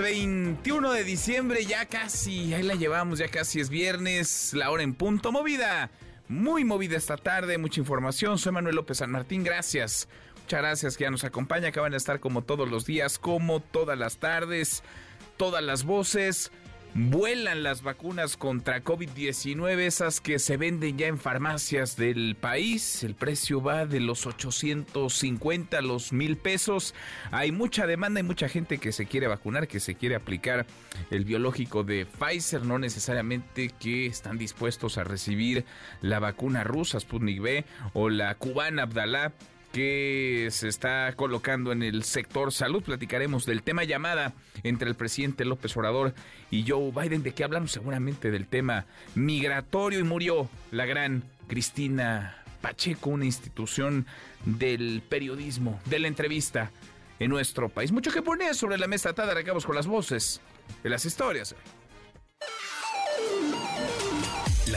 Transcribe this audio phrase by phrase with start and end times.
[0.00, 4.94] 21 de diciembre, ya casi, ahí la llevamos, ya casi es viernes, la hora en
[4.94, 5.90] punto, movida,
[6.28, 10.08] muy movida esta tarde, mucha información, soy Manuel López San Martín, gracias,
[10.42, 13.98] muchas gracias que ya nos acompaña, acaban de estar como todos los días, como todas
[13.98, 14.82] las tardes,
[15.36, 16.50] todas las voces,
[16.92, 23.04] Vuelan las vacunas contra COVID-19, esas que se venden ya en farmacias del país.
[23.04, 26.94] El precio va de los 850 a los mil pesos.
[27.30, 30.66] Hay mucha demanda y mucha gente que se quiere vacunar, que se quiere aplicar
[31.12, 35.64] el biológico de Pfizer, no necesariamente que están dispuestos a recibir
[36.02, 39.32] la vacuna rusa Sputnik B o la cubana Abdalá
[39.72, 42.82] que se está colocando en el sector salud.
[42.82, 44.32] Platicaremos del tema llamada
[44.62, 46.14] entre el presidente López Obrador
[46.50, 52.42] y Joe Biden, de qué hablamos seguramente del tema migratorio y murió la gran Cristina
[52.60, 54.06] Pacheco, una institución
[54.44, 56.70] del periodismo, de la entrevista
[57.18, 57.92] en nuestro país.
[57.92, 60.40] Mucho que poner sobre la mesa tarde, arrancamos con las voces
[60.82, 61.54] de las historias.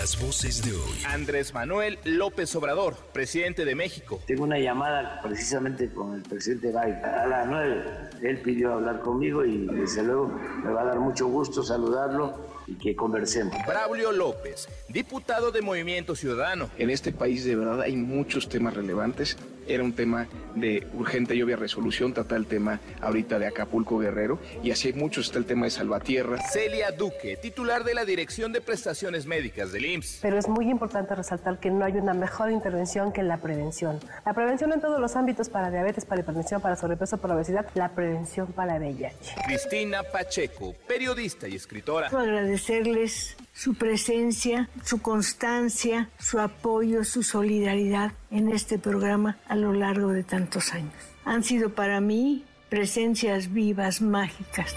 [0.04, 1.02] Las voces de hoy.
[1.08, 4.20] Andrés Manuel López Obrador, presidente de México.
[4.28, 8.10] Tengo una llamada precisamente con el presidente Biden a las 9.
[8.22, 10.28] Él pidió hablar conmigo y desde luego
[10.62, 12.36] me va a dar mucho gusto saludarlo
[12.68, 13.56] y que conversemos.
[13.66, 16.70] Braulio López, diputado de Movimiento Ciudadano.
[16.78, 19.38] En este país de verdad hay muchos temas relevantes.
[19.68, 24.40] Era un tema de urgente y obvia resolución, tratar el tema ahorita de Acapulco Guerrero
[24.62, 26.38] y así hay muchos, está el tema de Salvatierra.
[26.42, 30.20] Celia Duque, titular de la Dirección de Prestaciones Médicas del IMSS.
[30.22, 34.00] Pero es muy importante resaltar que no hay una mejor intervención que la prevención.
[34.26, 37.90] La prevención en todos los ámbitos para diabetes, para hipertensión, para sobrepeso, para obesidad, la
[37.90, 39.36] prevención para VIH.
[39.46, 42.08] Cristina Pacheco, periodista y escritora.
[42.08, 50.10] agradecerles su presencia, su constancia, su apoyo, su solidaridad en este programa a lo largo
[50.10, 50.94] de tantos años.
[51.24, 54.74] Han sido para mí presencias vivas, mágicas.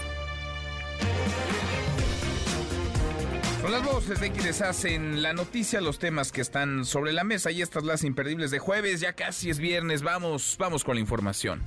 [3.61, 7.51] Son las voces de quienes hacen la noticia, los temas que están sobre la mesa
[7.51, 11.63] y estas las imperdibles de jueves, ya casi es viernes, vamos, vamos con la información.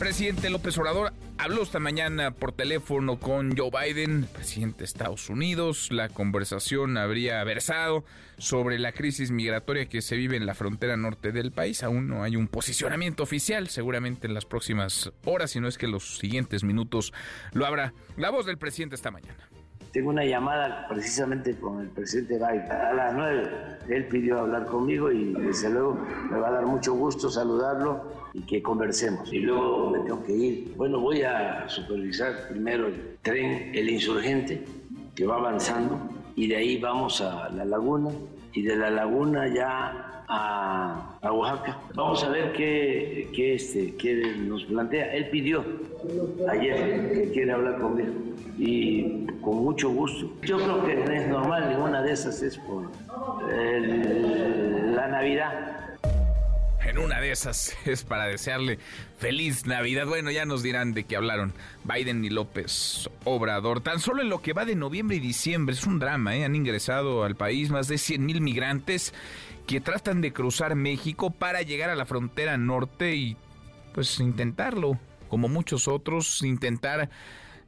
[0.00, 5.92] Presidente López Obrador habló esta mañana por teléfono con Joe Biden, presidente de Estados Unidos.
[5.92, 8.06] La conversación habría versado
[8.38, 11.82] sobre la crisis migratoria que se vive en la frontera norte del país.
[11.82, 15.86] Aún no hay un posicionamiento oficial, seguramente en las próximas horas, si no es que
[15.86, 17.12] los siguientes minutos
[17.52, 17.92] lo habrá.
[18.16, 19.49] La voz del presidente esta mañana.
[19.92, 23.50] Tengo una llamada precisamente con el presidente Biden a las 9.
[23.88, 25.98] Él pidió hablar conmigo y desde luego
[26.30, 29.32] me va a dar mucho gusto saludarlo y que conversemos.
[29.32, 30.74] Y luego me tengo que ir.
[30.76, 34.64] Bueno, voy a supervisar primero el tren El Insurgente
[35.16, 35.98] que va avanzando
[36.36, 38.10] y de ahí vamos a la laguna
[38.52, 41.80] y de la laguna ya a, a Oaxaca.
[41.94, 45.12] Vamos a ver qué, qué, este, qué nos plantea.
[45.16, 45.64] Él pidió
[46.50, 48.12] ayer que quiere hablar conmigo
[48.58, 50.30] y con mucho gusto.
[50.42, 52.90] Yo creo que no es normal, ninguna de esas es por
[54.94, 55.76] la Navidad.
[56.84, 58.78] En una de esas es para desearle
[59.18, 60.06] feliz Navidad.
[60.06, 61.52] Bueno, ya nos dirán de qué hablaron
[61.84, 63.80] Biden y López Obrador.
[63.80, 66.44] Tan solo en lo que va de noviembre y diciembre, es un drama, ¿eh?
[66.44, 69.14] Han ingresado al país más de 100 mil migrantes
[69.66, 73.36] que tratan de cruzar México para llegar a la frontera norte y
[73.94, 74.98] pues intentarlo,
[75.30, 77.08] como muchos otros, intentar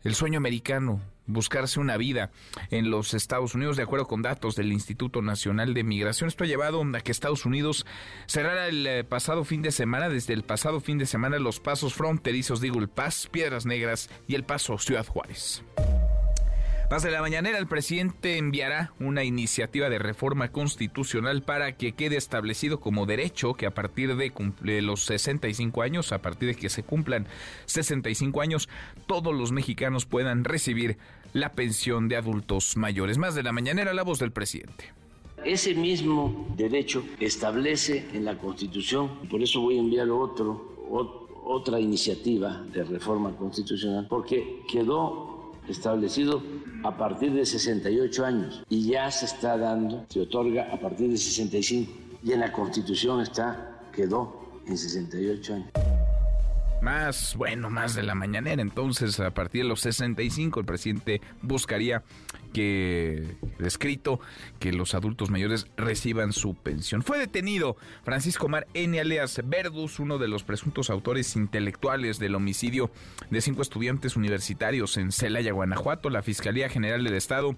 [0.04, 2.30] el sueño americano, buscarse una vida
[2.70, 6.28] en los Estados Unidos, de acuerdo con datos del Instituto Nacional de Migración.
[6.28, 7.86] Esto ha llevado a que Estados Unidos
[8.26, 11.94] cerrara el eh, pasado fin de semana, desde el pasado fin de semana, los pasos
[11.94, 15.62] fronterizos de Eagle Pass, Piedras Negras y el paso Ciudad Juárez.
[16.92, 22.18] Más de la mañanera, el presidente enviará una iniciativa de reforma constitucional para que quede
[22.18, 26.82] establecido como derecho que a partir de los 65 años, a partir de que se
[26.82, 27.26] cumplan
[27.64, 28.68] 65 años,
[29.06, 30.98] todos los mexicanos puedan recibir
[31.32, 33.16] la pensión de adultos mayores.
[33.16, 34.92] Más de la mañanera, la voz del presidente.
[35.42, 42.62] Ese mismo derecho establece en la Constitución, y por eso voy a enviar otra iniciativa
[42.70, 45.31] de reforma constitucional, porque quedó
[45.68, 46.42] establecido
[46.82, 51.16] a partir de 68 años y ya se está dando, se otorga a partir de
[51.16, 51.92] 65
[52.24, 55.70] y en la Constitución está, quedó en 68 años.
[56.80, 58.60] Más, bueno, más de la mañanera.
[58.60, 62.02] Entonces, a partir de los 65, el presidente buscaría
[62.52, 64.20] que, escrito,
[64.58, 67.02] que los adultos mayores reciban su pensión.
[67.02, 68.98] Fue detenido Francisco Mar N.
[69.00, 72.90] alias Verdus, uno de los presuntos autores intelectuales del homicidio
[73.30, 76.10] de cinco estudiantes universitarios en Celaya, Guanajuato.
[76.10, 77.56] La Fiscalía General del Estado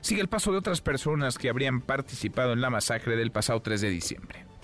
[0.00, 3.80] sigue el paso de otras personas que habrían participado en la masacre del pasado 3
[3.80, 4.55] de diciembre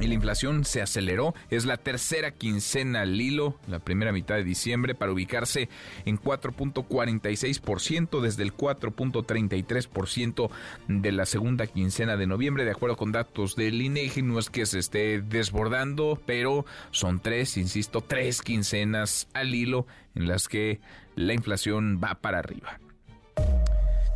[0.00, 1.34] y la inflación se aceleró.
[1.50, 5.68] Es la tercera quincena al hilo, la primera mitad de diciembre, para ubicarse
[6.04, 10.50] en 4.46% desde el 4.33%
[10.88, 14.22] de la segunda quincena de noviembre, de acuerdo con datos del INEGI.
[14.22, 20.28] No es que se esté desbordando, pero son tres, insisto, tres quincenas al hilo en
[20.28, 20.80] las que
[21.16, 22.78] la inflación va para arriba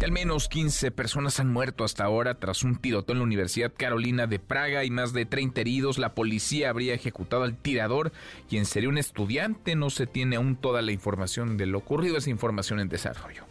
[0.02, 4.26] al menos 15 personas han muerto hasta ahora tras un tiroteo en la Universidad Carolina
[4.26, 5.98] de Praga y más de 30 heridos.
[5.98, 8.12] La policía habría ejecutado al tirador,
[8.48, 9.76] quien sería un estudiante.
[9.76, 13.44] No se tiene aún toda la información de lo ocurrido, esa información en desarrollo.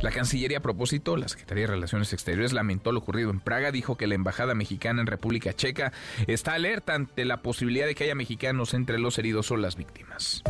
[0.00, 3.96] La Cancillería a propósito, la Secretaría de Relaciones Exteriores lamentó lo ocurrido en Praga, dijo
[3.96, 5.92] que la Embajada Mexicana en República Checa
[6.28, 10.44] está alerta ante la posibilidad de que haya mexicanos entre los heridos o las víctimas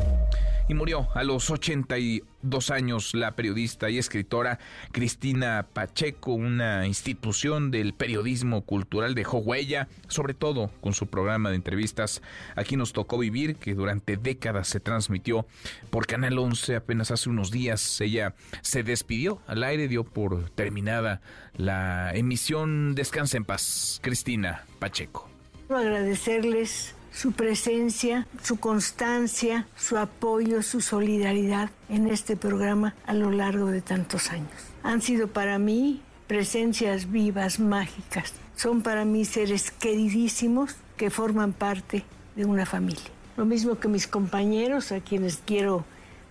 [0.69, 4.59] y murió a los 82 años la periodista y escritora
[4.93, 11.57] Cristina Pacheco, una institución del periodismo cultural dejó huella, sobre todo con su programa de
[11.57, 12.23] entrevistas
[12.57, 15.47] Aquí nos tocó vivir, que durante décadas se transmitió
[15.91, 18.01] por Canal 11 apenas hace unos días.
[18.01, 21.21] Ella se despidió al aire, dio por terminada
[21.57, 24.01] la emisión Descansa en paz.
[24.03, 25.29] Cristina Pacheco.
[25.69, 33.67] Agradecerles su presencia, su constancia, su apoyo, su solidaridad en este programa a lo largo
[33.67, 34.53] de tantos años.
[34.85, 38.35] Han sido para mí presencias vivas, mágicas.
[38.55, 42.05] Son para mí seres queridísimos que forman parte
[42.37, 43.11] de una familia.
[43.37, 45.85] Lo mismo que mis compañeros, a quienes quiero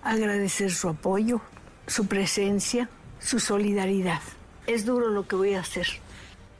[0.04, 1.42] agradecer su apoyo,
[1.86, 2.90] su presencia,
[3.20, 4.22] su solidaridad.
[4.68, 5.88] Es duro lo que voy a hacer,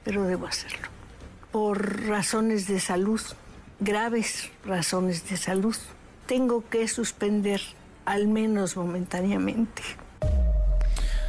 [0.04, 0.90] pero debo hacerlo.
[1.50, 3.22] Por razones de salud,
[3.80, 5.76] graves razones de salud,
[6.26, 7.62] tengo que suspender,
[8.06, 9.84] al menos momentáneamente.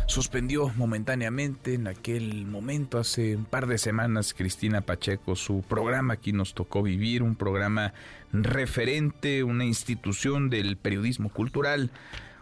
[0.07, 6.15] Suspendió momentáneamente en aquel momento, hace un par de semanas, Cristina Pacheco, su programa.
[6.15, 7.93] Aquí nos tocó vivir, un programa
[8.33, 11.91] referente, una institución del periodismo cultural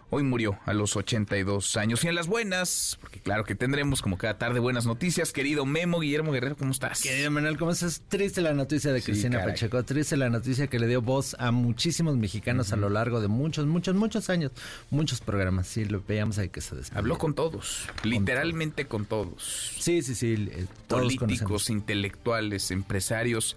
[0.09, 2.05] Hoy murió a los 82 años.
[2.05, 5.33] Y en las buenas, porque claro que tendremos como cada tarde buenas noticias.
[5.33, 7.03] Querido Memo, Guillermo Guerrero, ¿cómo estás?
[7.03, 8.03] Querido Manuel, ¿cómo estás?
[8.09, 9.83] Triste la noticia de Cristina Pacheco.
[9.85, 13.67] Triste la noticia que le dio voz a muchísimos mexicanos a lo largo de muchos,
[13.67, 14.53] muchos, muchos años.
[14.91, 15.67] Muchos programas.
[15.67, 17.01] Sí, lo veíamos ahí que se despidió.
[17.01, 17.89] Habló con todos.
[18.05, 19.73] literalmente con todos.
[19.81, 20.49] Sí, sí, sí.
[20.53, 23.57] Eh, Políticos, intelectuales, empresarios,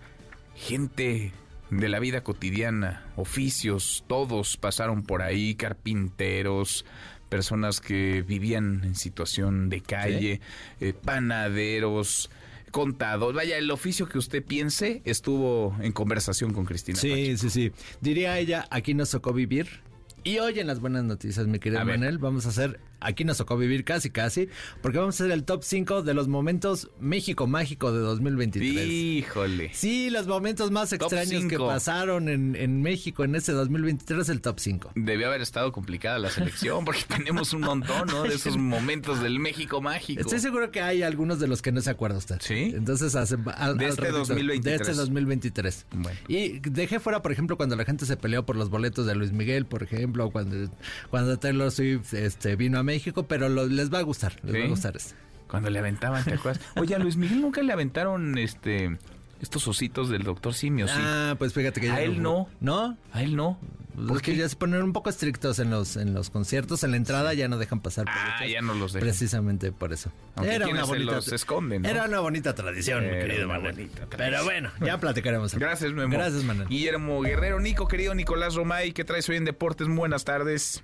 [0.55, 1.31] gente
[1.69, 6.86] de la vida cotidiana, oficios, todos pasaron por ahí, carpinteros,
[7.30, 10.42] personas que vivían en situación de calle,
[10.80, 12.30] eh, panaderos,
[12.71, 13.33] contados.
[13.33, 16.98] Vaya, el oficio que usted piense estuvo en conversación con Cristina.
[17.00, 17.71] Sí, sí, sí.
[18.01, 19.81] Diría ella, aquí nos tocó vivir.
[20.24, 23.57] Y hoy en las buenas noticias, mi querido Manuel, vamos a hacer aquí nos tocó
[23.57, 24.49] vivir casi casi,
[24.81, 28.87] porque vamos a hacer el top 5 de los momentos México mágico de 2023.
[28.87, 29.71] Híjole.
[29.73, 34.59] Sí, los momentos más extraños que pasaron en, en, México en ese 2023, el top
[34.59, 34.91] 5.
[34.95, 38.23] Debió haber estado complicada la selección, porque tenemos un montón, ¿no?
[38.23, 40.21] De esos momentos del México mágico.
[40.21, 42.37] Estoy seguro que hay algunos de los que no se acuerda usted.
[42.41, 42.71] Sí.
[42.75, 44.63] Entonces, hace, de este 2023.
[44.63, 45.85] De este 2023.
[45.91, 46.19] Bueno.
[46.27, 49.31] Y dejé fuera, por ejemplo, cuando la gente se peleó por los boletos de Luis
[49.31, 50.69] Miguel, por ejemplo, cuando,
[51.09, 54.69] cuando Taylor Swift este, vino a México, pero les va a gustar, les va a
[54.69, 55.13] gustar este.
[55.47, 56.63] Cuando le aventaban, ¿te acuerdas?
[56.75, 58.97] Oye, a Luis Miguel nunca le aventaron este
[59.41, 60.95] estos ositos del doctor Simio, sí.
[60.97, 62.49] Ah, pues fíjate que a él no.
[62.59, 62.97] ¿No?
[63.13, 63.59] A él no.
[64.07, 67.33] Porque ya se ponen un poco estrictos en los en los conciertos, en la entrada
[67.33, 68.05] ya no dejan pasar.
[68.09, 69.07] Ah, ya no los dejan.
[69.07, 70.11] Precisamente por eso.
[70.41, 73.89] era una bonita, los esconden, Era una bonita tradición, mi querido Manuel.
[74.17, 75.53] Pero bueno, ya platicaremos.
[75.53, 76.11] Gracias, Memo.
[76.11, 76.67] Gracias, Manuel.
[76.69, 79.87] Guillermo Guerrero, Nico, querido Nicolás Romay, ¿qué traes hoy en Deportes?
[79.87, 80.83] Buenas tardes.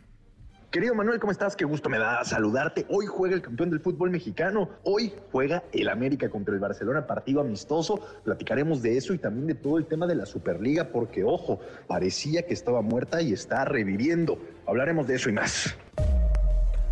[0.75, 1.55] Querido Manuel, ¿cómo estás?
[1.55, 2.85] Qué gusto me da saludarte.
[2.89, 4.71] Hoy juega el campeón del fútbol mexicano.
[4.83, 8.01] Hoy juega el América contra el Barcelona, partido amistoso.
[8.25, 12.45] Platicaremos de eso y también de todo el tema de la Superliga, porque, ojo, parecía
[12.45, 14.37] que estaba muerta y está reviviendo.
[14.67, 15.77] Hablaremos de eso y más.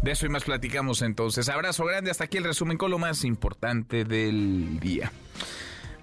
[0.02, 1.50] De eso y más platicamos entonces.
[1.50, 2.10] Abrazo grande.
[2.10, 5.12] Hasta aquí el resumen con lo más importante del día.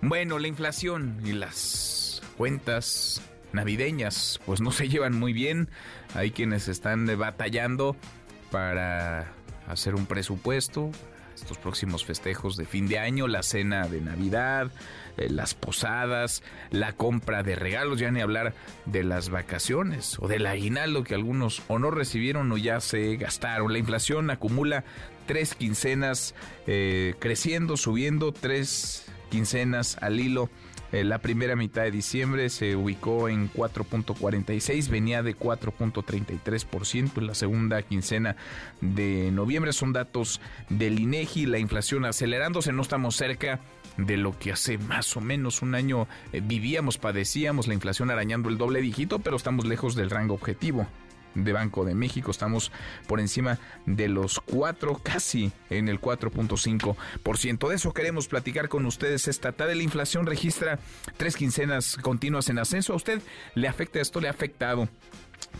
[0.02, 3.22] Bueno, la inflación y las cuentas
[3.52, 5.69] navideñas pues no se llevan muy bien.
[6.14, 7.97] Hay quienes están batallando
[8.50, 9.33] para
[9.69, 10.90] hacer un presupuesto,
[11.35, 14.71] estos próximos festejos de fin de año, la cena de Navidad,
[15.16, 18.54] eh, las posadas, la compra de regalos, ya ni hablar
[18.87, 23.73] de las vacaciones o del aguinaldo que algunos o no recibieron o ya se gastaron.
[23.73, 24.85] La inflación acumula
[25.26, 26.35] tres quincenas
[26.66, 30.50] eh, creciendo, subiendo, tres quincenas al hilo
[30.92, 37.35] eh, la primera mitad de diciembre se ubicó en 4.46, venía de 4.33% en la
[37.35, 38.37] segunda quincena
[38.80, 39.73] de noviembre.
[39.73, 43.61] Son datos del INEGI, la inflación acelerándose, no estamos cerca
[43.97, 48.49] de lo que hace más o menos un año eh, vivíamos, padecíamos, la inflación arañando
[48.49, 50.87] el doble dígito, pero estamos lejos del rango objetivo
[51.34, 52.30] de Banco de México.
[52.30, 52.72] Estamos
[53.06, 57.68] por encima de los 4, casi en el 4.5%.
[57.68, 59.75] De eso queremos platicar con ustedes esta tarde.
[59.75, 60.78] La inflación registra
[61.16, 62.92] tres quincenas continuas en ascenso.
[62.92, 63.22] ¿A usted
[63.54, 64.20] le afecta esto?
[64.20, 64.88] ¿Le ha afectado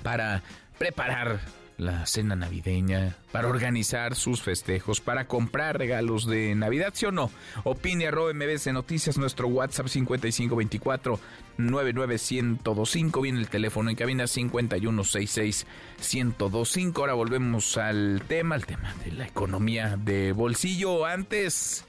[0.03, 0.43] para
[0.79, 1.41] preparar
[1.81, 7.31] la cena navideña, para organizar sus festejos, para comprar regalos de Navidad, ¿sí o no?
[7.65, 11.19] Opine arroba MBC Noticias, nuestro WhatsApp 5524
[11.59, 15.67] 99125, viene el teléfono en cabina 5166
[16.15, 17.01] 1025.
[17.01, 21.07] Ahora volvemos al tema, al tema de la economía de bolsillo.
[21.07, 21.85] Antes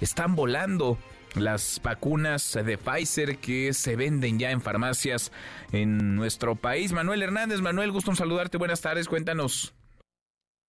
[0.00, 0.98] están volando
[1.34, 5.32] las vacunas de Pfizer que se venden ya en farmacias
[5.72, 6.92] en nuestro país.
[6.92, 8.58] Manuel Hernández, Manuel, gusto en saludarte.
[8.58, 9.74] Buenas tardes, cuéntanos.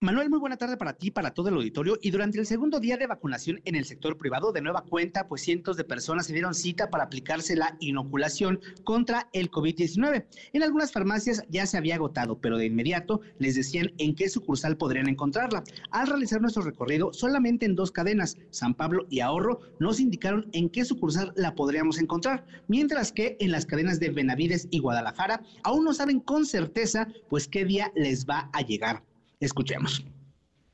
[0.03, 1.97] Manuel, muy buena tarde para ti, para todo el auditorio.
[2.01, 5.43] Y durante el segundo día de vacunación en el sector privado, de nueva cuenta, pues
[5.43, 10.25] cientos de personas se dieron cita para aplicarse la inoculación contra el COVID-19.
[10.51, 14.75] En algunas farmacias ya se había agotado, pero de inmediato les decían en qué sucursal
[14.75, 15.63] podrían encontrarla.
[15.91, 20.67] Al realizar nuestro recorrido, solamente en dos cadenas, San Pablo y Ahorro, nos indicaron en
[20.67, 25.85] qué sucursal la podríamos encontrar, mientras que en las cadenas de Benavides y Guadalajara aún
[25.85, 29.01] no saben con certeza pues qué día les va a llegar.
[29.43, 30.05] Escuchemos.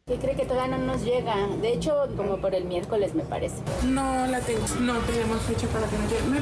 [0.05, 1.35] ¿Qué cree que todavía no nos llega?
[1.61, 3.61] De hecho, como por el miércoles me parece.
[3.85, 6.41] No la tengo, no tenemos fecha para que nos llegue.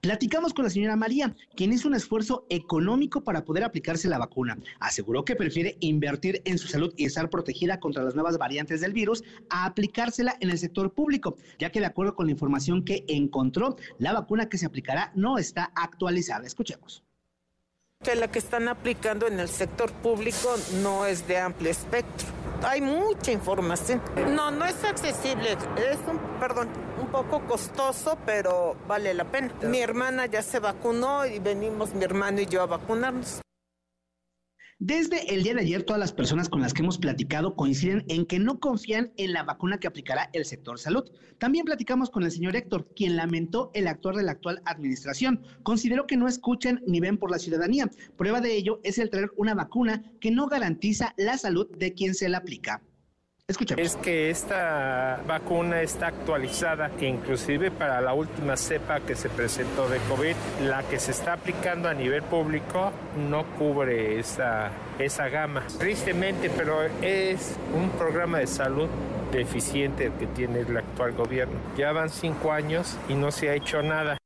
[0.00, 4.58] Platicamos con la señora María, quien hizo un esfuerzo económico para poder aplicarse la vacuna.
[4.80, 8.92] Aseguró que prefiere invertir en su salud y estar protegida contra las nuevas variantes del
[8.92, 13.04] virus a aplicársela en el sector público, ya que de acuerdo con la información que
[13.08, 16.46] encontró, la vacuna que se aplicará no está actualizada.
[16.46, 17.02] Escuchemos
[18.14, 22.28] la que están aplicando en el sector público no es de amplio espectro.
[22.62, 24.02] Hay mucha información.
[24.34, 25.52] No, no es accesible.
[25.52, 26.68] Es un, perdón,
[27.00, 29.52] un poco costoso, pero vale la pena.
[29.62, 33.40] Mi hermana ya se vacunó y venimos mi hermano y yo a vacunarnos.
[34.80, 38.26] Desde el día de ayer, todas las personas con las que hemos platicado coinciden en
[38.26, 41.04] que no confían en la vacuna que aplicará el sector salud.
[41.38, 45.42] También platicamos con el señor Héctor, quien lamentó el actuar de la actual administración.
[45.62, 47.88] Consideró que no escuchan ni ven por la ciudadanía.
[48.16, 52.14] Prueba de ello es el traer una vacuna que no garantiza la salud de quien
[52.14, 52.82] se la aplica.
[53.46, 53.84] Escuchemos.
[53.84, 59.98] Es que esta vacuna está actualizada, inclusive para la última cepa que se presentó de
[60.08, 62.90] COVID, la que se está aplicando a nivel público
[63.28, 65.62] no cubre esa, esa gama.
[65.78, 68.88] Tristemente, pero es un programa de salud
[69.30, 71.60] deficiente el que tiene el actual gobierno.
[71.76, 74.16] Ya van cinco años y no se ha hecho nada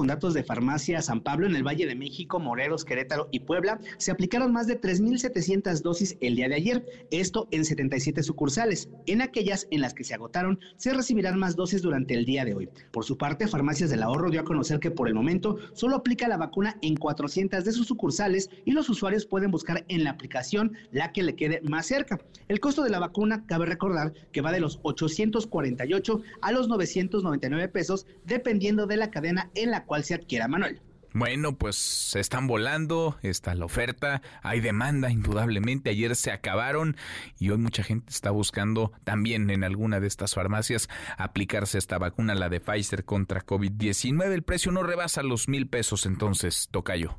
[0.00, 3.78] con datos de farmacia San Pablo en el Valle de México, Morelos, Querétaro y Puebla,
[3.98, 8.88] se aplicaron más de 3.700 dosis el día de ayer, esto en 77 sucursales.
[9.04, 12.54] En aquellas en las que se agotaron, se recibirán más dosis durante el día de
[12.54, 12.70] hoy.
[12.92, 16.28] Por su parte, Farmacias del Ahorro dio a conocer que por el momento solo aplica
[16.28, 20.72] la vacuna en 400 de sus sucursales y los usuarios pueden buscar en la aplicación
[20.92, 22.18] la que le quede más cerca.
[22.48, 27.68] El costo de la vacuna, cabe recordar que va de los 848 a los 999
[27.68, 30.80] pesos, dependiendo de la cadena en la cual se adquiera, Manuel.
[31.12, 36.96] Bueno, pues se están volando, está la oferta, hay demanda indudablemente, ayer se acabaron
[37.40, 42.36] y hoy mucha gente está buscando también en alguna de estas farmacias aplicarse esta vacuna,
[42.36, 44.30] la de Pfizer contra COVID-19.
[44.30, 47.18] El precio no rebasa los mil pesos entonces, Tocayo.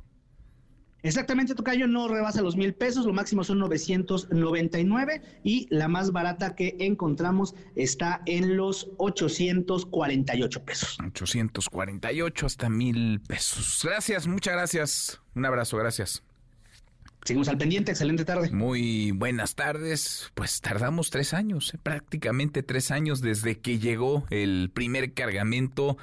[1.02, 6.54] Exactamente, Tocayo, no rebasa los mil pesos, lo máximo son 999 y la más barata
[6.54, 10.98] que encontramos está en los 848 pesos.
[11.04, 13.80] 848 hasta mil pesos.
[13.84, 15.20] Gracias, muchas gracias.
[15.34, 16.22] Un abrazo, gracias.
[17.24, 18.50] Seguimos al pendiente, excelente tarde.
[18.50, 20.32] Muy buenas tardes.
[20.34, 25.96] Pues tardamos tres años, eh, prácticamente tres años desde que llegó el primer cargamento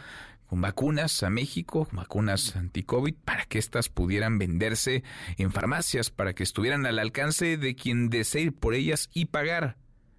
[0.49, 5.03] con vacunas a México, vacunas anti-COVID, para que éstas pudieran venderse
[5.37, 9.77] en farmacias, para que estuvieran al alcance de quien desee ir por ellas y pagar.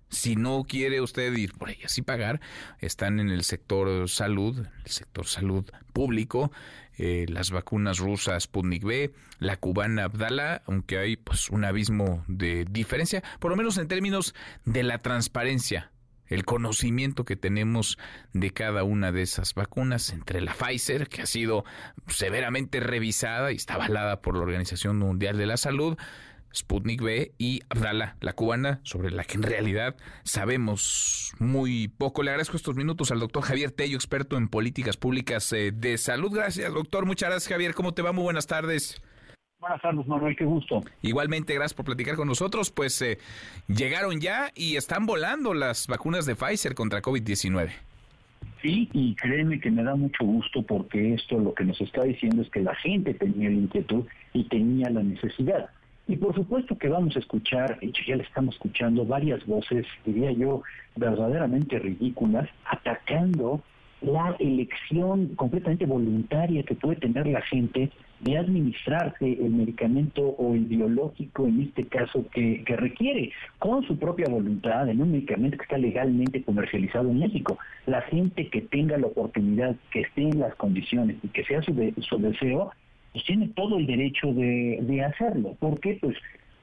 [0.09, 2.41] Si no quiere usted ir por ellas y pagar,
[2.79, 6.53] están en el sector salud, el sector salud público,
[6.97, 12.67] eh, las vacunas rusas Sputnik B, la cubana Abdala, aunque hay pues un abismo de
[12.71, 14.35] diferencia, por lo menos en términos
[14.65, 15.91] de la transparencia
[16.31, 17.99] el conocimiento que tenemos
[18.33, 21.65] de cada una de esas vacunas, entre la Pfizer, que ha sido
[22.07, 25.99] severamente revisada y está avalada por la Organización Mundial de la Salud,
[26.55, 32.23] Sputnik B y Abdala, la cubana, sobre la que en realidad sabemos muy poco.
[32.23, 36.33] Le agradezco estos minutos al doctor Javier Tello, experto en políticas públicas eh, de salud.
[36.33, 37.07] Gracias, doctor.
[37.07, 37.75] Muchas gracias, Javier.
[37.75, 38.13] ¿Cómo te va?
[38.13, 39.01] Muy buenas tardes.
[39.61, 40.81] Buenas tardes, Manuel, qué gusto.
[41.03, 42.71] Igualmente, gracias por platicar con nosotros.
[42.71, 43.19] Pues eh,
[43.69, 47.71] llegaron ya y están volando las vacunas de Pfizer contra COVID-19.
[48.63, 52.41] Sí, y créeme que me da mucho gusto porque esto lo que nos está diciendo
[52.41, 55.69] es que la gente tenía la inquietud y tenía la necesidad.
[56.09, 60.33] Y por supuesto que vamos a escuchar, y ya le estamos escuchando varias voces, diría
[60.33, 60.63] yo,
[60.97, 63.63] verdaderamente ridículas, atacando
[64.03, 67.91] la elección completamente voluntaria que puede tener la gente
[68.21, 73.99] de administrarse el medicamento o el biológico, en este caso, que, que, requiere con su
[73.99, 77.59] propia voluntad en un medicamento que está legalmente comercializado en México.
[77.87, 81.75] La gente que tenga la oportunidad, que esté en las condiciones y que sea su,
[82.01, 82.73] su deseo,
[83.13, 85.57] pues tiene todo el derecho de, de hacerlo.
[85.59, 85.99] ¿Por qué?
[86.01, 86.17] Pues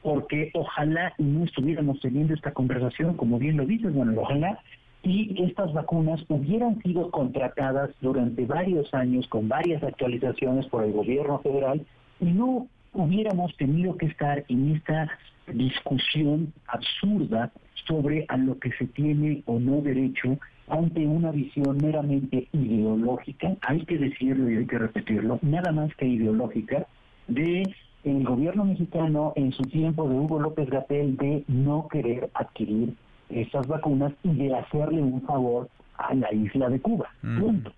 [0.03, 4.59] porque ojalá no estuviéramos teniendo esta conversación, como bien lo dices, bueno, ojalá
[5.03, 11.39] y estas vacunas hubieran sido contratadas durante varios años con varias actualizaciones por el gobierno
[11.39, 11.85] federal
[12.19, 15.09] y no hubiéramos tenido que estar en esta
[15.47, 17.51] discusión absurda
[17.85, 20.37] sobre a lo que se tiene o no derecho
[20.67, 26.05] ante una visión meramente ideológica, hay que decirlo y hay que repetirlo, nada más que
[26.05, 26.85] ideológica,
[27.27, 27.63] de
[28.03, 32.93] el gobierno mexicano en su tiempo de Hugo López Gatel de no querer adquirir
[33.29, 37.09] estas vacunas y de hacerle un favor a la isla de Cuba.
[37.21, 37.73] Punto.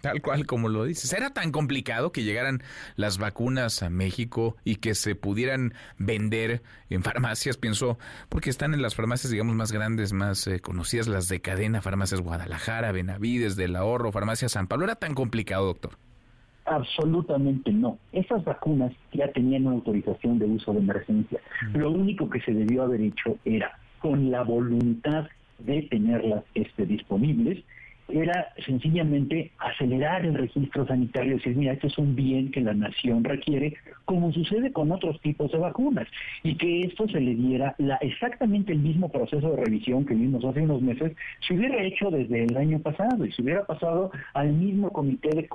[0.00, 1.14] Tal cual como lo dices.
[1.14, 2.62] ¿Era tan complicado que llegaran
[2.94, 7.56] las vacunas a México y que se pudieran vender en farmacias?
[7.56, 11.80] Pienso, porque están en las farmacias, digamos, más grandes, más eh, conocidas, las de cadena,
[11.80, 14.84] farmacias Guadalajara, Benavides, del Ahorro, farmacia San Pablo.
[14.84, 15.92] ¿Era tan complicado, doctor?
[16.66, 17.98] Absolutamente no.
[18.12, 21.40] Esas vacunas ya tenían una autorización de uso de emergencia.
[21.72, 25.28] Lo único que se debió haber hecho era, con la voluntad
[25.60, 27.64] de tenerlas este, disponibles,
[28.10, 33.24] era sencillamente acelerar el registro sanitario decir, mira, esto es un bien que la nación
[33.24, 33.72] requiere,
[34.04, 36.06] como sucede con otros tipos de vacunas,
[36.42, 40.44] y que esto se le diera la, exactamente el mismo proceso de revisión que vimos
[40.44, 41.16] hace unos meses,
[41.48, 45.48] se hubiera hecho desde el año pasado y se hubiera pasado al mismo comité de,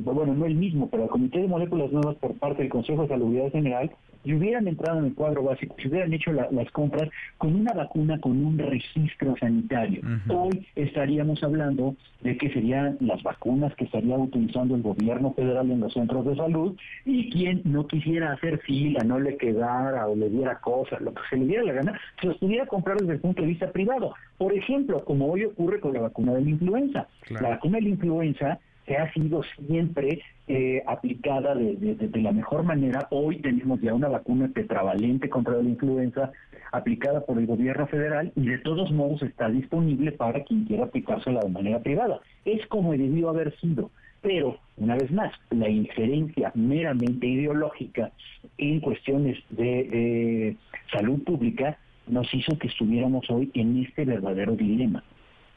[0.00, 3.08] bueno, no el mismo, pero al comité de moléculas nuevas por parte del Consejo de
[3.08, 3.90] Salud General,
[4.24, 7.08] y hubieran entrado en el cuadro básico, si hubieran hecho las compras
[7.38, 10.02] con una vacuna con un registro sanitario.
[10.28, 15.80] Hoy estaríamos hablando de que serían las vacunas que estaría utilizando el gobierno federal en
[15.80, 20.28] los centros de salud y quien no quisiera hacer fila, no le quedara o le
[20.30, 23.20] diera cosas, lo que se le diera la gana, se los pudiera comprar desde el
[23.20, 24.14] punto de vista privado.
[24.38, 27.08] Por ejemplo, como hoy ocurre con la vacuna de la influenza.
[27.28, 33.06] La vacuna de la influenza que ha sido siempre eh, aplicada de, la mejor manera.
[33.10, 36.32] Hoy tenemos ya una vacuna tetravalente contra la influenza
[36.72, 41.40] aplicada por el gobierno federal y de todos modos está disponible para quien quiera aplicársela
[41.40, 42.20] de manera privada.
[42.44, 43.90] Es como debió haber sido.
[44.20, 48.12] Pero, una vez más, la injerencia meramente ideológica
[48.56, 50.56] en cuestiones de
[50.92, 55.02] salud pública nos hizo que estuviéramos hoy en este verdadero dilema.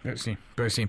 [0.06, 0.88] Eh, sí, pues sí.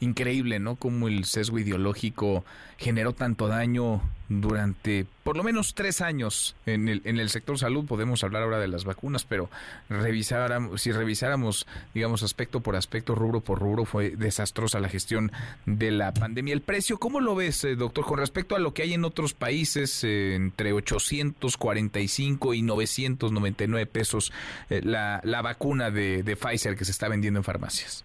[0.00, 0.76] Increíble, ¿no?
[0.76, 2.44] Como el sesgo ideológico
[2.78, 7.84] generó tanto daño durante por lo menos tres años en el, en el sector salud.
[7.84, 9.50] Podemos hablar ahora de las vacunas, pero
[9.90, 15.30] revisáramos, si revisáramos, digamos, aspecto por aspecto, rubro por rubro, fue desastrosa la gestión
[15.66, 16.54] de la pandemia.
[16.54, 19.34] El precio, ¿cómo lo ves, eh, doctor, con respecto a lo que hay en otros
[19.34, 24.32] países, eh, entre 845 y 999 pesos
[24.70, 28.04] la, la vacuna de Pfizer que se está vendiendo en farmacias?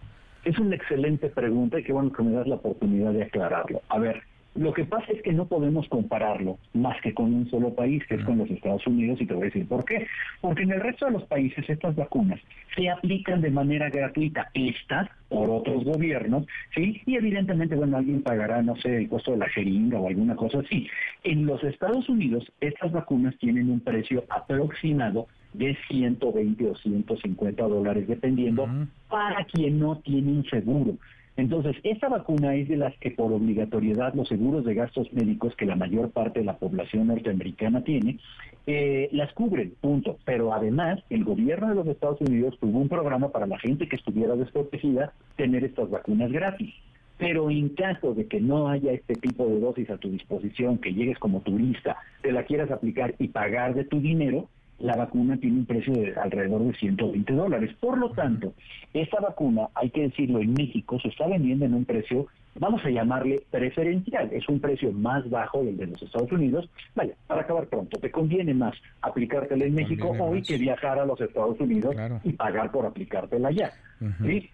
[0.50, 3.84] Es una excelente pregunta y qué bueno que me das la oportunidad de aclararlo.
[3.88, 4.24] A ver,
[4.56, 8.16] lo que pasa es que no podemos compararlo más que con un solo país, que
[8.16, 10.08] es con los Estados Unidos, y te voy a decir por qué.
[10.42, 12.40] Porque en el resto de los países estas vacunas
[12.76, 17.02] se aplican de manera gratuita, estas por otros gobiernos, ¿sí?
[17.06, 20.60] Y evidentemente, bueno, alguien pagará, no sé, el costo de la jeringa o alguna cosa
[20.60, 20.88] así.
[21.24, 28.08] En los Estados Unidos, estas vacunas tienen un precio aproximado de 120 o 150 dólares,
[28.08, 28.68] dependiendo,
[29.10, 30.96] para quien no tiene un seguro.
[31.40, 35.66] Entonces, esta vacuna es de las que por obligatoriedad los seguros de gastos médicos que
[35.66, 38.20] la mayor parte de la población norteamericana tiene,
[38.68, 40.18] eh, las cubren, punto.
[40.26, 43.96] Pero además, el gobierno de los Estados Unidos tuvo un programa para la gente que
[43.96, 46.74] estuviera desprotegida tener estas vacunas gratis.
[47.18, 50.94] Pero en caso de que no haya este tipo de dosis a tu disposición, que
[50.94, 54.50] llegues como turista, te la quieras aplicar y pagar de tu dinero,
[54.80, 57.72] la vacuna tiene un precio de alrededor de 120 dólares.
[57.80, 58.54] Por lo tanto,
[58.94, 62.90] esta vacuna, hay que decirlo, en México se está vendiendo en un precio, vamos a
[62.90, 66.70] llamarle preferencial, es un precio más bajo del de los Estados Unidos.
[66.96, 71.20] Vaya, para acabar pronto, te conviene más aplicártela en México hoy que viajar a los
[71.20, 73.74] Estados Unidos y pagar por aplicártela allá.
[74.26, 74.50] ¿sí?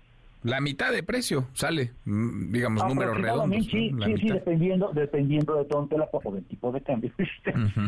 [0.45, 3.65] La mitad de precio sale, mm, digamos, números redondos.
[3.65, 7.11] Sí, sí, sí, dependiendo, dependiendo de todo la o del tipo de cambio.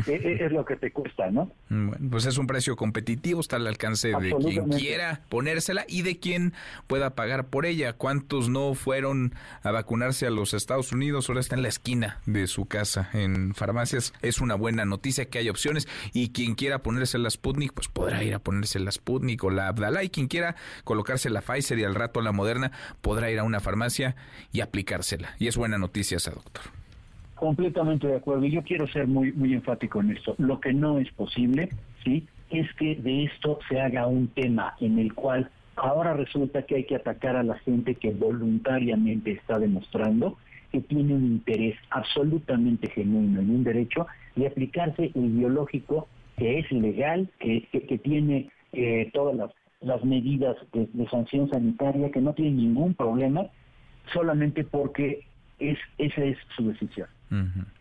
[0.06, 1.52] E, e, es, lo que te cuesta, ¿no?
[1.68, 6.02] Mm, bueno, pues es un precio competitivo, está al alcance de quien quiera ponérsela y
[6.02, 6.52] de quien
[6.86, 7.92] pueda pagar por ella.
[7.92, 11.28] ¿Cuántos no fueron a vacunarse a los Estados Unidos?
[11.28, 14.12] Ahora está en la esquina de su casa, en farmacias.
[14.22, 18.24] Es una buena noticia que hay opciones y quien quiera ponerse la Sputnik, pues podrá
[18.24, 21.84] ir a ponerse la Sputnik o la Abdala y quien quiera colocarse la Pfizer y
[21.84, 22.47] al rato la Moderna
[23.00, 24.16] podrá ir a una farmacia
[24.52, 25.30] y aplicársela.
[25.38, 26.64] Y es buena noticia esa, doctor.
[27.34, 28.44] Completamente de acuerdo.
[28.44, 30.34] Y yo quiero ser muy, muy enfático en esto.
[30.38, 31.68] Lo que no es posible,
[32.04, 32.26] ¿sí?
[32.50, 36.84] Es que de esto se haga un tema en el cual ahora resulta que hay
[36.84, 40.36] que atacar a la gente que voluntariamente está demostrando
[40.72, 44.06] que tiene un interés absolutamente genuino y un derecho
[44.36, 49.50] de aplicarse el biológico que es legal, que, que, tiene eh, todas las
[49.80, 53.46] las medidas de, sanción sanitaria, que no tienen ningún problema,
[54.12, 55.26] solamente porque
[55.58, 57.08] es, esa es su decisión.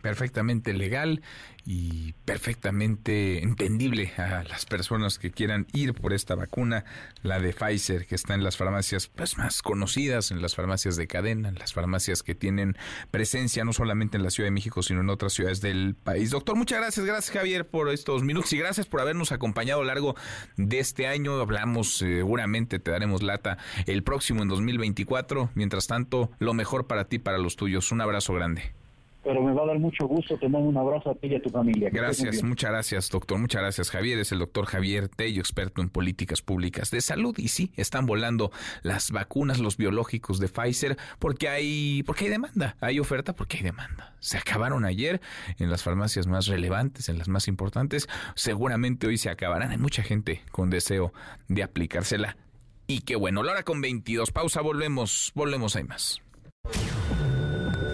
[0.02, 1.22] Perfectamente legal
[1.66, 6.86] y perfectamente entendible a las personas que quieran ir por esta vacuna,
[7.24, 11.08] la de Pfizer, que está en las farmacias pues, más conocidas, en las farmacias de
[11.08, 12.78] cadena, en las farmacias que tienen
[13.12, 16.32] presencia no solamente en la Ciudad de México, sino en otras ciudades del país.
[16.32, 19.88] Doctor, muchas gracias, gracias Javier por estos minutos y gracias por habernos acompañado a lo
[19.88, 20.16] largo
[20.56, 21.40] de este año.
[21.40, 25.52] Hablamos, seguramente te daremos lata el próximo en 2024.
[25.54, 27.92] Mientras tanto, lo mejor para ti, para los tuyos.
[27.92, 28.74] Un abrazo grande
[29.28, 30.38] pero me va a dar mucho gusto.
[30.38, 31.90] Te mando un abrazo a ti y a tu familia.
[31.92, 33.38] Gracias, muchas gracias, doctor.
[33.38, 34.20] Muchas gracias, Javier.
[34.20, 37.38] Es el doctor Javier Tello, experto en políticas públicas de salud.
[37.38, 38.52] Y sí, están volando
[38.84, 42.78] las vacunas, los biológicos de Pfizer, porque hay, porque hay demanda.
[42.80, 44.16] Hay oferta porque hay demanda.
[44.22, 45.20] Se acabaron ayer
[45.60, 48.08] en las farmacias más relevantes, en las más importantes.
[48.36, 49.72] Seguramente hoy se acabarán.
[49.72, 51.12] Hay mucha gente con deseo
[51.50, 52.38] de aplicársela.
[52.88, 54.32] Y qué bueno, la hora con 22.
[54.32, 56.22] Pausa, volvemos, volvemos, hay más.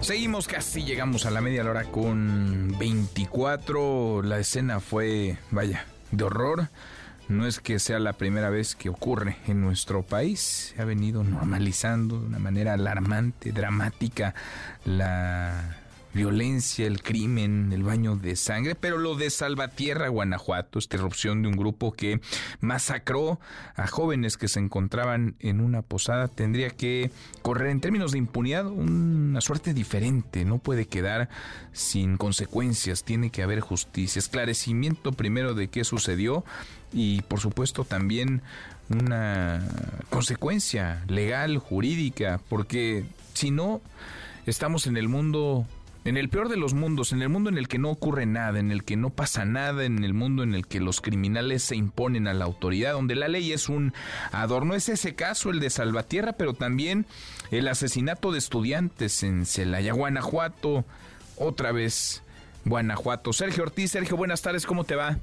[0.00, 4.22] Seguimos, casi llegamos a la media hora con 24.
[4.22, 6.68] La escena fue, vaya, de horror.
[7.28, 10.72] No es que sea la primera vez que ocurre en nuestro país.
[10.74, 14.34] Se ha venido normalizando de una manera alarmante, dramática,
[14.84, 15.76] la
[16.16, 21.48] violencia, el crimen, el baño de sangre, pero lo de Salvatierra, Guanajuato, esta erupción de
[21.48, 22.20] un grupo que
[22.60, 23.38] masacró
[23.76, 27.10] a jóvenes que se encontraban en una posada, tendría que
[27.42, 31.28] correr en términos de impunidad una suerte diferente, no puede quedar
[31.72, 36.44] sin consecuencias, tiene que haber justicia, esclarecimiento primero de qué sucedió
[36.92, 38.42] y por supuesto también
[38.88, 39.62] una
[40.08, 43.82] consecuencia legal, jurídica, porque si no,
[44.46, 45.66] estamos en el mundo
[46.06, 48.60] en el peor de los mundos, en el mundo en el que no ocurre nada,
[48.60, 51.74] en el que no pasa nada, en el mundo en el que los criminales se
[51.74, 53.92] imponen a la autoridad, donde la ley es un
[54.30, 54.74] adorno.
[54.76, 57.06] Es ese caso, el de Salvatierra, pero también
[57.50, 60.84] el asesinato de estudiantes en Celaya, Guanajuato,
[61.38, 62.22] otra vez
[62.64, 63.32] Guanajuato.
[63.32, 65.16] Sergio Ortiz, Sergio, buenas tardes, ¿cómo te va?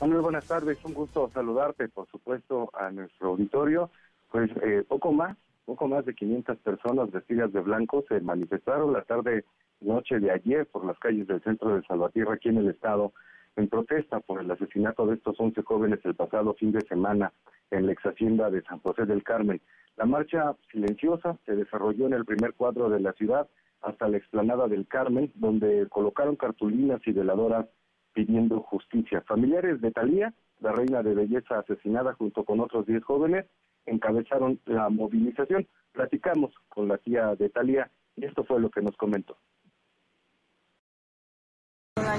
[0.00, 3.90] Muy buenas tardes, un gusto saludarte, por supuesto, a nuestro auditorio.
[4.30, 9.02] Pues eh, poco más, poco más de 500 personas vestidas de blanco se manifestaron la
[9.02, 9.44] tarde
[9.80, 13.12] noche de ayer por las calles del centro de Salvatierra aquí en el estado
[13.56, 17.32] en protesta por el asesinato de estos 11 jóvenes el pasado fin de semana
[17.70, 19.60] en la ex hacienda de San José del Carmen.
[19.96, 23.48] La marcha silenciosa se desarrolló en el primer cuadro de la ciudad
[23.82, 27.66] hasta la explanada del Carmen, donde colocaron cartulinas y veladoras
[28.12, 29.22] pidiendo justicia.
[29.22, 33.46] Familiares de Talía, la reina de belleza asesinada junto con otros 10 jóvenes,
[33.86, 35.66] encabezaron la movilización.
[35.92, 39.36] Platicamos con la tía de Talía y esto fue lo que nos comentó.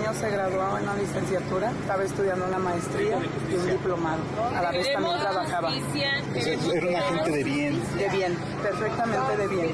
[0.01, 3.19] Un año se graduó en la licenciatura, estaba estudiando una maestría
[3.51, 4.23] y un diplomado.
[4.55, 5.71] A la vez también trabajaba.
[5.75, 7.79] Era una gente de bien.
[7.97, 9.67] De bien, perfectamente de bien.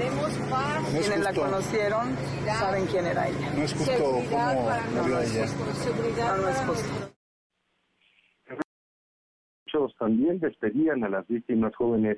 [0.49, 3.53] No Quienes la conocieron saben quién era ella.
[3.55, 4.69] No es justo cómo
[5.01, 5.45] murió ella.
[6.17, 6.89] No, no es justo.
[9.65, 12.17] Muchos también despedían a las víctimas jóvenes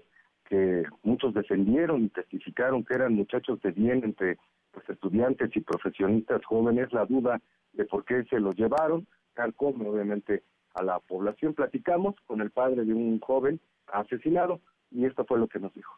[0.49, 4.37] que muchos defendieron y testificaron que eran muchachos de bien entre
[4.71, 7.39] pues, estudiantes y profesionistas jóvenes, la duda
[7.73, 11.53] de por qué se los llevaron, tal como obviamente a la población.
[11.53, 14.59] Platicamos con el padre de un joven asesinado
[14.91, 15.93] y esto fue lo que nos dijo.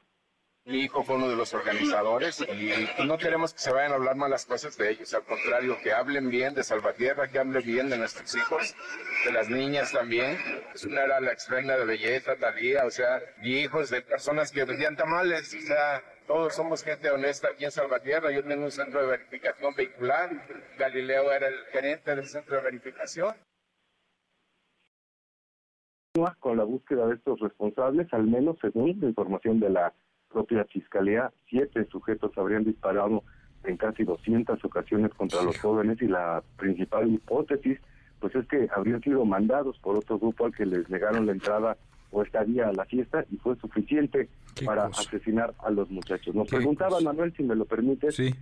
[0.66, 4.16] Mi hijo fue uno de los organizadores y no queremos que se vayan a hablar
[4.16, 7.98] malas cosas de ellos, al contrario, que hablen bien de Salvatierra, que hablen bien de
[7.98, 8.76] nuestros hijos,
[9.26, 10.38] de las niñas también.
[10.76, 14.64] Es una era la ex reina de belleza, Talía, o sea, hijos de personas que
[14.64, 18.30] vendían tamales, o sea, todos somos gente honesta aquí en Salvatierra.
[18.32, 20.30] Yo tengo un centro de verificación vehicular,
[20.78, 23.36] Galileo era el gerente del centro de verificación.
[26.40, 29.92] Con la búsqueda de estos responsables, al menos según la información de la
[30.32, 33.24] propia fiscalía, siete sujetos habrían disparado
[33.64, 37.80] en casi 200 ocasiones contra los jóvenes y la principal hipótesis
[38.22, 41.76] pues es que habrían sido mandados por otro grupo al que les negaron la entrada
[42.12, 44.30] o estadía a la fiesta y fue suficiente
[44.66, 46.36] para asesinar a los muchachos.
[46.36, 48.34] Nos preguntaba Manuel, si me lo permites, eh,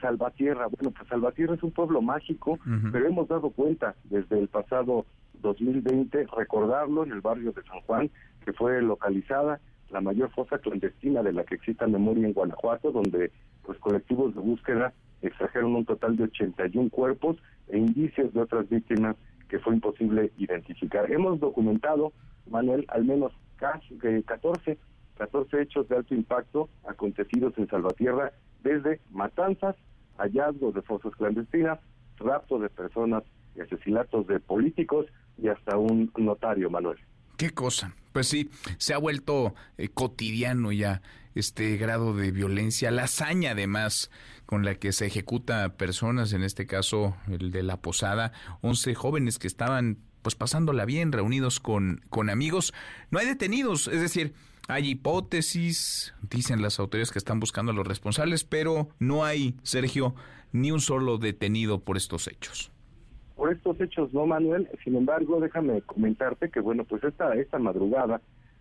[0.00, 0.66] Salvatierra.
[0.66, 2.58] Bueno, pues Salvatierra es un pueblo mágico,
[2.92, 5.06] pero hemos dado cuenta desde el pasado
[5.40, 8.10] 2020, recordarlo en el barrio de San Juan,
[8.44, 9.60] que fue localizada
[9.92, 13.30] la mayor fosa clandestina de la que exista memoria en Guanajuato, donde
[13.68, 17.36] los colectivos de búsqueda extrajeron un total de 81 cuerpos
[17.68, 19.16] e indicios de otras víctimas
[19.48, 21.10] que fue imposible identificar.
[21.12, 22.12] Hemos documentado,
[22.50, 24.78] Manuel, al menos casi 14,
[25.18, 29.76] 14 hechos de alto impacto acontecidos en Salvatierra, desde matanzas,
[30.16, 31.78] hallazgos de fosas clandestinas,
[32.16, 33.24] raptos de personas
[33.54, 36.98] y asesinatos de políticos y hasta un notario, Manuel.
[37.36, 37.94] Qué cosa.
[38.12, 41.02] Pues sí, se ha vuelto eh, cotidiano ya
[41.34, 44.10] este grado de violencia, la hazaña además
[44.44, 48.94] con la que se ejecuta a personas, en este caso el de la posada, 11
[48.94, 52.74] jóvenes que estaban pues pasándola bien, reunidos con, con amigos.
[53.10, 54.34] No hay detenidos, es decir,
[54.68, 60.14] hay hipótesis, dicen las autoridades que están buscando a los responsables, pero no hay, Sergio,
[60.52, 62.71] ni un solo detenido por estos hechos
[63.42, 64.68] por estos hechos, no, Manuel.
[64.84, 68.20] Sin embargo, déjame comentarte que, bueno, pues esta, esta madrugada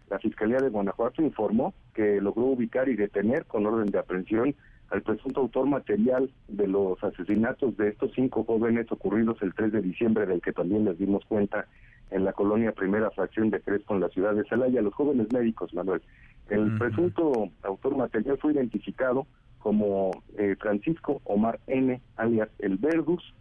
[0.10, 4.56] la Fiscalía de Guanajuato informó que logró ubicar y detener con orden de aprehensión
[4.90, 9.82] al presunto autor material de los asesinatos de estos cinco jóvenes ocurridos el 3 de
[9.84, 11.68] diciembre, del que también les dimos cuenta
[12.10, 15.76] en la colonia Primera Fracción de Crespo en la ciudad de Celaya, los jóvenes médicos,
[15.76, 16.02] Manuel.
[16.50, 19.28] El presunto autor material fue identificado
[19.60, 23.32] como eh, Francisco Omar N., alias El Verdus,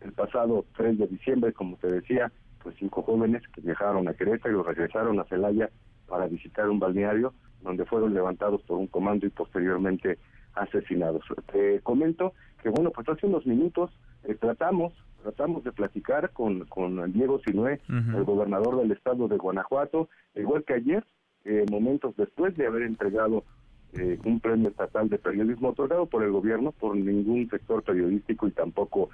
[0.00, 2.32] el pasado 3 de diciembre, como te decía,
[2.62, 5.70] pues cinco jóvenes que viajaron a Querétaro y regresaron a Celaya
[6.06, 10.18] para visitar un balneario donde fueron levantados por un comando y posteriormente
[10.54, 11.22] asesinados.
[11.52, 12.32] Te comento
[12.62, 13.90] que, bueno, pues hace unos minutos
[14.24, 20.08] eh, tratamos tratamos de platicar con, con Diego Sinué, el gobernador del estado de Guanajuato,
[20.34, 21.04] igual que ayer,
[21.44, 23.44] eh, momentos después de haber entregado
[23.92, 28.52] eh, un premio estatal de periodismo otorgado por el gobierno, por ningún sector periodístico y
[28.52, 29.10] tampoco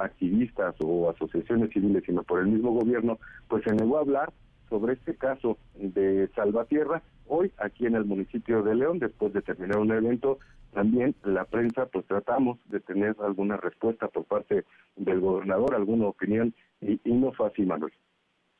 [0.00, 4.32] activistas o asociaciones civiles, sino por el mismo gobierno, pues se negó a hablar
[4.68, 7.02] sobre este caso de Salvatierra.
[7.26, 10.38] Hoy, aquí en el municipio de León, después de terminar un evento,
[10.72, 14.64] también la prensa, pues tratamos de tener alguna respuesta por parte
[14.96, 17.92] del gobernador, alguna opinión, y, y no fue así, Manuel.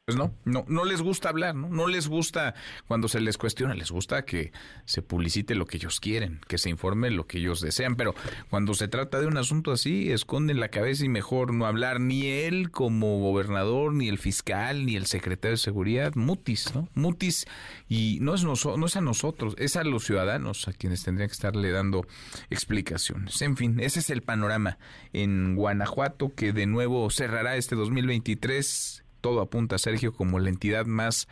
[0.05, 1.69] Pues no, no, no les gusta hablar, ¿no?
[1.69, 2.57] No les gusta
[2.89, 4.51] cuando se les cuestiona, les gusta que
[4.85, 8.13] se publicite lo que ellos quieren, que se informe lo que ellos desean, pero
[8.51, 12.27] cuando se trata de un asunto así, esconden la cabeza y mejor no hablar ni
[12.27, 16.89] él como gobernador, ni el fiscal, ni el secretario de seguridad, mutis, ¿no?
[16.95, 17.47] Mutis,
[17.89, 21.35] y no es, no es a nosotros, es a los ciudadanos a quienes tendrían que
[21.35, 22.09] estarle dando
[22.51, 23.41] explicaciones.
[23.41, 24.79] En fin, ese es el panorama
[25.13, 31.29] en Guanajuato, que de nuevo cerrará este 2023 todo apunta, Sergio, como la entidad más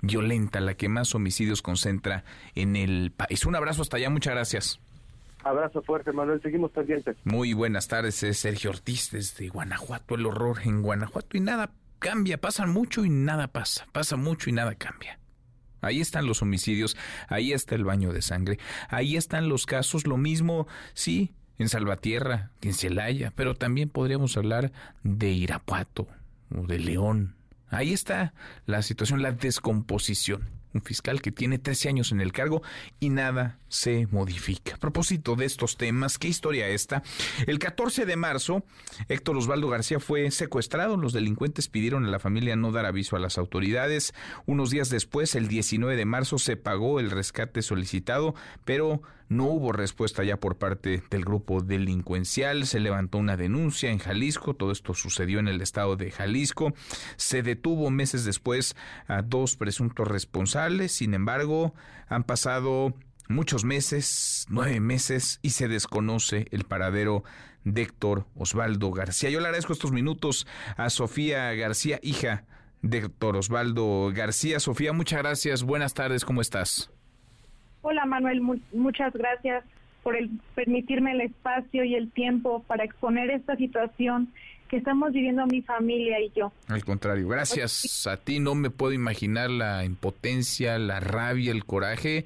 [0.00, 2.24] violenta, la que más homicidios concentra
[2.54, 3.44] en el país.
[3.44, 4.80] Un abrazo hasta allá, muchas gracias.
[5.44, 6.40] Abrazo fuerte, Manuel.
[6.40, 7.16] Seguimos pendientes.
[7.24, 10.14] Muy buenas tardes, es Sergio Ortiz desde Guanajuato.
[10.14, 12.38] El horror en Guanajuato y nada cambia.
[12.38, 13.86] Pasa mucho y nada pasa.
[13.92, 15.18] Pasa mucho y nada cambia.
[15.80, 16.96] Ahí están los homicidios,
[17.28, 22.52] ahí está el baño de sangre, ahí están los casos, lo mismo, sí, en Salvatierra,
[22.60, 24.70] en Celaya, pero también podríamos hablar
[25.02, 26.06] de Irapuato,
[26.52, 27.36] de León.
[27.68, 28.34] Ahí está
[28.66, 30.50] la situación, la descomposición.
[30.74, 32.62] un fiscal que tiene 13 años en el cargo
[32.98, 34.76] y nada se modifica.
[34.76, 37.02] A propósito de estos temas, ¿qué historia esta?
[37.46, 38.64] El 14 de marzo,
[39.08, 40.96] Héctor Osvaldo García fue secuestrado.
[40.96, 44.14] Los delincuentes pidieron a la familia no dar aviso a las autoridades.
[44.46, 48.34] Unos días después, el 19 de marzo, se pagó el rescate solicitado,
[48.64, 52.66] pero no hubo respuesta ya por parte del grupo delincuencial.
[52.66, 54.54] Se levantó una denuncia en Jalisco.
[54.54, 56.74] Todo esto sucedió en el estado de Jalisco.
[57.16, 60.92] Se detuvo meses después a dos presuntos responsables.
[60.92, 61.74] Sin embargo,
[62.08, 62.94] han pasado
[63.28, 67.24] muchos meses, nueve meses, y se desconoce el paradero
[67.64, 69.30] de Héctor Osvaldo García.
[69.30, 72.44] Yo le agradezco estos minutos a Sofía García, hija
[72.82, 74.60] de Héctor Osvaldo García.
[74.60, 75.62] Sofía, muchas gracias.
[75.62, 76.90] Buenas tardes, ¿cómo estás?
[77.82, 78.40] Hola Manuel,
[78.72, 79.64] muchas gracias
[80.02, 84.32] por el permitirme el espacio y el tiempo para exponer esta situación
[84.68, 86.52] que estamos viviendo mi familia y yo.
[86.68, 92.24] Al contrario, gracias a ti no me puedo imaginar la impotencia, la rabia, el coraje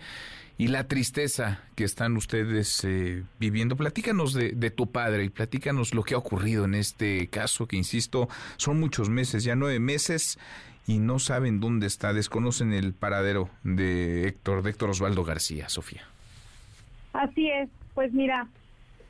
[0.58, 3.76] y la tristeza que están ustedes eh, viviendo.
[3.76, 7.76] Platícanos de, de, tu padre y platícanos lo que ha ocurrido en este caso, que
[7.76, 10.38] insisto, son muchos meses, ya nueve meses,
[10.86, 16.02] y no saben dónde está, desconocen el paradero de Héctor, de Héctor Osvaldo García, Sofía.
[17.12, 18.46] Así es, pues mira,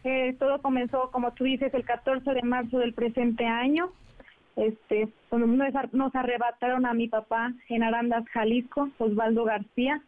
[0.04, 3.90] eh, todo comenzó, como tú dices, el 14 de marzo del presente año.
[4.54, 5.48] Este, cuando
[5.92, 10.00] nos arrebataron a mi papá en Arandas, Jalisco, Osvaldo García.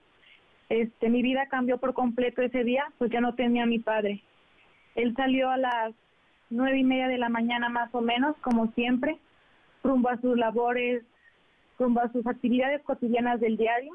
[0.71, 4.23] Este, mi vida cambió por completo ese día, pues ya no tenía a mi padre.
[4.95, 5.95] Él salió a las
[6.51, 9.19] nueve y media de la mañana más o menos, como siempre,
[9.83, 11.03] rumbo a sus labores,
[11.79, 13.93] rumbo a sus actividades cotidianas del diario,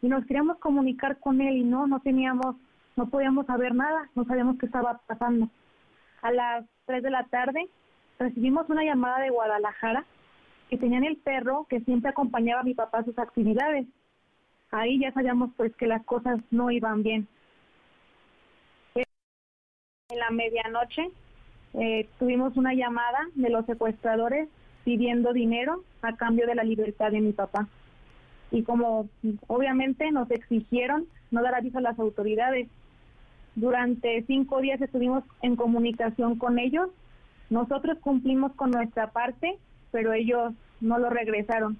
[0.00, 2.56] y nos queríamos comunicar con él y no, no teníamos,
[2.96, 5.48] no podíamos saber nada, no sabíamos qué estaba pasando.
[6.22, 7.68] A las tres de la tarde
[8.18, 10.04] recibimos una llamada de Guadalajara
[10.68, 13.86] que tenían el perro que siempre acompañaba a mi papá a sus actividades
[14.72, 17.28] ahí ya sabíamos pues que las cosas no iban bien.
[18.94, 21.10] En la medianoche
[21.74, 24.48] eh, tuvimos una llamada de los secuestradores
[24.84, 27.68] pidiendo dinero a cambio de la libertad de mi papá.
[28.50, 29.08] Y como
[29.46, 32.68] obviamente nos exigieron no dar aviso a las autoridades,
[33.54, 36.88] durante cinco días estuvimos en comunicación con ellos.
[37.50, 39.58] Nosotros cumplimos con nuestra parte,
[39.90, 41.78] pero ellos no lo regresaron.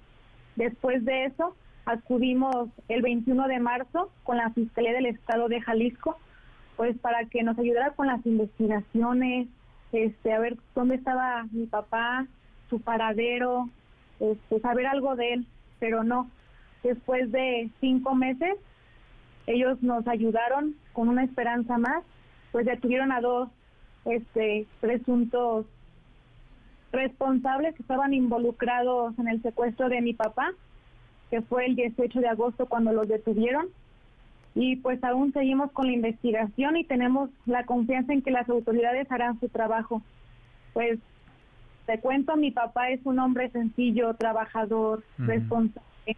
[0.55, 6.17] Después de eso, acudimos el 21 de marzo con la Fiscalía del Estado de Jalisco,
[6.77, 9.47] pues para que nos ayudara con las investigaciones,
[9.91, 12.27] este, a ver dónde estaba mi papá,
[12.69, 13.69] su paradero,
[14.19, 15.47] este, saber algo de él,
[15.79, 16.29] pero no.
[16.83, 18.55] Después de cinco meses,
[19.47, 22.03] ellos nos ayudaron con una esperanza más,
[22.51, 23.49] pues detuvieron a dos
[24.05, 25.65] este, presuntos
[26.91, 30.53] responsables que estaban involucrados en el secuestro de mi papá
[31.33, 33.65] que fue el 18 de agosto cuando los detuvieron.
[34.53, 39.11] Y pues aún seguimos con la investigación y tenemos la confianza en que las autoridades
[39.11, 40.03] harán su trabajo.
[40.73, 40.99] Pues
[41.85, 46.17] te cuento, mi papá es un hombre sencillo, trabajador, responsable,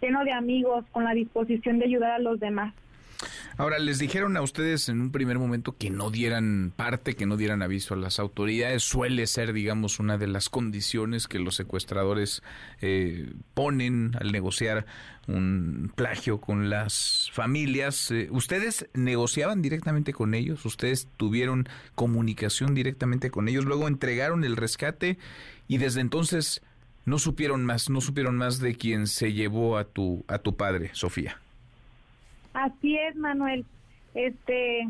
[0.00, 2.74] lleno de amigos, con la disposición de ayudar a los demás.
[3.56, 7.36] Ahora, les dijeron a ustedes en un primer momento que no dieran parte, que no
[7.36, 8.82] dieran aviso a las autoridades.
[8.82, 12.42] Suele ser, digamos, una de las condiciones que los secuestradores
[12.80, 14.86] eh, ponen al negociar
[15.26, 18.10] un plagio con las familias.
[18.10, 20.64] Eh, ¿Ustedes negociaban directamente con ellos?
[20.64, 23.64] ¿Ustedes tuvieron comunicación directamente con ellos?
[23.64, 25.18] Luego entregaron el rescate
[25.68, 26.62] y desde entonces
[27.04, 30.90] no supieron más, no supieron más de quien se llevó a tu, a tu padre,
[30.92, 31.40] Sofía.
[32.54, 33.64] Así es, Manuel.
[34.14, 34.88] Este,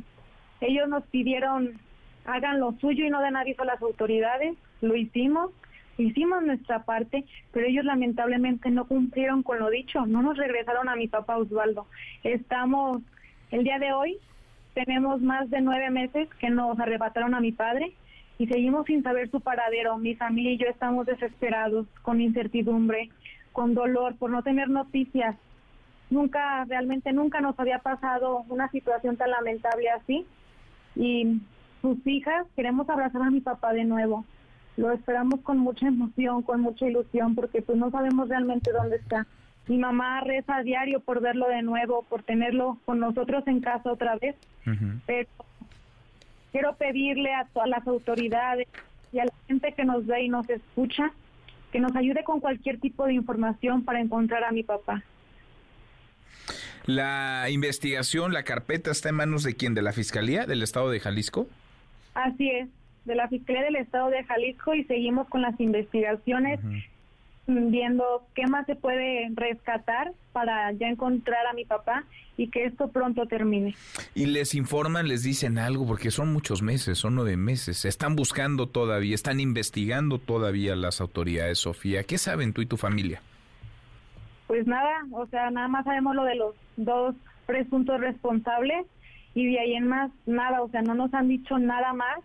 [0.61, 1.81] ellos nos pidieron
[2.25, 4.57] hagan lo suyo y no den aviso a las autoridades.
[4.81, 5.51] Lo hicimos,
[5.99, 10.07] hicimos nuestra parte, pero ellos lamentablemente no cumplieron con lo dicho.
[10.07, 11.87] No nos regresaron a mi papá Osvaldo.
[12.23, 13.03] Estamos,
[13.51, 14.19] el día de hoy,
[14.75, 17.93] tenemos más de nueve meses que nos arrebataron a mi padre
[18.39, 19.97] y seguimos sin saber su paradero.
[19.99, 23.11] Mi familia y yo estamos desesperados, con incertidumbre,
[23.53, 25.37] con dolor por no tener noticias
[26.11, 30.27] nunca, realmente nunca nos había pasado una situación tan lamentable así.
[30.97, 31.41] Y
[31.83, 34.25] sus hijas, queremos abrazar a mi papá de nuevo.
[34.77, 39.27] Lo esperamos con mucha emoción, con mucha ilusión, porque pues no sabemos realmente dónde está.
[39.67, 43.93] Mi mamá reza a diario por verlo de nuevo, por tenerlo con nosotros en casa
[43.93, 44.37] otra vez.
[45.07, 45.29] Pero
[46.53, 48.69] quiero pedirle a todas las autoridades
[49.13, 51.13] y a la gente que nos ve y nos escucha
[51.75, 55.03] que nos ayude con cualquier tipo de información para encontrar a mi papá.
[56.87, 61.01] La investigación, la carpeta está en manos de quién, de la Fiscalía del Estado de
[61.01, 61.47] Jalisco.
[62.15, 62.69] Así es,
[63.05, 66.61] de la Fiscalía del Estado de Jalisco y seguimos con las investigaciones.
[67.47, 72.05] viendo qué más se puede rescatar para ya encontrar a mi papá
[72.37, 73.75] y que esto pronto termine.
[74.15, 75.87] ¿Y les informan, les dicen algo?
[75.87, 77.85] Porque son muchos meses, son nueve meses.
[77.85, 82.05] Están buscando todavía, están investigando todavía las autoridades, Sofía.
[82.05, 83.21] ¿Qué saben tú y tu familia?
[84.55, 88.87] Pues nada, o sea, nada más sabemos lo de los dos presuntos responsables
[89.35, 92.21] y de ahí en más nada, o sea, no nos han dicho nada más,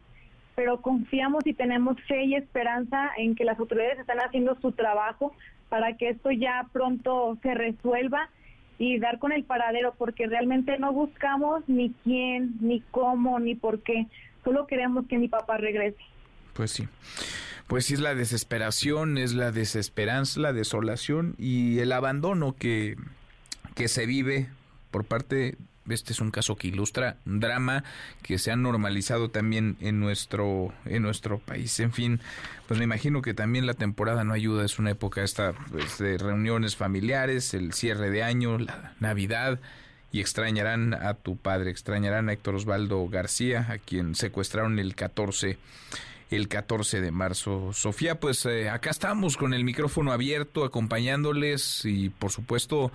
[0.53, 5.33] pero confiamos y tenemos fe y esperanza en que las autoridades están haciendo su trabajo
[5.69, 8.29] para que esto ya pronto se resuelva
[8.77, 13.81] y dar con el paradero, porque realmente no buscamos ni quién, ni cómo, ni por
[13.81, 14.05] qué,
[14.43, 15.97] solo queremos que mi papá regrese.
[16.53, 16.87] Pues sí.
[17.69, 22.97] Pues es la desesperación, es la desesperanza, la desolación y el abandono que,
[23.75, 24.49] que se vive
[24.89, 25.55] por parte
[25.87, 27.83] este es un caso que ilustra un drama
[28.23, 31.79] que se ha normalizado también en nuestro en nuestro país.
[31.79, 32.19] En fin,
[32.67, 36.17] pues me imagino que también la temporada no ayuda, es una época esta pues, de
[36.17, 39.59] reuniones familiares, el cierre de año, la Navidad
[40.11, 45.59] y extrañarán a tu padre, extrañarán a Héctor Osvaldo García, a quien secuestraron el 14
[46.29, 47.73] el 14 de marzo.
[47.73, 52.91] Sofía, pues eh, acá estamos con el micrófono abierto, acompañándoles y por supuesto,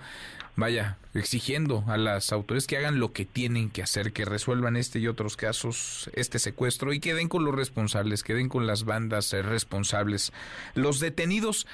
[0.55, 4.99] vaya, exigiendo a las autoridades que hagan lo que tienen que hacer, que resuelvan este
[4.99, 9.41] y otros casos, este secuestro y queden con los responsables, queden con las bandas eh,
[9.41, 10.31] responsables.
[10.73, 11.67] Los detenidos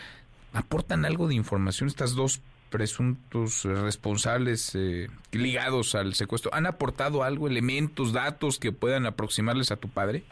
[0.54, 2.42] aportan algo de información, estas dos
[2.72, 9.76] presuntos responsables eh, ligados al secuestro, ¿han aportado algo, elementos, datos que puedan aproximarles a
[9.76, 10.24] tu padre?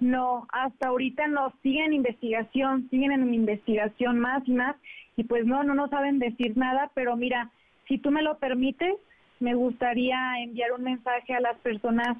[0.00, 4.76] No, hasta ahorita no, siguen en investigación, siguen en investigación más y más,
[5.16, 7.50] y pues no, no nos saben decir nada, pero mira,
[7.88, 8.94] si tú me lo permites,
[9.40, 12.16] me gustaría enviar un mensaje a las personas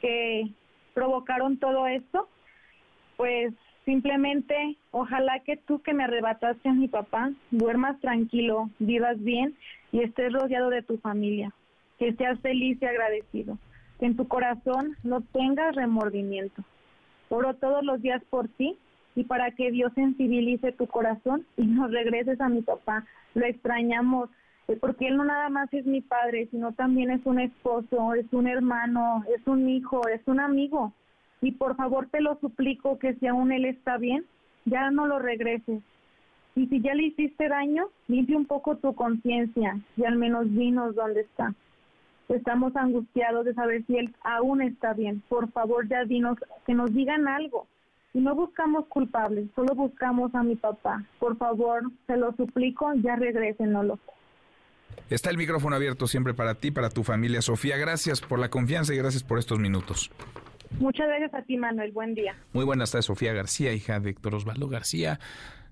[0.00, 0.48] que
[0.94, 2.28] provocaron todo esto,
[3.16, 3.52] pues
[3.84, 9.54] simplemente ojalá que tú que me arrebataste a mi papá, duermas tranquilo, vivas bien
[9.92, 11.52] y estés rodeado de tu familia,
[11.98, 13.58] que seas feliz y agradecido,
[14.00, 16.64] que en tu corazón no tengas remordimiento.
[17.28, 18.76] Oro todos los días por ti
[19.14, 23.04] y para que Dios sensibilice tu corazón y nos regreses a mi papá.
[23.34, 24.30] Lo extrañamos
[24.68, 28.26] eh, porque él no nada más es mi padre, sino también es un esposo, es
[28.32, 30.92] un hermano, es un hijo, es un amigo.
[31.40, 34.24] Y por favor te lo suplico que si aún él está bien,
[34.64, 35.82] ya no lo regreses.
[36.54, 40.94] Y si ya le hiciste daño, limpia un poco tu conciencia y al menos dinos
[40.94, 41.54] dónde está.
[42.28, 45.22] Estamos angustiados de saber si él aún está bien.
[45.28, 47.66] Por favor, ya dinos, que nos digan algo.
[48.12, 51.04] Y no buscamos culpables, solo buscamos a mi papá.
[51.18, 53.98] Por favor, se lo suplico, ya regresenlo.
[55.10, 57.42] Está el micrófono abierto siempre para ti, para tu familia.
[57.42, 60.10] Sofía, gracias por la confianza y gracias por estos minutos.
[60.80, 61.92] Muchas gracias a ti, Manuel.
[61.92, 62.34] Buen día.
[62.52, 65.20] Muy buenas tardes, Sofía García, hija de Héctor Osvaldo García.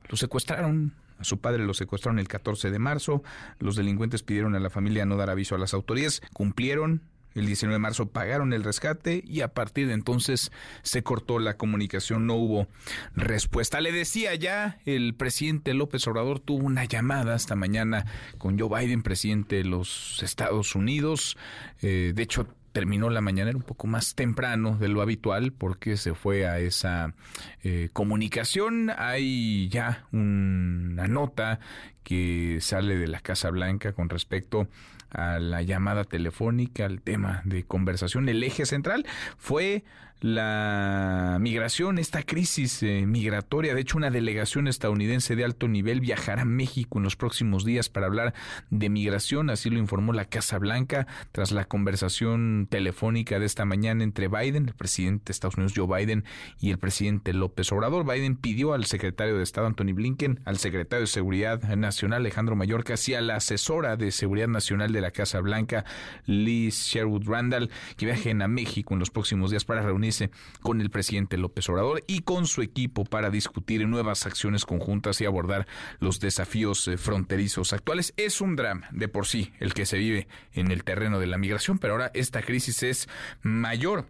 [0.09, 3.23] Lo secuestraron a su padre lo secuestraron el 14 de marzo.
[3.59, 6.23] Los delincuentes pidieron a la familia no dar aviso a las autoridades.
[6.33, 7.03] Cumplieron.
[7.35, 10.53] El 19 de marzo pagaron el rescate y a partir de entonces
[10.83, 12.69] se cortó la comunicación, no hubo
[13.17, 13.81] respuesta.
[13.81, 18.07] Le decía ya, el presidente López Obrador tuvo una llamada esta mañana
[18.39, 21.37] con Joe Biden, presidente de los Estados Unidos.
[21.83, 26.13] Eh, de hecho, terminó la mañana un poco más temprano de lo habitual porque se
[26.13, 27.15] fue a esa
[27.63, 28.91] eh, comunicación.
[28.99, 31.61] Hay ya una nota
[32.03, 34.69] que sale de la Casa Blanca con respecto
[35.09, 38.29] a la llamada telefónica, al tema de conversación.
[38.29, 39.07] El eje central
[39.39, 39.85] fue
[40.25, 43.75] la migración, esta crisis eh, migratoria.
[43.75, 47.91] De hecho, una delegación estadounidense de alto nivel viajará a México en los próximos días
[47.91, 48.33] para hablar
[48.71, 54.03] de migración, así lo informó la Casa Blanca tras la conversación telefónica de esta mañana
[54.03, 56.25] entre Biden, el presidente de Estados Unidos Joe Biden
[56.59, 58.11] y el presidente López Obrador.
[58.11, 63.07] Biden pidió al secretario de Estado Anthony Blinken, al secretario de Seguridad Nacional Alejandro Mayorkas
[63.11, 65.85] y a la asesora de Seguridad Nacional de la Casa Blanca
[66.25, 67.69] Liz Sherwood Randall
[67.99, 70.14] que viajen a México en los próximos días para reunirse
[70.61, 75.25] con el presidente López Obrador y con su equipo para discutir nuevas acciones conjuntas y
[75.25, 75.67] abordar
[76.01, 78.15] los desafíos eh, fronterizos actuales.
[78.17, 81.39] Es un drama de por sí el que se vive en el terreno de la
[81.39, 83.09] migración, pero ahora esta crisis es
[83.43, 84.07] mayor.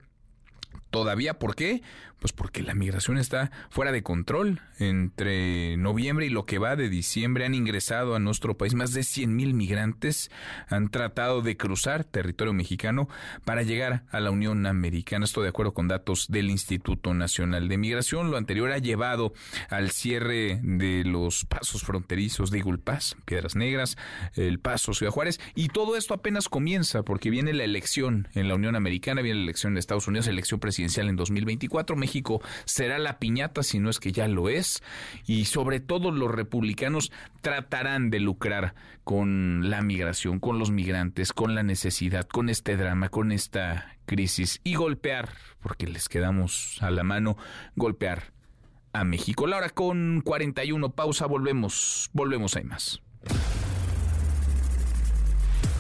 [0.90, 1.82] Todavía, ¿por qué?
[2.18, 4.60] Pues porque la migración está fuera de control.
[4.78, 9.04] Entre noviembre y lo que va de diciembre han ingresado a nuestro país más de
[9.04, 10.30] 100 mil migrantes.
[10.68, 13.08] Han tratado de cruzar territorio mexicano
[13.44, 15.26] para llegar a la Unión Americana.
[15.26, 18.30] Esto de acuerdo con datos del Instituto Nacional de Migración.
[18.30, 19.34] Lo anterior ha llevado
[19.68, 23.96] al cierre de los pasos fronterizos de Igulpaz, Piedras Negras,
[24.34, 25.40] el Paso Ciudad Juárez.
[25.54, 29.44] Y todo esto apenas comienza porque viene la elección en la Unión Americana, viene la
[29.44, 31.96] elección en Estados Unidos, elección presidencial en 2024.
[31.96, 32.13] México
[32.64, 34.82] será la piñata, si no es que ya lo es,
[35.26, 37.10] y sobre todo los republicanos
[37.40, 43.08] tratarán de lucrar con la migración, con los migrantes, con la necesidad, con este drama,
[43.08, 47.36] con esta crisis y golpear, porque les quedamos a la mano,
[47.74, 48.32] golpear
[48.92, 49.46] a México.
[49.46, 53.02] La hora con 41, pausa, volvemos, volvemos, hay más.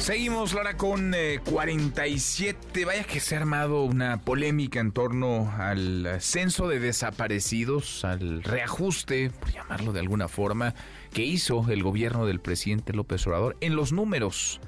[0.00, 2.86] Seguimos, Lara, con 47.
[2.86, 9.30] Vaya que se ha armado una polémica en torno al censo de desaparecidos, al reajuste,
[9.30, 10.74] por llamarlo de alguna forma,
[11.12, 14.60] que hizo el gobierno del presidente López Obrador en los números.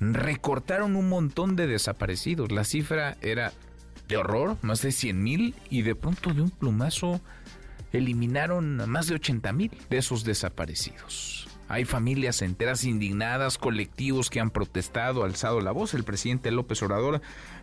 [0.00, 2.50] Recortaron un montón de desaparecidos.
[2.50, 3.52] La cifra era
[4.08, 7.20] de horror, más de 100 mil, y de pronto de un plumazo
[7.92, 11.48] eliminaron más de 80 mil de esos desaparecidos.
[11.68, 15.94] Hay familias enteras indignadas, colectivos que han protestado, alzado la voz.
[15.94, 17.22] El presidente López Obrador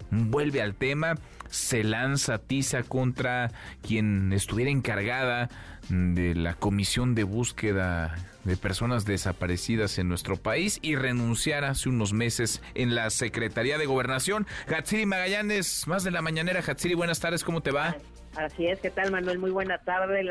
[0.09, 1.15] vuelve al tema,
[1.49, 5.49] se lanza tiza contra quien estuviera encargada
[5.89, 12.13] de la comisión de búsqueda de personas desaparecidas en nuestro país y renunciar hace unos
[12.13, 14.47] meses en la Secretaría de Gobernación.
[14.67, 16.63] Hatsiri Magallanes, más de la mañanera.
[16.65, 17.97] Hatsiri, buenas tardes, ¿cómo te va?
[18.37, 19.39] Así es, ¿qué tal Manuel?
[19.39, 20.23] Muy buena tarde.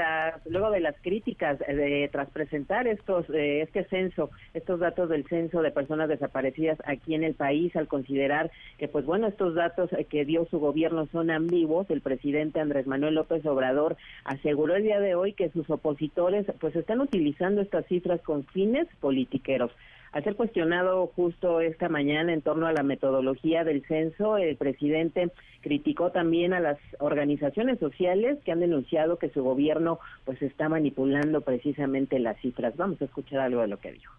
[0.46, 5.61] luego de las críticas de, tras presentar estos eh, este censo, estos datos del censo
[5.61, 10.24] de personas desaparecidas aquí en el país, al considerar que, pues bueno, estos datos que
[10.24, 15.14] dio su gobierno son ambiguos, el presidente Andrés Manuel López Obrador aseguró el día de
[15.14, 19.72] hoy que sus opositores pues están utilizando estas cifras con fines politiqueros.
[20.13, 25.31] Al ser cuestionado justo esta mañana en torno a la metodología del censo, el presidente
[25.61, 31.43] criticó también a las organizaciones sociales que han denunciado que su gobierno pues está manipulando
[31.43, 32.77] precisamente las cifras.
[32.77, 34.13] Vamos a escuchar algo de lo que dijo.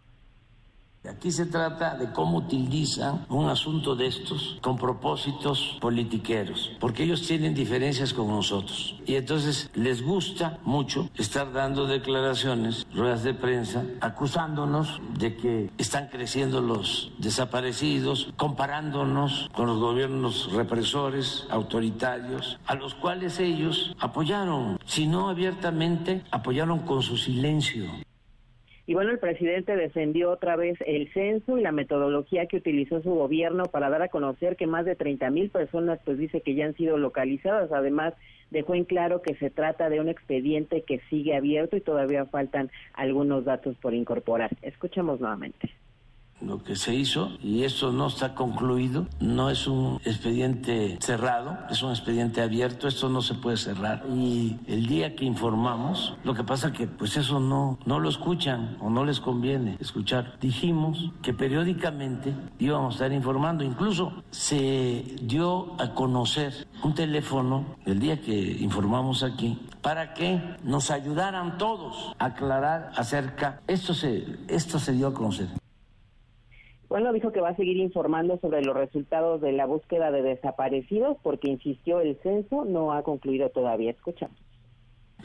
[1.10, 7.26] Aquí se trata de cómo utilizan un asunto de estos con propósitos politiqueros, porque ellos
[7.26, 8.95] tienen diferencias con nosotros.
[9.08, 16.08] Y entonces les gusta mucho estar dando declaraciones, ruedas de prensa, acusándonos de que están
[16.08, 25.08] creciendo los desaparecidos, comparándonos con los gobiernos represores, autoritarios, a los cuales ellos apoyaron, si
[25.08, 27.89] no abiertamente, apoyaron con su silencio.
[28.88, 33.11] Y bueno, el presidente defendió otra vez el censo y la metodología que utilizó su
[33.11, 36.65] gobierno para dar a conocer que más de 30 mil personas, pues dice que ya
[36.65, 37.71] han sido localizadas.
[37.71, 38.13] Además,
[38.49, 42.71] dejó en claro que se trata de un expediente que sigue abierto y todavía faltan
[42.93, 44.51] algunos datos por incorporar.
[44.61, 45.69] Escuchemos nuevamente
[46.42, 51.82] lo que se hizo y esto no está concluido, no es un expediente cerrado, es
[51.84, 54.04] un expediente abierto, esto no se puede cerrar.
[54.10, 58.78] Y el día que informamos, lo que pasa que pues eso no, no lo escuchan
[58.82, 60.38] o no les conviene escuchar.
[60.39, 68.00] Dijimos que periódicamente íbamos a estar informando, incluso se dio a conocer un teléfono el
[68.00, 74.80] día que informamos aquí para que nos ayudaran todos a aclarar acerca, esto se, esto
[74.80, 75.48] se dio a conocer
[76.92, 81.16] bueno, dijo que va a seguir informando sobre los resultados de la búsqueda de desaparecidos
[81.24, 83.92] porque insistió el censo no ha concluido todavía.
[83.92, 84.36] Escuchamos.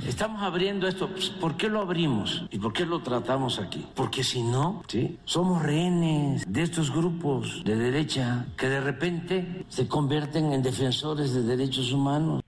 [0.06, 1.08] Estamos abriendo esto.
[1.08, 2.46] Pues, ¿Por qué lo abrimos?
[2.52, 3.84] ¿Y por qué lo tratamos aquí?
[3.96, 5.18] Porque si no, ¿sí?
[5.24, 11.42] somos rehenes de estos grupos de derecha que de repente se convierten en defensores de
[11.42, 12.42] derechos humanos.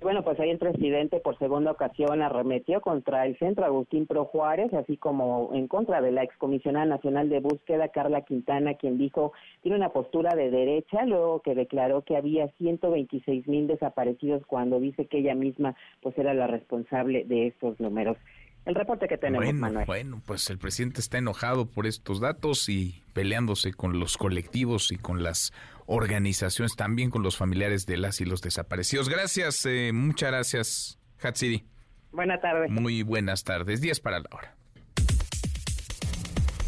[0.00, 4.72] Bueno, pues ahí el presidente por segunda ocasión arremetió contra el centro Agustín Pro Juárez,
[4.72, 9.32] así como en contra de la excomisionada nacional de búsqueda Carla Quintana, quien dijo
[9.62, 15.06] tiene una postura de derecha, luego que declaró que había 126 mil desaparecidos cuando dice
[15.06, 18.16] que ella misma pues era la responsable de estos números.
[18.64, 19.86] El reporte que tenemos, bueno, Manuel.
[19.86, 24.96] Bueno, pues el presidente está enojado por estos datos y peleándose con los colectivos y
[24.96, 25.52] con las
[25.86, 29.08] organizaciones, también con los familiares de las y los desaparecidos.
[29.08, 31.64] Gracias, eh, muchas gracias, Hatsidi.
[32.12, 32.70] Buenas tardes.
[32.70, 33.80] Muy buenas tardes.
[33.80, 34.54] Días para la hora.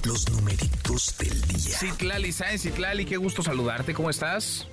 [0.07, 1.76] Los numeritos del día.
[1.78, 3.05] Citlali, ¿sabes Citlali?
[3.05, 3.93] Qué gusto saludarte.
[3.93, 4.66] ¿Cómo estás?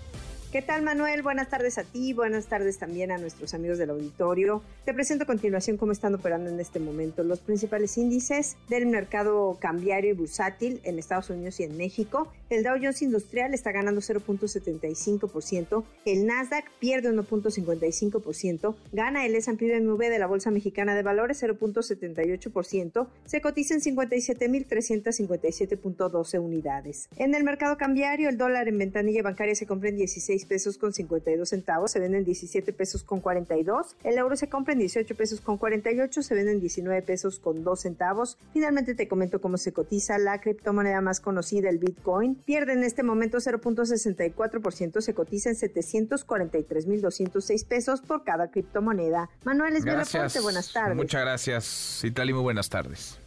[0.51, 1.23] ¿Qué tal Manuel?
[1.23, 4.61] Buenas tardes a ti, buenas tardes también a nuestros amigos del auditorio.
[4.85, 9.57] Te presento a continuación cómo están operando en este momento los principales índices del mercado
[9.59, 12.31] cambiario y bursátil en Estados Unidos y en México.
[12.49, 20.03] El Dow Jones Industrial está ganando 0.75%, el Nasdaq pierde 1.55%, gana el S&P BMW
[20.03, 27.09] de la Bolsa Mexicana de Valores 0.78%, se cotiza en 57.357.12 unidades.
[27.17, 30.93] En el mercado cambiario, el dólar en ventanilla bancaria se compra en 16 pesos con
[30.93, 35.39] 52 centavos, se venden 17 pesos con 42, el euro se compra en 18 pesos
[35.41, 38.37] con 48, se venden 19 pesos con 2 centavos.
[38.53, 42.35] Finalmente te comento cómo se cotiza la criptomoneda más conocida, el Bitcoin.
[42.35, 49.29] Pierde en este momento 0.64%, se cotiza en 743.206 pesos por cada criptomoneda.
[49.43, 50.95] Manuel Esvela Ponte, buenas tardes.
[50.95, 53.19] Muchas gracias, Itali, muy buenas tardes.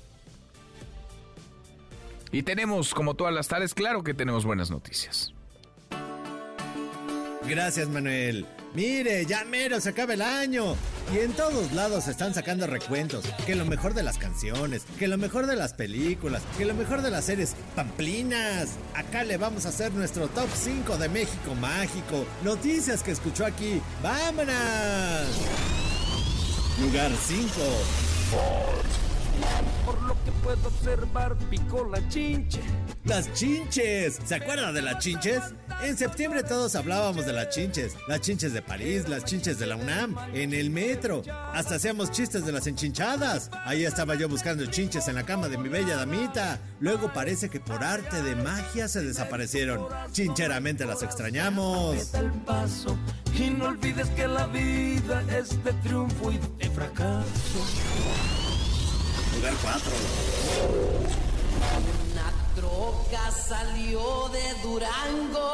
[2.32, 5.34] Y tenemos, como todas las tardes, claro que tenemos buenas noticias.
[7.50, 8.46] Gracias, Manuel.
[8.74, 10.76] Mire, ya mero se acaba el año.
[11.12, 13.24] Y en todos lados se están sacando recuentos.
[13.44, 17.02] Que lo mejor de las canciones, que lo mejor de las películas, que lo mejor
[17.02, 18.76] de las series pamplinas.
[18.94, 22.24] Acá le vamos a hacer nuestro top 5 de México mágico.
[22.44, 23.82] Noticias que escuchó aquí.
[24.00, 24.54] ¡Vámonos!
[26.80, 29.09] Lugar 5.
[29.84, 32.60] Por lo que puedo observar, picó la chinche.
[33.04, 34.18] Las chinches.
[34.24, 35.40] ¿Se acuerdan de las chinches?
[35.82, 37.94] En septiembre todos hablábamos de las chinches.
[38.06, 41.22] Las chinches de París, las chinches de la UNAM, en el metro.
[41.52, 43.50] Hasta hacíamos chistes de las enchinchadas.
[43.64, 46.58] Ahí estaba yo buscando chinches en la cama de mi bella damita.
[46.80, 49.86] Luego parece que por arte de magia se desaparecieron.
[50.12, 52.14] Chincheramente las extrañamos.
[52.14, 52.96] El paso
[53.40, 58.49] y no olvides que la vida es de triunfo y de fracaso.
[59.40, 59.90] Lugar 4.
[62.12, 65.46] Una troca salió de Durango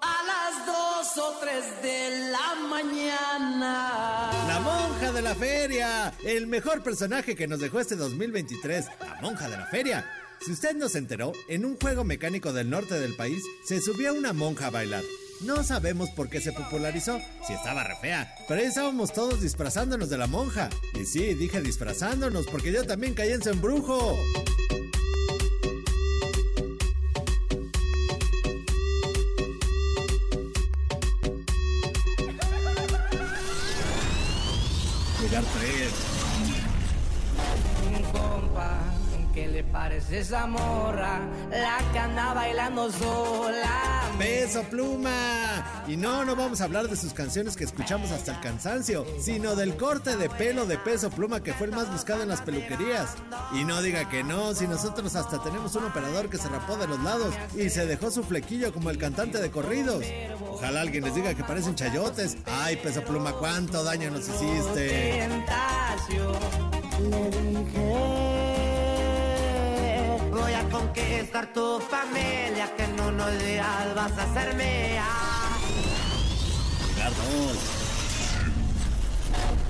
[0.00, 4.30] a las dos o tres de la mañana.
[4.48, 9.50] La monja de la feria, el mejor personaje que nos dejó este 2023, la monja
[9.50, 10.10] de la feria.
[10.40, 14.14] Si usted no se enteró, en un juego mecánico del norte del país se subió
[14.14, 15.02] una monja a bailar.
[15.44, 20.08] No sabemos por qué se popularizó, si estaba re fea, pero ahí estábamos todos disfrazándonos
[20.08, 20.70] de la monja.
[21.00, 24.16] Y sí, dije disfrazándonos porque yo también caí en su embrujo.
[40.12, 41.20] Esa morra?
[41.50, 44.02] La que anda bailando sola.
[44.18, 45.84] Peso Pluma.
[45.88, 49.56] Y no, no vamos a hablar de sus canciones que escuchamos hasta el cansancio, sino
[49.56, 53.14] del corte de pelo de Peso Pluma que fue el más buscado en las peluquerías.
[53.52, 56.86] Y no diga que no, si nosotros hasta tenemos un operador que se rapó de
[56.86, 60.04] los lados y se dejó su flequillo como el cantante de corridos.
[60.50, 62.36] Ojalá alguien les diga que parecen chayotes.
[62.46, 65.28] Ay, Peso Pluma, cuánto daño nos hiciste.
[67.10, 68.31] Le dije,
[70.42, 75.06] voy a conquistar tu familia, que en unos días vas a ser mía.
[76.88, 77.22] Lugar 2.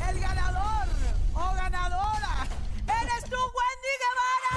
[0.09, 0.87] El ganador
[1.35, 2.47] o ganadora,
[3.01, 4.57] eres tú, Wendy Guevara.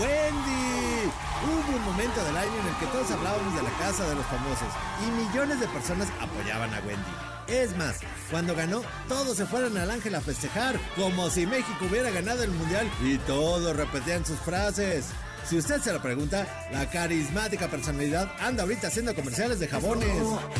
[0.00, 1.10] Wendy.
[1.46, 4.26] Hubo un momento del año en el que todos hablábamos de la casa de los
[4.26, 4.70] famosos
[5.04, 7.37] y millones de personas apoyaban a Wendy.
[7.48, 7.96] Es más,
[8.30, 12.50] cuando ganó, todos se fueron al Ángel a festejar, como si México hubiera ganado el
[12.50, 15.06] Mundial y todos repetían sus frases.
[15.48, 20.10] Si usted se lo pregunta, la carismática personalidad anda ahorita haciendo comerciales de jabones.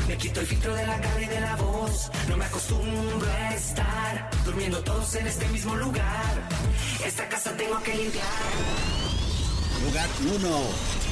[0.09, 2.11] Me quito el filtro de la cara y de la voz.
[2.27, 6.49] No me acostumbro a estar durmiendo todos en este mismo lugar.
[7.05, 8.25] Esta casa tengo que limpiar.
[9.85, 11.08] Lugar 1.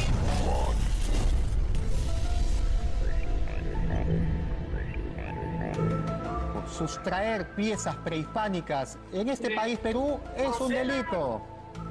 [6.77, 11.43] Sustraer piezas prehispánicas en este país, Perú, es un delito.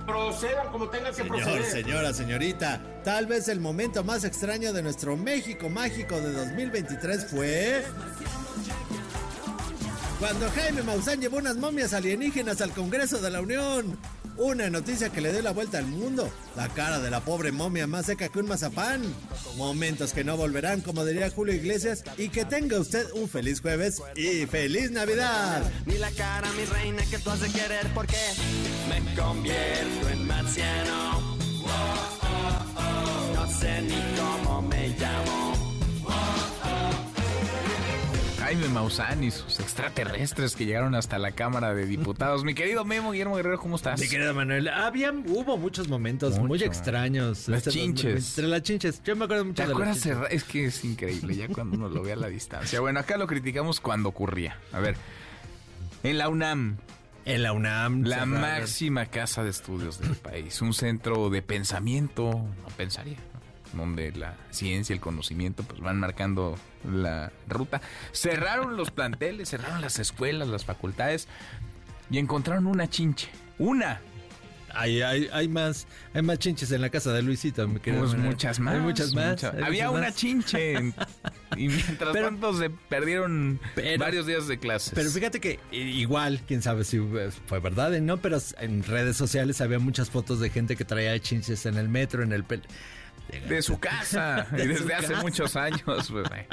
[0.06, 1.66] Procedan como tengan que Señor, proceder.
[1.66, 7.84] señora, señorita, tal vez el momento más extraño de nuestro México mágico de 2023 fue...
[10.20, 13.98] Cuando Jaime Maussan llevó unas momias alienígenas al Congreso de la Unión.
[14.38, 16.30] Una noticia que le dio la vuelta al mundo.
[16.56, 19.02] La cara de la pobre momia más seca que un mazapán.
[19.58, 22.04] Momentos que no volverán, como diría Julio Iglesias.
[22.18, 25.64] Y que tenga usted un feliz jueves y feliz Navidad.
[25.86, 28.18] Ni la cara, mi reina, que tú has de querer porque
[28.90, 31.38] me convierto en marciano.
[33.34, 35.55] No sé ni cómo me llamo.
[38.56, 42.46] Jaime Maussan y sus extraterrestres que llegaron hasta la Cámara de Diputados.
[42.46, 44.00] Mi querido Memo Guillermo Guerrero, ¿cómo estás?
[44.00, 47.50] Mi querido Manuel, había, hubo muchos momentos muy extraños.
[47.50, 48.30] Las Este chinches.
[48.30, 49.04] Entre las chinches.
[49.04, 50.02] Yo me acuerdo mucho ¿Te de las acuerdas?
[50.02, 50.32] chinches.
[50.32, 52.80] Es que es increíble ya cuando uno lo ve a la distancia.
[52.80, 54.58] Bueno, acá lo criticamos cuando ocurría.
[54.72, 54.96] A ver,
[56.04, 56.78] en la UNAM.
[57.26, 58.04] En la UNAM.
[58.06, 60.62] La máxima casa de estudios del país.
[60.62, 63.18] Un centro de pensamiento, no pensaría.
[63.74, 66.58] Donde la ciencia y el conocimiento pues van marcando
[66.90, 67.82] la ruta.
[68.12, 71.28] Cerraron los planteles, cerraron las escuelas, las facultades
[72.10, 73.30] y encontraron una chinche.
[73.58, 74.00] Una.
[74.78, 78.60] Hay, hay, hay más, hay más chinches en la casa de Luisito, querido Pues muchas
[78.60, 78.74] más.
[78.76, 79.30] Hay muchas más.
[79.32, 80.16] muchas- hay Había muchas una más.
[80.16, 80.74] chinche.
[81.56, 84.92] y mientras Pero- tanto se perdieron Pero- varios días de clases.
[84.94, 87.00] Pero fíjate que i- igual, quién sabe si
[87.48, 91.18] fue verdad o no, pero en redes sociales había muchas fotos de gente que traía
[91.22, 92.44] chinches en el metro, en el...
[93.48, 94.48] de su casa.
[94.52, 95.22] De y desde hace casa.
[95.22, 95.82] muchos años.
[95.86, 96.48] pues, eh.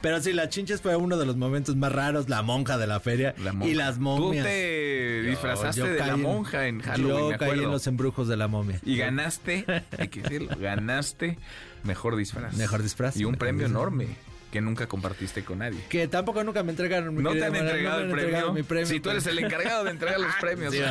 [0.00, 3.00] Pero sí, las chinches fue uno de los momentos más raros, la monja de la
[3.00, 3.34] feria
[3.64, 4.44] y las momias.
[4.44, 8.28] Tú te disfrazaste de la en- monja en Halloween, Yo me caí en los embrujos
[8.28, 8.78] de la momia.
[8.84, 9.64] Y ganaste,
[9.98, 11.38] hay que decirlo, ganaste
[11.82, 12.54] mejor disfraz.
[12.56, 13.16] Mejor disfraz.
[13.16, 13.70] Y un premio disfraz.
[13.80, 14.06] enorme
[14.50, 15.80] que nunca compartiste con nadie.
[15.88, 18.52] Que tampoco nunca me entregaron mi ¿No te han entregado no el premio?
[18.52, 18.86] mi premio.
[18.86, 20.72] Si tú eres el encargado de entregar los premios.
[20.72, 20.82] Sí,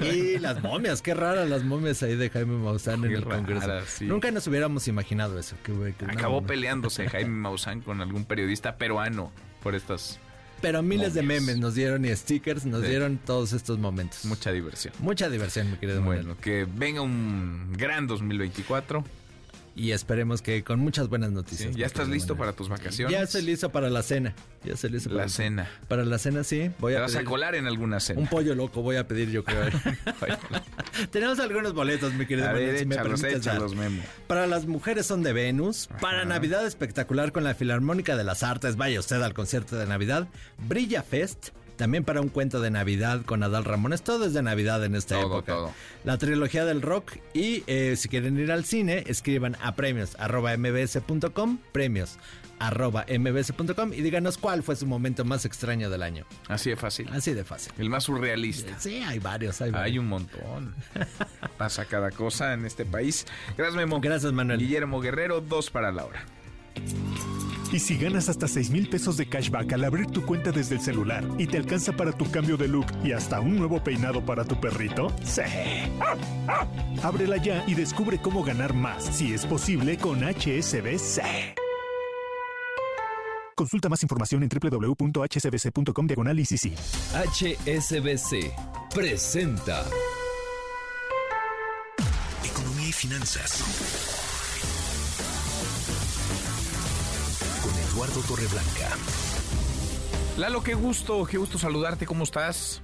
[0.00, 3.66] y las momias, qué raras las momias ahí de Jaime Maussan en el Congreso.
[3.66, 4.06] raras, sí.
[4.06, 5.56] Nunca nos hubiéramos imaginado eso.
[5.62, 9.32] que- Acabó peleándose Jaime Maussan con algún periodista peruano
[9.62, 10.18] por estas...
[10.60, 12.88] Pero miles de memes nos dieron y stickers, nos Sí.
[12.88, 14.24] dieron todos estos momentos.
[14.24, 14.92] Mucha diversión.
[14.98, 16.22] Mucha diversión, mi querido Manuel.
[16.24, 19.04] Bueno, que venga un gran 2024.
[19.78, 21.76] Y esperemos que con muchas buenas noticias.
[21.76, 23.16] ¿Ya estás listo para tus vacaciones?
[23.16, 24.34] Ya estoy listo para la cena.
[24.64, 25.70] Ya estoy listo La para cena.
[25.86, 26.72] Para la cena, sí.
[26.80, 28.18] Voy Te a vas a colar en alguna cena.
[28.20, 29.66] un pollo loco, voy a pedir yo creo.
[31.12, 33.54] Tenemos algunos boletos, mi querido A ver, Manuel, si me échalos, permites dar.
[33.54, 34.02] échalos, Memo.
[34.26, 35.88] Para las mujeres son de Venus.
[36.00, 38.74] Para Navidad espectacular con la Filarmónica de las Artes.
[38.74, 40.26] Vaya usted al concierto de Navidad.
[40.66, 41.50] Brilla Fest.
[41.78, 44.02] También para un cuento de Navidad con Adal Ramones.
[44.02, 45.52] Todo es de Navidad en esta Todo, época.
[45.54, 45.72] todo.
[46.04, 47.12] La trilogía del rock.
[47.32, 51.58] Y eh, si quieren ir al cine, escriban a premios arroba mbs.com.
[51.72, 52.18] Premios
[52.58, 53.92] arroba mbs.com.
[53.92, 56.26] Y díganos cuál fue su momento más extraño del año.
[56.48, 57.08] Así de fácil.
[57.12, 57.72] Así de fácil.
[57.78, 58.76] El más surrealista.
[58.80, 59.86] Sí, hay varios, hay varios.
[59.92, 60.74] Hay un montón.
[61.58, 63.24] Pasa cada cosa en este país.
[63.56, 64.00] Gracias, Memo.
[64.00, 64.58] Gracias, Manuel.
[64.58, 66.24] Guillermo Guerrero, dos para la hora.
[67.72, 70.80] Y si ganas hasta 6 mil pesos de cashback al abrir tu cuenta desde el
[70.80, 74.44] celular y te alcanza para tu cambio de look y hasta un nuevo peinado para
[74.44, 75.42] tu perrito, sí.
[77.02, 81.20] Ábrela ya y descubre cómo ganar más, si es posible, con HSBC.
[83.54, 86.38] Consulta más información en www.hsbc.com diagonal.
[86.38, 88.52] HSBC
[88.94, 89.84] presenta
[92.44, 94.17] Economía y finanzas.
[97.98, 98.96] Eduardo Torreblanca.
[100.36, 102.06] Lalo, qué gusto, qué gusto saludarte.
[102.06, 102.80] ¿Cómo estás?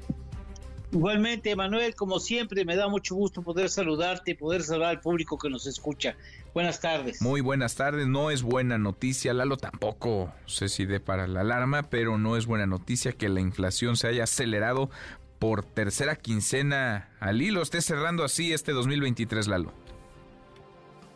[0.90, 5.38] Igualmente, Manuel, como siempre, me da mucho gusto poder saludarte y poder saludar al público
[5.38, 6.16] que nos escucha.
[6.52, 7.22] Buenas tardes.
[7.22, 8.08] Muy buenas tardes.
[8.08, 12.46] No es buena noticia, Lalo tampoco sé si dé para la alarma, pero no es
[12.46, 14.90] buena noticia que la inflación se haya acelerado
[15.38, 17.62] por tercera quincena al hilo.
[17.62, 19.72] Esté cerrando así este 2023, Lalo.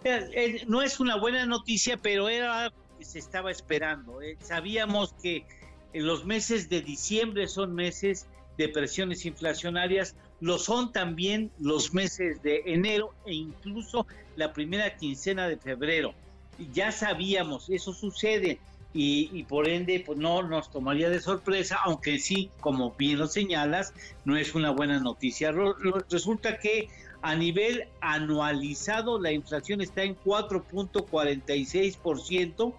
[0.05, 2.73] Eh, eh, No es una buena noticia, pero era
[3.05, 4.23] se estaba esperando.
[4.23, 4.37] eh.
[4.41, 5.45] Sabíamos que
[5.95, 8.27] los meses de diciembre son meses
[8.57, 15.49] de presiones inflacionarias, lo son también los meses de enero e incluso la primera quincena
[15.49, 16.15] de febrero.
[16.73, 18.59] Ya sabíamos, eso sucede
[18.93, 23.29] y, y por ende pues no nos tomaría de sorpresa, aunque sí, como bien lo
[23.29, 23.95] señalas,
[24.25, 25.53] no es una buena noticia.
[26.11, 26.89] Resulta que
[27.23, 32.75] a nivel anualizado la inflación está en 4.46%.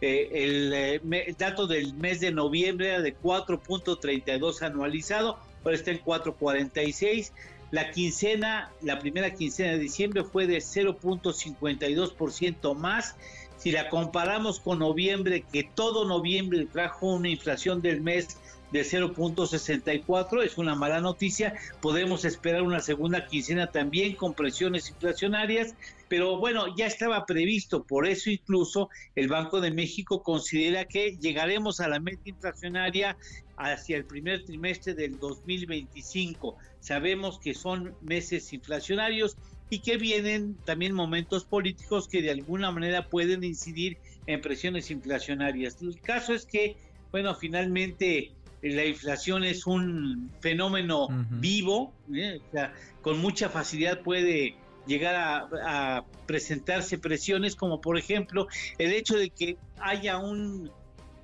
[0.00, 1.00] Eh, el, eh,
[1.38, 7.32] dato del mes de noviembre era de 4.32 anualizado, ahora está en 4.46.
[7.70, 13.16] La quincena, la primera quincena de diciembre fue de 0.52% más.
[13.56, 18.36] Si la comparamos con noviembre, que todo noviembre trajo una inflación del mes
[18.76, 21.54] de 0.64, es una mala noticia.
[21.80, 25.74] Podemos esperar una segunda quincena también con presiones inflacionarias,
[26.08, 31.80] pero bueno, ya estaba previsto, por eso incluso el Banco de México considera que llegaremos
[31.80, 33.16] a la meta inflacionaria
[33.56, 36.56] hacia el primer trimestre del 2025.
[36.80, 39.36] Sabemos que son meses inflacionarios
[39.70, 43.96] y que vienen también momentos políticos que de alguna manera pueden incidir
[44.26, 45.80] en presiones inflacionarias.
[45.80, 46.76] El caso es que,
[47.10, 52.40] bueno, finalmente la inflación es un fenómeno vivo, ¿eh?
[52.48, 58.46] O sea, con mucha facilidad puede llegar a, a presentarse presiones como por ejemplo
[58.78, 60.70] el hecho de que haya un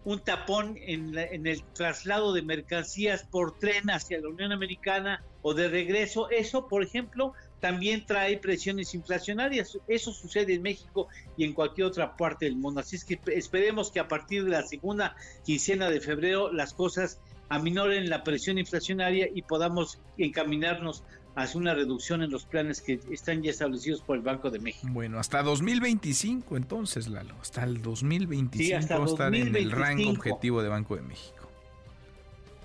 [0.05, 5.55] un tapón en, en, el traslado de mercancías por tren hacia la Unión Americana o
[5.55, 6.29] de regreso.
[6.31, 9.79] Eso, por ejemplo, también trae presiones inflacionarias.
[9.87, 11.07] Eso sucede en México
[11.37, 12.81] y en cualquier otra parte del mundo.
[12.81, 17.21] Así es que esperemos que a partir de la segunda quincena de febrero las cosas
[17.49, 21.05] aminoren la presión inflacionaria y podamos encaminarnos
[21.37, 24.89] hacia una reducción en los planes que están ya establecidos por el Banco de México.
[24.91, 30.65] Bueno, hasta 2025 entonces, Lalo, hasta el 2025 sí, hasta estar en el rango objetivo
[30.65, 31.42] de Banco de México.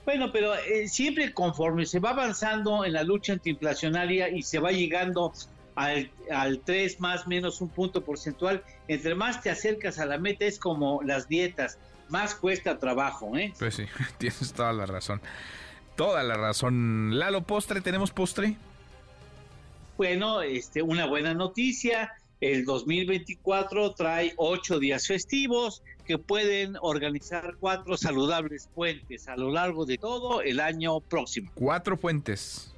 [0.08, 4.72] Bueno, pero eh, siempre conforme se va avanzando en la lucha antiinflacionaria y se va
[4.72, 5.34] llegando
[5.76, 10.46] al, al 3 más menos un punto porcentual, entre más te acercas a la meta
[10.46, 11.78] es como las dietas,
[12.08, 13.54] más cuesta trabajo, ¿eh?
[13.60, 13.84] Pues sí,
[14.18, 15.20] tienes toda la razón.
[15.98, 17.20] Toda la razón.
[17.20, 18.56] Lalo, postre, ¿tenemos postre?
[19.98, 22.14] Bueno, este, una buena noticia.
[22.40, 29.86] El 2024 trae ocho días festivos que pueden organizar cuatro saludables puentes a lo largo
[29.86, 31.52] de todo el año próximo.
[31.54, 32.74] Cuatro puentes.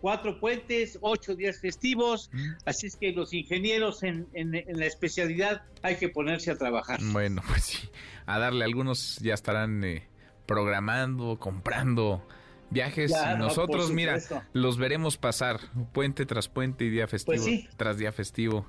[0.00, 2.48] Cuatro puentes, ocho días festivos, mm.
[2.64, 6.98] así es que los ingenieros en, en, la especialidad hay que ponerse a trabajar.
[7.12, 7.88] Bueno, pues sí,
[8.26, 10.08] a darle, algunos ya estarán eh,
[10.46, 12.26] programando, comprando
[12.70, 13.12] viajes.
[13.12, 14.18] y nosotros, mira,
[14.54, 15.60] los veremos pasar
[15.92, 18.66] puente tras puente y día festivo pues tras día festivo.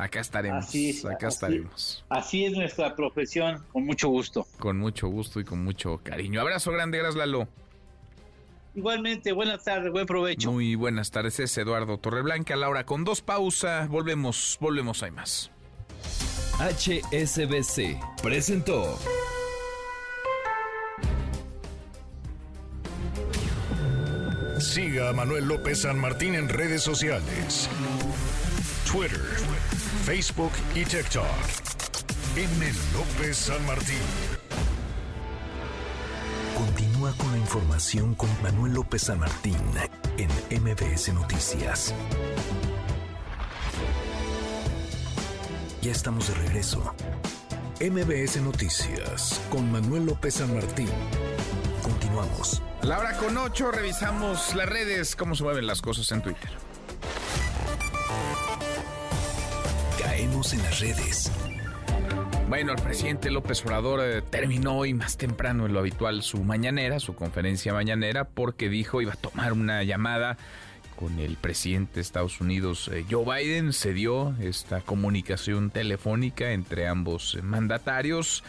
[0.00, 0.66] Acá estaremos.
[0.66, 2.04] Así, acá estaremos.
[2.08, 4.46] Así es nuestra profesión, con mucho gusto.
[4.58, 6.40] Con mucho gusto y con mucho cariño.
[6.40, 7.46] Abrazo grande, gracias Lalo.
[8.74, 10.52] Igualmente, buenas tardes, buen provecho.
[10.52, 15.50] Muy buenas tardes, es Eduardo Torreblanca, Laura, con dos pausas, volvemos, volvemos, hay más.
[16.60, 18.98] HSBC presentó.
[24.58, 27.68] Siga a Manuel López San Martín en redes sociales.
[28.90, 29.20] Twitter,
[30.04, 31.24] Facebook y TikTok.
[32.36, 32.72] M.
[32.94, 33.96] López San Martín.
[36.56, 39.56] Continúa con la información con Manuel López San Martín
[40.16, 41.94] en MBS Noticias.
[45.82, 46.94] Ya estamos de regreso.
[47.80, 50.88] MBS Noticias con Manuel López San Martín.
[51.82, 52.62] Continuamos.
[52.82, 56.69] La hora con ocho, revisamos las redes, cómo se mueven las cosas en Twitter.
[60.40, 61.30] En las redes.
[62.48, 66.98] Bueno, el presidente López Obrador eh, terminó hoy más temprano en lo habitual su mañanera,
[66.98, 70.38] su conferencia mañanera, porque dijo iba a tomar una llamada
[70.96, 73.74] con el presidente de Estados Unidos, eh, Joe Biden.
[73.74, 78.42] Se dio esta comunicación telefónica entre ambos mandatarios.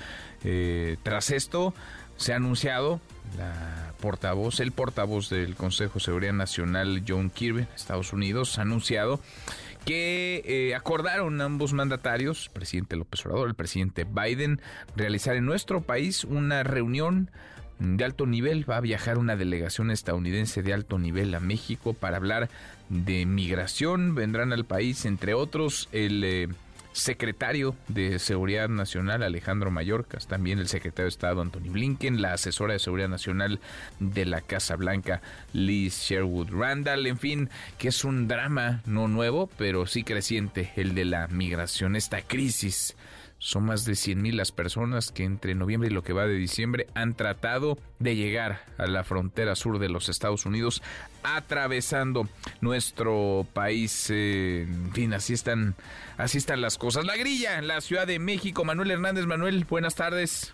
[0.45, 1.73] Eh, tras esto,
[2.15, 3.01] se ha anunciado
[3.37, 9.19] la portavoz, el portavoz del Consejo de Seguridad Nacional, John Kirby, Estados Unidos, ha anunciado
[9.85, 14.61] que eh, acordaron ambos mandatarios, el presidente López Obrador, el presidente Biden,
[14.95, 17.29] realizar en nuestro país una reunión
[17.79, 18.69] de alto nivel.
[18.69, 22.49] Va a viajar una delegación estadounidense de alto nivel a México para hablar
[22.89, 24.15] de migración.
[24.15, 26.23] Vendrán al país, entre otros, el...
[26.23, 26.47] Eh,
[26.93, 32.73] secretario de Seguridad Nacional Alejandro Mayorkas, también el secretario de Estado Anthony Blinken, la asesora
[32.73, 33.59] de Seguridad Nacional
[33.99, 35.21] de la Casa Blanca
[35.53, 40.95] Liz Sherwood Randall, en fin, que es un drama no nuevo, pero sí creciente, el
[40.95, 42.95] de la migración, esta crisis
[43.43, 46.85] son más de 100.000 las personas que entre noviembre y lo que va de diciembre
[46.93, 50.83] han tratado de llegar a la frontera sur de los Estados Unidos,
[51.23, 52.29] atravesando
[52.61, 54.11] nuestro país.
[54.11, 55.73] Eh, en fin, así están,
[56.17, 57.03] así están las cosas.
[57.03, 58.63] La grilla la Ciudad de México.
[58.63, 60.53] Manuel Hernández, Manuel, buenas tardes.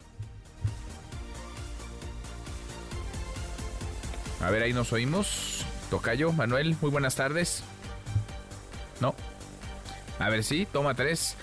[4.42, 5.66] A ver, ahí nos oímos.
[5.90, 7.66] Tocayo, Manuel, muy buenas tardes.
[9.02, 9.14] No.
[10.20, 11.36] A ver, sí, toma tres.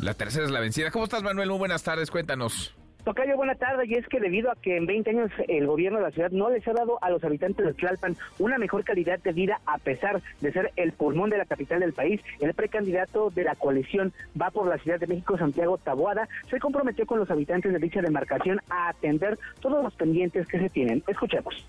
[0.00, 0.90] La tercera es la vencida.
[0.90, 1.48] ¿Cómo estás, Manuel?
[1.48, 2.74] Muy buenas tardes, cuéntanos.
[3.06, 3.84] Tocayo, buena tarde.
[3.86, 6.50] Y es que debido a que en 20 años el gobierno de la ciudad no
[6.50, 10.20] les ha dado a los habitantes de Tlalpan una mejor calidad de vida, a pesar
[10.40, 14.50] de ser el pulmón de la capital del país, el precandidato de la coalición va
[14.50, 18.60] por la Ciudad de México, Santiago Taboada, se comprometió con los habitantes de dicha demarcación
[18.68, 21.04] a atender todos los pendientes que se tienen.
[21.06, 21.64] Escuchemos.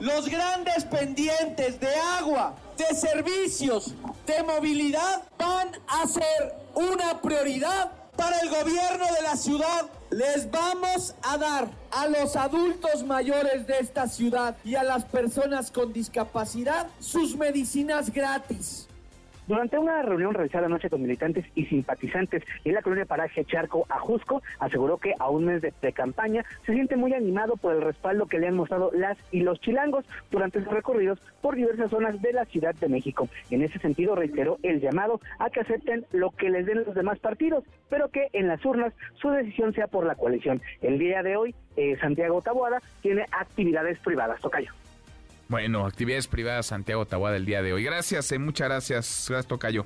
[0.00, 3.94] Los grandes pendientes de agua, de servicios,
[4.26, 9.86] de movilidad van a ser una prioridad para el gobierno de la ciudad.
[10.10, 15.70] Les vamos a dar a los adultos mayores de esta ciudad y a las personas
[15.70, 18.89] con discapacidad sus medicinas gratis.
[19.50, 24.44] Durante una reunión realizada anoche con militantes y simpatizantes en la colonia Paraje Charco Ajusco,
[24.60, 28.26] aseguró que a un mes de, de campaña se siente muy animado por el respaldo
[28.26, 32.32] que le han mostrado las y los chilangos durante sus recorridos por diversas zonas de
[32.32, 33.28] la Ciudad de México.
[33.50, 37.18] En ese sentido, reiteró el llamado a que acepten lo que les den los demás
[37.18, 40.62] partidos, pero que en las urnas su decisión sea por la coalición.
[40.80, 44.40] El día de hoy, eh, Santiago Taboada tiene actividades privadas.
[44.40, 44.70] Tocayo.
[45.50, 47.82] Bueno, actividades privadas Santiago Taboada el día de hoy.
[47.82, 49.26] Gracias, eh, muchas gracias.
[49.28, 49.84] Gracias, Tocayo.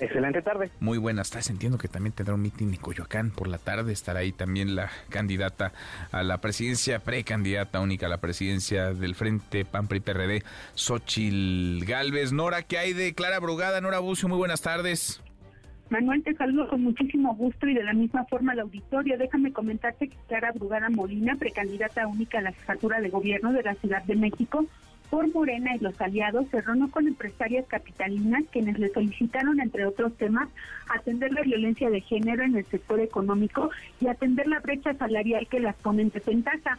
[0.00, 0.72] Excelente tarde.
[0.80, 1.50] Muy buenas tardes.
[1.50, 3.92] Entiendo que también tendrá un mitin en Coyoacán por la tarde.
[3.92, 5.72] Estará ahí también la candidata
[6.10, 10.42] a la presidencia, precandidata única a la presidencia del Frente PAN PRI PRD,
[10.74, 12.32] Xochil Galvez.
[12.32, 13.80] Nora, ¿qué hay de Clara Brugada?
[13.80, 15.22] Nora Bucio, muy buenas tardes.
[15.90, 19.18] Manuel, te saludo con muchísimo gusto y de la misma forma al auditorio.
[19.18, 23.74] Déjame comentarte que Clara Brugada Molina, precandidata única a la jefatura de gobierno de la
[23.74, 24.66] Ciudad de México,
[25.12, 30.16] por Morena y los aliados se reunió con empresarias capitalinas quienes le solicitaron, entre otros
[30.16, 30.48] temas,
[30.88, 33.70] atender la violencia de género en el sector económico
[34.00, 36.78] y atender la brecha salarial que las pone en desventaja.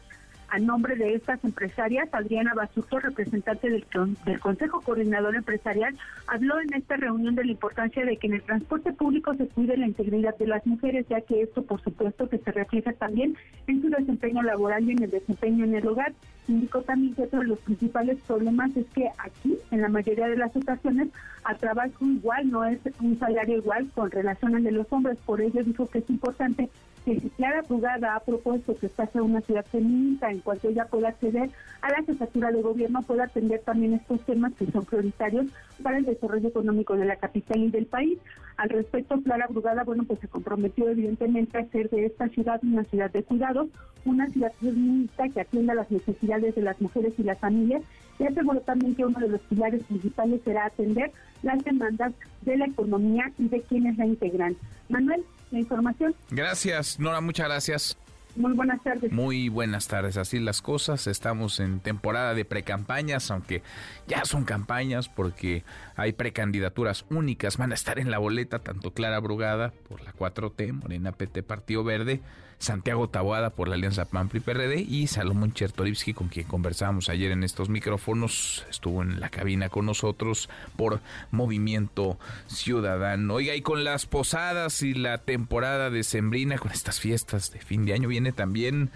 [0.54, 3.88] A nombre de estas empresarias, Adriana Basurto, representante del,
[4.24, 5.98] del, Consejo Coordinador Empresarial,
[6.28, 9.78] habló en esta reunión de la importancia de que en el transporte público se cuide
[9.78, 13.36] la integridad de las mujeres, ya que esto, por supuesto, que se refleja también
[13.66, 16.14] en su desempeño laboral y en el desempeño en el hogar.
[16.48, 20.38] Indicó también que otro de los principales problemas es que aquí, en la mayoría de
[20.38, 21.08] las ocasiones,
[21.46, 25.18] a trabajo igual no es un salario igual con relación al de los hombres.
[25.26, 26.70] Por ello dijo que es importante
[27.04, 30.86] que si Clara Brugada ha propuesto que esta sea una ciudad feminista en cuanto ella
[30.86, 31.50] pueda acceder
[31.82, 35.48] a la jefatura de gobierno, pueda atender también estos temas que son prioritarios
[35.82, 38.20] para el desarrollo económico de la capital y del país.
[38.58, 42.84] Al respecto, Clara Brugada, bueno, pues se comprometió evidentemente a hacer de esta ciudad una
[42.86, 43.68] ciudad de cuidados,
[44.06, 47.84] una ciudad feminista que atienda las necesidades de las mujeres y las familias
[48.20, 52.66] y aseguró también que uno de los pilares principales será atender las demandas de la
[52.66, 54.56] economía y de quienes la integran.
[54.90, 55.24] Manuel,
[55.54, 56.16] la información.
[56.32, 57.98] Gracias, Nora, muchas gracias.
[58.36, 59.12] Muy buenas tardes.
[59.12, 61.06] Muy buenas tardes, así las cosas.
[61.06, 63.62] Estamos en temporada de precampañas, aunque
[64.08, 65.64] ya son campañas porque
[65.96, 67.58] hay precandidaturas únicas.
[67.58, 71.84] Van a estar en la boleta tanto Clara Brugada por la 4T, Morena PT Partido
[71.84, 72.22] Verde,
[72.60, 77.44] Santiago Taboada por la Alianza PAMPRI PRD y Salomón Chertorivsky con quien conversábamos ayer en
[77.44, 78.66] estos micrófonos.
[78.70, 81.02] Estuvo en la cabina con nosotros por
[81.32, 83.36] Movimiento Ciudadano.
[83.36, 87.86] Oiga, y con las posadas y la temporada de Sembrina, con estas fiestas de fin
[87.86, 88.92] de año, viene también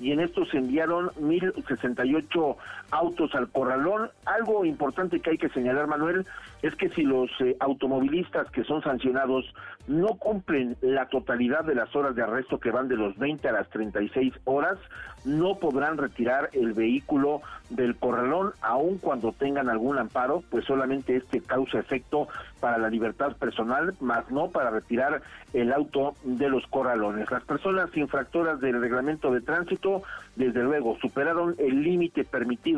[0.00, 2.56] y en estos se enviaron 1.068
[2.90, 4.10] autos al corralón.
[4.24, 6.26] Algo importante que hay que señalar, Manuel,
[6.62, 9.44] es que si los eh, automovilistas que son sancionados
[9.86, 13.52] no cumplen la totalidad de las horas de arresto que van de los 20 a
[13.52, 14.78] las 36 horas,
[15.24, 21.40] no podrán retirar el vehículo del corralón, aun cuando tengan algún amparo, pues solamente este
[21.40, 22.28] causa efecto
[22.60, 25.22] para la libertad personal, más no para retirar
[25.52, 27.30] el auto de los corralones.
[27.30, 30.02] Las personas infractoras del reglamento de tránsito,
[30.36, 32.77] desde luego, superaron el límite permitido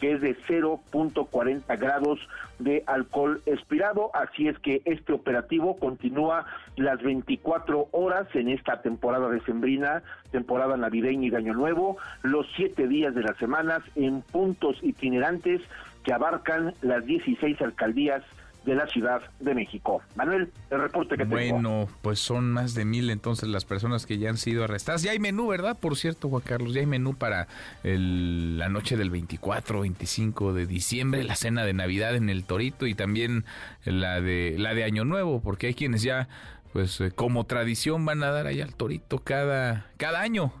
[0.00, 2.20] que es de 0.40 grados
[2.58, 9.28] de alcohol expirado, así es que este operativo continúa las 24 horas en esta temporada
[9.28, 14.76] decembrina, temporada navideña y de Año Nuevo, los siete días de las semanas en puntos
[14.82, 15.62] itinerantes
[16.02, 18.22] que abarcan las 16 alcaldías
[18.64, 20.02] de la Ciudad de México.
[20.16, 21.54] Manuel, el reporte que bueno, tengo.
[21.54, 25.02] Bueno, pues son más de mil entonces las personas que ya han sido arrestadas.
[25.02, 25.76] Ya hay menú, ¿verdad?
[25.78, 27.46] Por cierto, Juan Carlos, ya hay menú para
[27.82, 32.86] el, la noche del 24, 25 de diciembre, la cena de Navidad en el Torito
[32.86, 33.44] y también
[33.84, 36.28] la de la de Año Nuevo, porque hay quienes ya,
[36.72, 40.52] pues eh, como tradición van a dar ahí al Torito cada, cada año.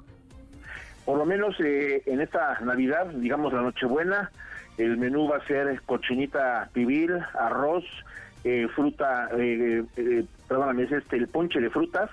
[1.04, 4.30] Por lo menos eh, en esta Navidad, digamos la Nochebuena,
[4.78, 7.84] el menú va a ser cochinita pibil, arroz,
[8.44, 12.10] eh, fruta, eh, eh, perdóname, es este, el ponche de frutas,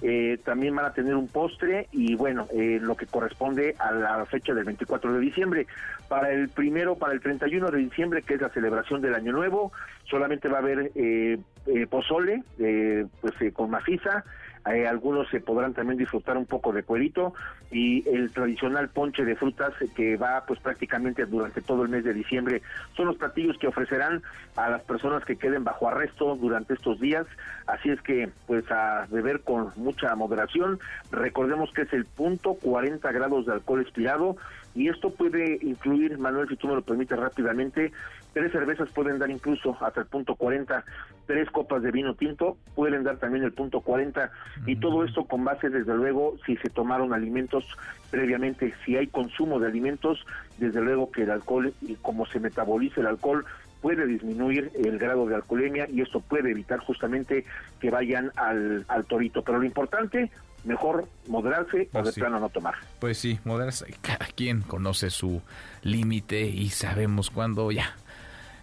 [0.00, 4.24] eh, también van a tener un postre y bueno, eh, lo que corresponde a la
[4.24, 5.66] fecha del 24 de diciembre.
[6.08, 9.72] Para el primero, para el 31 de diciembre, que es la celebración del Año Nuevo,
[10.04, 14.24] solamente va a haber eh, eh, pozole, eh, pues eh, con maciza,
[14.72, 17.34] eh, algunos se podrán también disfrutar un poco de cuerito
[17.70, 22.12] y el tradicional ponche de frutas que va pues prácticamente durante todo el mes de
[22.12, 22.62] diciembre.
[22.96, 24.22] Son los platillos que ofrecerán
[24.56, 27.26] a las personas que queden bajo arresto durante estos días.
[27.66, 30.80] Así es que pues a beber con mucha moderación.
[31.10, 34.36] Recordemos que es el punto 40 grados de alcohol expirado
[34.74, 37.92] y esto puede incluir Manuel si tú me lo permites rápidamente
[38.36, 40.84] tres cervezas pueden dar incluso hasta el punto 40,
[41.24, 44.30] tres copas de vino tinto pueden dar también el punto 40
[44.66, 47.64] y todo esto con base desde luego si se tomaron alimentos
[48.10, 50.22] previamente, si hay consumo de alimentos,
[50.58, 53.46] desde luego que el alcohol y como se metaboliza el alcohol
[53.80, 57.46] puede disminuir el grado de alcoholemia y esto puede evitar justamente
[57.80, 59.42] que vayan al, al torito.
[59.42, 60.30] Pero lo importante,
[60.64, 62.20] mejor moderarse o de sí.
[62.20, 62.74] plano no tomar.
[62.98, 63.94] Pues sí, moderarse.
[64.02, 65.40] Cada quien conoce su
[65.82, 67.94] límite y sabemos cuándo ya,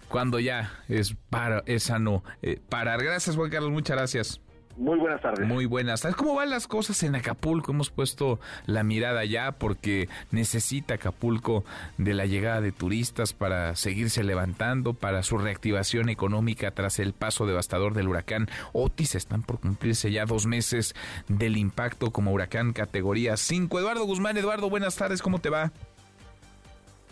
[0.08, 3.02] cuándo ya es para, es sano eh, parar.
[3.02, 4.40] Gracias, Juan Carlos, muchas gracias.
[4.76, 5.46] Muy buenas tardes.
[5.46, 6.16] Muy buenas tardes.
[6.16, 7.70] ¿Cómo van las cosas en Acapulco?
[7.70, 11.64] Hemos puesto la mirada allá porque necesita Acapulco
[11.96, 17.46] de la llegada de turistas para seguirse levantando, para su reactivación económica tras el paso
[17.46, 19.14] devastador del huracán Otis.
[19.14, 20.94] Están por cumplirse ya dos meses
[21.28, 23.78] del impacto como huracán categoría 5.
[23.78, 25.70] Eduardo Guzmán, Eduardo, buenas tardes, ¿cómo te va?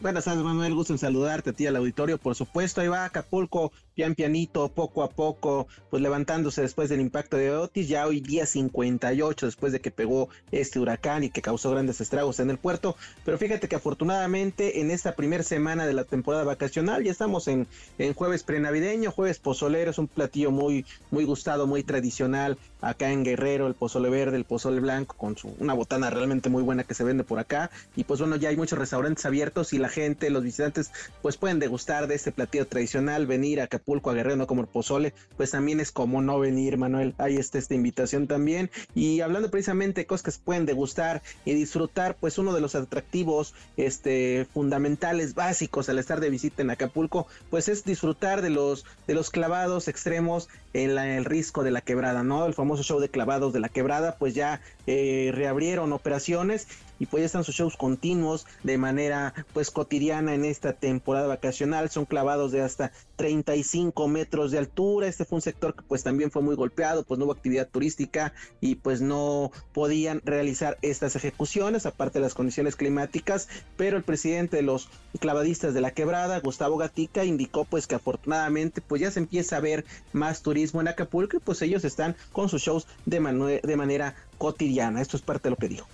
[0.03, 0.75] Buenas tardes, Manuel.
[0.75, 2.19] Gusto en saludarte a ti al auditorio.
[2.19, 7.37] Por supuesto, ahí va Acapulco, pian pianito, poco a poco, pues levantándose después del impacto
[7.37, 7.89] de Otis.
[7.89, 12.41] Ya hoy día 58 después de que pegó este huracán y que causó grandes estragos
[12.41, 12.97] en el puerto.
[13.25, 17.67] Pero fíjate que afortunadamente en esta primera semana de la temporada vacacional ya estamos en,
[17.99, 19.91] en jueves prenavideño, jueves pozolero.
[19.91, 24.45] Es un platillo muy, muy gustado, muy tradicional acá en Guerrero, el pozole verde, el
[24.45, 27.71] pozole blanco, con una botana realmente muy buena que se vende por acá.
[27.97, 30.91] Y pues bueno, ya hay muchos restaurantes abiertos y la gente, los visitantes,
[31.23, 35.51] pues pueden degustar de este platillo tradicional, venir a Acapulco, a como el pozole, pues
[35.51, 37.15] también es como no venir, Manuel.
[37.19, 38.71] Ahí está esta invitación también.
[38.95, 42.75] Y hablando precisamente de cosas que se pueden degustar y disfrutar, pues uno de los
[42.77, 48.85] atractivos este, fundamentales, básicos al estar de visita en Acapulco, pues es disfrutar de los,
[49.09, 52.47] de los clavados extremos en la- el risco de la quebrada, ¿no?
[52.47, 56.67] El famoso show de clavados de la quebrada, pues ya eh, reabrieron operaciones
[57.03, 61.91] y pues ya están sus shows continuos de manera pues cotidiana en esta temporada vacacional.
[61.91, 65.09] Son clavados de hasta 35 metros de altura.
[65.09, 68.35] Este fue un sector que pues también fue muy golpeado, pues no hubo actividad turística
[68.61, 74.59] y pues no podían realizar estas ejecuciones, aparte de las condiciones climáticas, pero el presidente
[74.59, 74.89] de los
[75.19, 79.61] clavadistas de la quebrada, Gustavo Gatica, indicó pues que afortunadamente pues ya se empieza a
[79.61, 84.15] ver más turismo en Acapulco y pues ellos están con sus shows de, de manera
[84.39, 85.03] cotidiana.
[85.03, 85.89] Esto es parte de lo que dijo.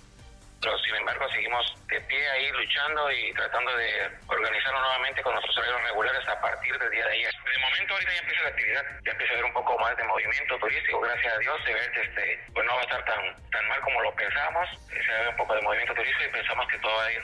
[0.61, 5.57] Pero sin embargo seguimos de pie ahí luchando y tratando de organizarnos nuevamente con nuestros
[5.57, 7.33] horarios regulares a partir del día de ayer.
[7.45, 10.03] De momento ahorita ya empieza la actividad, ya empieza a haber un poco más de
[10.03, 13.67] movimiento turístico, gracias a Dios se ve este, pues no va a estar tan, tan
[13.69, 16.77] mal como lo pensábamos, Eh, se ve un poco de movimiento turístico y pensamos que
[16.79, 17.21] todo va a ir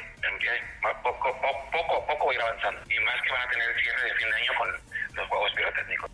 [1.04, 2.82] poco, po- poco a poco a ir avanzando.
[2.90, 4.72] Y más que van a tener cierre de fin de año con
[5.14, 6.12] los juegos pirotécnicos.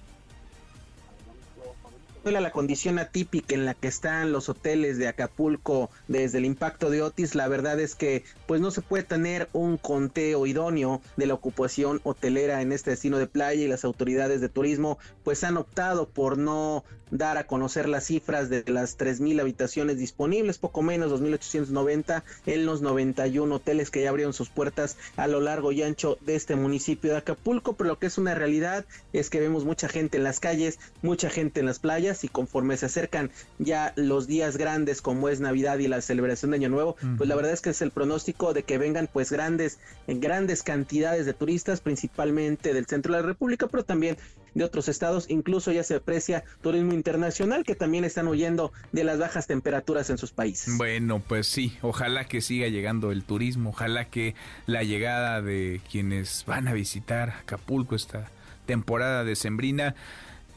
[2.24, 7.02] La condición atípica en la que están los hoteles de Acapulco desde el impacto de
[7.02, 11.34] Otis, la verdad es que pues no se puede tener un conteo idóneo de la
[11.34, 16.10] ocupación hotelera en este destino de playa y las autoridades de turismo pues han optado
[16.10, 22.24] por no dar a conocer las cifras de las 3.000 habitaciones disponibles, poco menos 2.890
[22.46, 26.36] en los 91 hoteles que ya abrieron sus puertas a lo largo y ancho de
[26.36, 30.18] este municipio de Acapulco, pero lo que es una realidad es que vemos mucha gente
[30.18, 34.58] en las calles, mucha gente en las playas y conforme se acercan ya los días
[34.58, 37.72] grandes como es Navidad y la celebración de Año Nuevo, pues la verdad es que
[37.72, 42.86] es el pronóstico de que vengan pues grandes, en grandes cantidades de turistas, principalmente del
[42.86, 44.18] centro de la República, pero también
[44.54, 49.20] de otros estados, incluso ya se aprecia turismo internacional que también están huyendo de las
[49.20, 50.78] bajas temperaturas en sus países.
[50.78, 54.36] Bueno, pues sí, ojalá que siga llegando el turismo, ojalá que
[54.66, 58.30] la llegada de quienes van a visitar Acapulco esta
[58.66, 59.96] temporada decembrina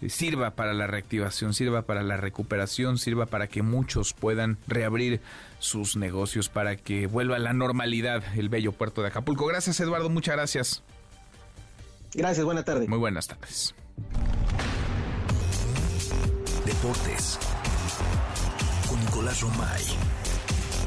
[0.00, 5.20] eh, sirva para la reactivación, sirva para la recuperación, sirva para que muchos puedan reabrir
[5.58, 9.46] sus negocios, para que vuelva a la normalidad el bello puerto de Acapulco.
[9.46, 10.82] Gracias Eduardo, muchas gracias.
[12.14, 12.86] Gracias, buena tarde.
[12.86, 13.74] Muy buenas tardes.
[16.66, 17.38] Deportes.
[18.88, 19.82] Con Nicolás Romay.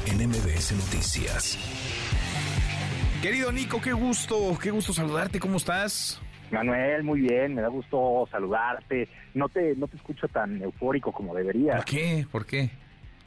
[0.06, 1.58] En MBS Noticias.
[3.22, 6.20] Querido Nico, qué gusto, qué gusto saludarte, ¿cómo estás?
[6.50, 9.08] Manuel, muy bien, me da gusto saludarte.
[9.34, 11.76] No te, no te escucho tan eufórico como debería.
[11.76, 12.26] ¿Por qué?
[12.30, 12.70] ¿Por qué?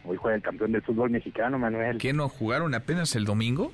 [0.03, 1.97] Hoy juega el campeón del fútbol mexicano, Manuel.
[1.97, 3.71] ¿Qué no jugaron apenas el domingo?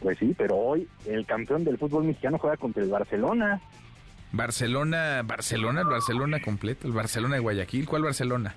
[0.00, 3.60] Pues sí, pero hoy el campeón del fútbol mexicano juega contra el Barcelona.
[4.34, 8.54] Barcelona, Barcelona, el Barcelona completo, el Barcelona de Guayaquil, ¿cuál Barcelona?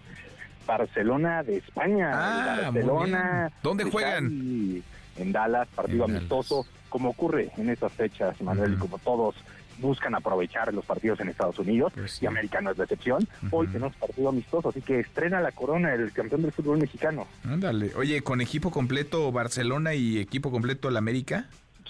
[0.66, 2.12] Barcelona de España.
[2.14, 3.52] Ah, Barcelona.
[3.62, 4.84] ¿Dónde juegan?
[5.18, 9.36] En Dallas, partido amistoso, como ocurre en estas fechas, Manuel, y como todos
[9.78, 13.28] buscan aprovechar los partidos en Estados Unidos y América no es la excepción.
[13.52, 17.28] Hoy tenemos partido amistoso, así que estrena la corona el campeón del fútbol mexicano.
[17.44, 17.92] Ándale.
[17.96, 21.46] Oye, ¿con equipo completo Barcelona y equipo completo el América?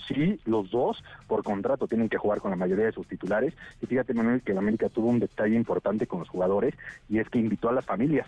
[0.08, 3.54] Sí, los dos por contrato tienen que jugar con la mayoría de sus titulares.
[3.82, 6.76] Y fíjate, Manuel, que el América tuvo un detalle importante con los jugadores
[7.10, 8.28] y es que invitó a las familias.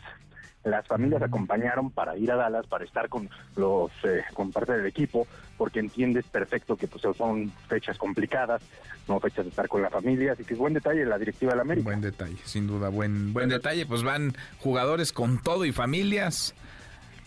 [0.63, 4.85] Las familias acompañaron para ir a Dallas, para estar con los eh, con parte del
[4.85, 5.25] equipo,
[5.57, 8.61] porque entiendes perfecto que pues son fechas complicadas,
[9.07, 11.61] no fechas de estar con la familia, así que es buen detalle la directiva del
[11.61, 11.85] América.
[11.85, 16.53] Buen detalle, sin duda, buen buen detalle, pues van jugadores con todo y familias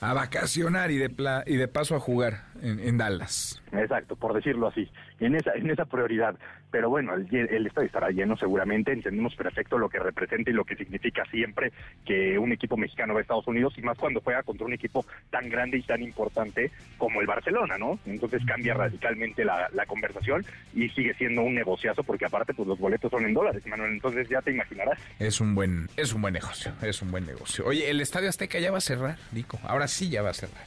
[0.02, 3.62] a vacacionar y de pla y de paso a jugar en, en, Dallas.
[3.70, 4.90] Exacto, por decirlo así,
[5.26, 6.34] en esa en esa prioridad.
[6.70, 10.64] Pero bueno, el, el, estadio estará lleno seguramente, entendemos perfecto lo que representa y lo
[10.64, 11.72] que significa siempre
[12.04, 15.04] que un equipo mexicano va a Estados Unidos y más cuando juega contra un equipo
[15.30, 17.98] tan grande y tan importante como el Barcelona, ¿no?
[18.06, 20.44] Entonces cambia radicalmente la, la conversación
[20.74, 24.28] y sigue siendo un negociazo porque aparte pues los boletos son en dólares, Manuel, entonces
[24.28, 24.98] ya te imaginarás.
[25.18, 27.66] Es un buen es un buen negocio, es un buen negocio.
[27.66, 29.58] Oye, el Estadio Azteca ya va a cerrar, Nico.
[29.64, 30.64] Ahora sí ya va a cerrar.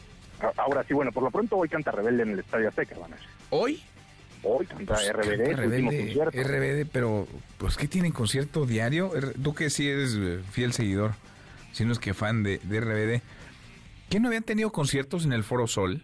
[0.58, 3.20] Ahora sí, bueno, por lo pronto hoy canta Rebelde en el Estadio Azteca, Manuel.
[3.50, 3.82] ¿Hoy?
[4.48, 7.28] Hoy pues, RBD, RBD, RBD, pero
[7.58, 9.12] pues ¿qué tienen concierto diario?
[9.44, 11.12] Tú que sí eres eh, fiel seguidor,
[11.72, 13.22] si no es que fan de, de RBD.
[14.10, 16.04] ¿Qué no habían tenido conciertos en el Foro Sol?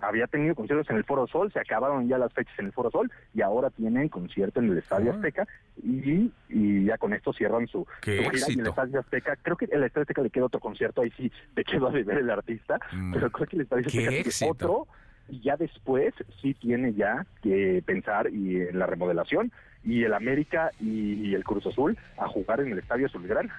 [0.00, 2.90] Había tenido conciertos en el Foro Sol, se acabaron ya las fechas en el Foro
[2.90, 5.14] Sol y ahora tienen concierto en el Estadio ah.
[5.14, 5.46] Azteca
[5.80, 9.36] y, y, ya con esto cierran su, Qué su gira y el Estadio Azteca.
[9.42, 12.18] Creo que el Estadio Azteca le queda otro concierto, ahí sí te quedó a ver
[12.18, 13.12] el artista, mm.
[13.12, 14.88] pero creo que el Estadio Azteca tiene otro
[15.28, 19.52] y ya después sí tiene ya que pensar y en la remodelación
[19.84, 23.54] y el América y, y el Cruz Azul a jugar en el Estadio Azulgrana.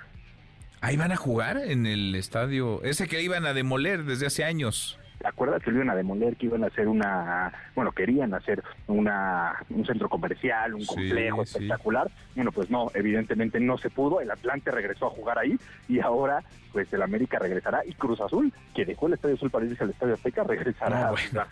[0.82, 5.00] Ahí van a jugar en el estadio, ese que iban a demoler desde hace años.
[5.20, 8.62] ¿Te acuerdas que lo iban a demoler, que iban a hacer una, bueno, querían hacer
[8.88, 11.58] una un centro comercial, un complejo Sí, sí.
[11.58, 12.12] espectacular?
[12.36, 15.58] Bueno, pues no, evidentemente no se pudo, el Atlante regresó a jugar ahí
[15.88, 19.66] y ahora pues el América regresará y Cruz Azul, que dejó el Estadio Azul para
[19.66, 21.08] irse al Estadio Azteca, regresará.
[21.08, 21.48] Ah, bueno.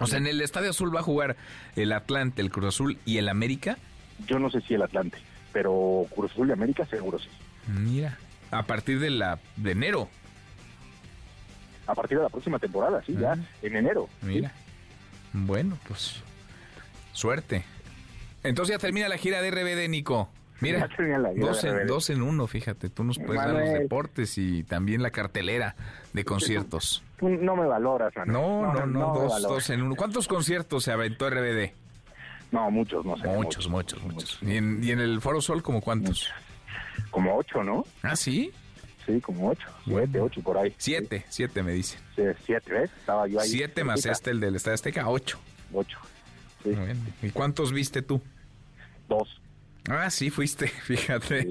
[0.00, 1.36] O sea, en el Estadio Azul va a jugar
[1.76, 3.78] el Atlante, el Cruz Azul y el América.
[4.26, 5.18] Yo no sé si el Atlante,
[5.52, 7.28] pero Cruz Azul y América seguro sí.
[7.68, 8.18] Mira,
[8.50, 10.08] a partir de la de enero.
[11.86, 14.08] A partir de la próxima temporada, sí, ya en enero.
[14.22, 14.52] Mira.
[15.32, 16.22] Bueno, pues
[17.12, 17.64] suerte.
[18.42, 20.28] Entonces ya termina la gira de RBD, Nico.
[20.60, 20.88] Mira,
[21.36, 25.10] dos en, dos en uno, fíjate, tú nos puedes dar los deportes y también la
[25.10, 25.74] cartelera
[26.12, 27.02] de conciertos.
[27.18, 28.32] Tú no me valoras, Manuel.
[28.32, 29.94] No, no, no, me dos, dos en uno.
[29.96, 31.72] ¿Cuántos conciertos se aventó RBD?
[32.52, 33.26] No, muchos, no sé.
[33.26, 34.38] Muchos, muchos, muchos.
[34.42, 36.30] ¿Y en, y en el Foro Sol como cuántos?
[37.10, 37.84] Como ocho, ¿no?
[38.02, 38.52] ¿Ah, sí?
[39.06, 40.74] Sí, como ocho, siete, ocho por ahí.
[40.78, 42.00] Siete, siete me dicen.
[42.16, 42.90] Sí, siete, ¿ves?
[42.98, 43.48] Estaba yo ahí.
[43.48, 45.38] Siete más este, el del Estadio Azteca, ocho.
[45.72, 45.98] Ocho.
[46.64, 48.20] Bueno, ¿Y cuántos viste tú?
[49.08, 49.40] Dos.
[49.88, 51.46] Ah, sí, fuiste, fíjate.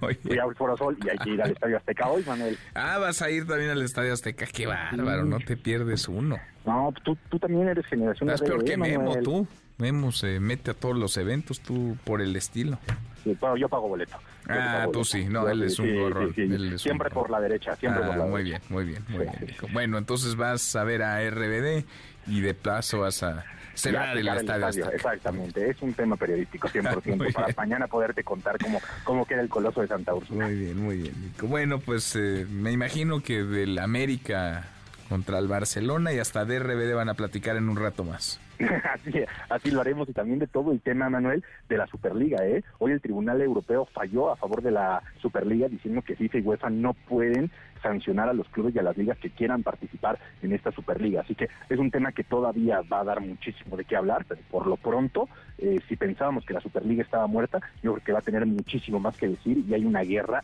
[0.00, 0.18] Oye.
[0.22, 2.58] Fui al Foro Sol y hay que ir al Estadio Azteca hoy, Manuel.
[2.74, 4.46] Ah, vas a ir también al Estadio Azteca.
[4.46, 6.36] Qué bárbaro, no te pierdes uno.
[6.66, 9.24] No, tú, tú también eres generación Estás peor que Memo, Manuel.
[9.24, 9.48] tú.
[9.78, 12.78] Memo se mete a todos los eventos, tú por el estilo.
[13.22, 14.16] Sí, pero yo pago boleto.
[14.48, 15.04] Yo Ah, pago tú boleto.
[15.04, 16.28] sí, no, él es un gorrón.
[16.34, 16.42] sí, sí.
[16.54, 18.60] él es un Siempre por la derecha, siempre por Ah, la muy derecha.
[18.68, 19.56] bien, muy bien, muy bien.
[19.72, 21.84] Bueno, entonces vas a ver a RBD
[22.26, 23.44] y de plazo vas a
[23.74, 24.66] cerrar el cerrar estadio.
[24.66, 24.88] Azteca.
[24.90, 29.48] Exactamente, es un tema periodístico 100% Muy para mañana poderte contar cómo, cómo queda el
[29.48, 30.46] coloso de Santa Úrsula.
[30.46, 31.14] Muy bien, muy bien.
[31.42, 34.64] Bueno, pues eh, me imagino que del América
[35.08, 38.40] contra el Barcelona y hasta de RBD van a platicar en un rato más.
[38.92, 39.12] así,
[39.48, 42.44] así lo haremos y también de todo el tema, Manuel, de la Superliga.
[42.46, 42.64] ¿eh?
[42.78, 46.70] Hoy el Tribunal Europeo falló a favor de la Superliga diciendo que FIFA y UEFA
[46.70, 47.50] no pueden
[47.82, 51.20] sancionar a los clubes y a las ligas que quieran participar en esta Superliga.
[51.20, 54.40] Así que es un tema que todavía va a dar muchísimo de qué hablar, pero
[54.50, 55.28] por lo pronto,
[55.58, 58.98] eh, si pensábamos que la Superliga estaba muerta, yo creo que va a tener muchísimo
[58.98, 60.42] más que decir y hay una guerra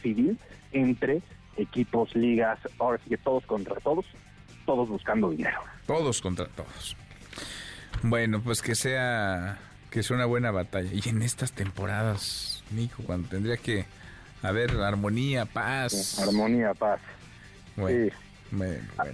[0.00, 0.38] civil
[0.72, 1.22] entre
[1.56, 4.06] equipos, ligas, ahora sí que todos contra todos,
[4.64, 5.60] todos buscando dinero.
[5.86, 6.96] Todos contra todos.
[8.02, 9.58] Bueno, pues que sea
[9.90, 10.90] que sea una buena batalla.
[10.92, 13.86] Y en estas temporadas, Nico, cuando tendría que
[14.42, 16.18] haber armonía, paz.
[16.18, 17.00] Armonía, paz.
[17.76, 18.14] Bueno, Sí.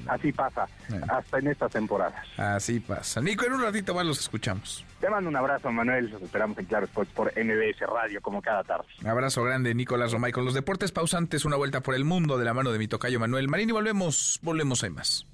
[0.06, 0.68] Así pasa,
[1.08, 2.14] hasta en estas temporadas.
[2.36, 3.20] Así pasa.
[3.20, 4.84] Nico, en un ratito más los escuchamos.
[5.00, 6.08] Te mando un abrazo, Manuel.
[6.10, 8.86] Los esperamos en Claro Sports por MBS Radio, como cada tarde.
[9.02, 10.30] Un abrazo grande, Nicolás Romay.
[10.30, 13.18] Con los deportes pausantes, una vuelta por el mundo de la mano de mi tocayo
[13.18, 13.70] Manuel Marín.
[13.70, 15.26] Y volvemos, volvemos, hay más.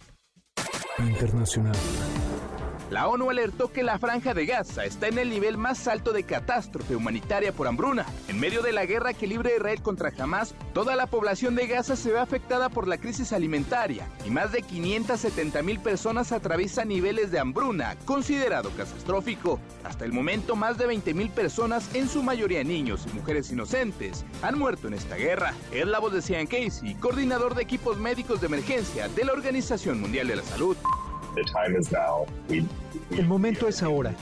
[0.98, 1.76] Internacional.
[2.90, 6.24] La ONU alertó que la franja de Gaza está en el nivel más alto de
[6.24, 8.04] catástrofe humanitaria por hambruna.
[8.26, 11.94] En medio de la guerra que libra Israel contra Hamas, toda la población de Gaza
[11.94, 17.30] se ve afectada por la crisis alimentaria y más de 570 mil personas atraviesan niveles
[17.30, 19.60] de hambruna, considerado catastrófico.
[19.84, 24.24] Hasta el momento, más de 20 mil personas, en su mayoría niños y mujeres inocentes,
[24.42, 25.54] han muerto en esta guerra.
[25.70, 30.00] Es la voz de Sean Casey, coordinador de equipos médicos de emergencia de la Organización
[30.00, 30.76] Mundial de la Salud.
[33.10, 34.14] El momento es ahora.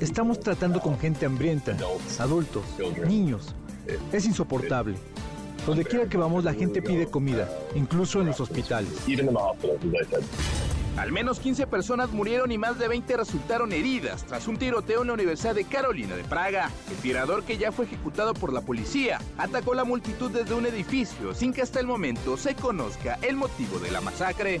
[0.00, 1.76] Estamos tratando con gente hambrienta,
[2.18, 2.64] adultos,
[3.06, 3.54] niños.
[4.12, 4.96] Es insoportable.
[5.66, 8.90] Donde quiera que vamos la gente pide comida, incluso en los hospitales.
[10.98, 15.06] Al menos 15 personas murieron y más de 20 resultaron heridas tras un tiroteo en
[15.06, 16.72] la Universidad de Carolina de Praga.
[16.90, 21.34] El tirador que ya fue ejecutado por la policía atacó la multitud desde un edificio
[21.34, 24.60] sin que hasta el momento se conozca el motivo de la masacre.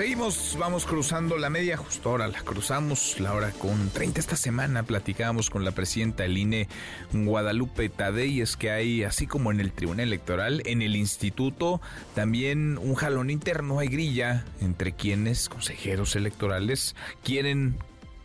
[0.00, 4.82] Seguimos, vamos cruzando la media justo ahora, la cruzamos la hora con 30 esta semana,
[4.82, 6.68] platicábamos con la presidenta del INE,
[7.12, 11.82] Guadalupe Tadei, es que hay, así como en el Tribunal Electoral, en el Instituto,
[12.14, 17.76] también un jalón interno, hay grilla entre quienes, consejeros electorales, quieren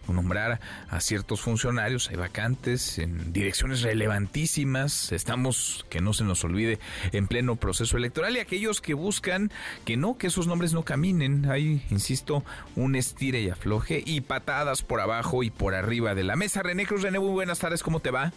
[0.07, 0.60] nombrar
[0.90, 6.80] a ciertos funcionarios, hay vacantes en direcciones relevantísimas, estamos, que no se nos olvide,
[7.11, 9.52] en pleno proceso electoral y aquellos que buscan
[9.86, 12.44] que no, que esos nombres no caminen, hay, insisto,
[12.76, 16.64] un estire y afloje y patadas por abajo y por arriba de la mesa.
[16.64, 18.32] René Cruz, René, muy buenas tardes, ¿cómo te va?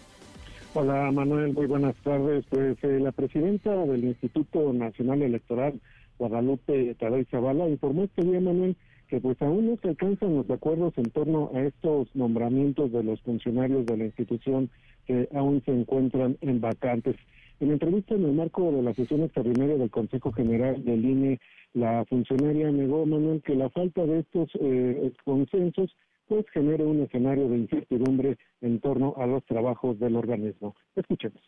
[0.74, 2.44] Hola Manuel, muy buenas tardes.
[2.50, 5.80] Pues eh, la presidenta del Instituto Nacional Electoral,
[6.18, 8.76] Guadalupe Tadei Zavala, informó este día, Manuel,
[9.08, 13.20] que pues aún no se alcanzan los acuerdos en torno a estos nombramientos de los
[13.22, 14.70] funcionarios de la institución
[15.06, 17.16] que aún se encuentran en vacantes.
[17.60, 21.40] En entrevista en el marco de la sesión extraordinaria del Consejo General del INE,
[21.72, 25.90] la funcionaria negó, Manuel, que la falta de estos eh, consensos
[26.28, 30.76] pues genere un escenario de incertidumbre en torno a los trabajos del organismo.
[30.94, 31.42] Escuchemos.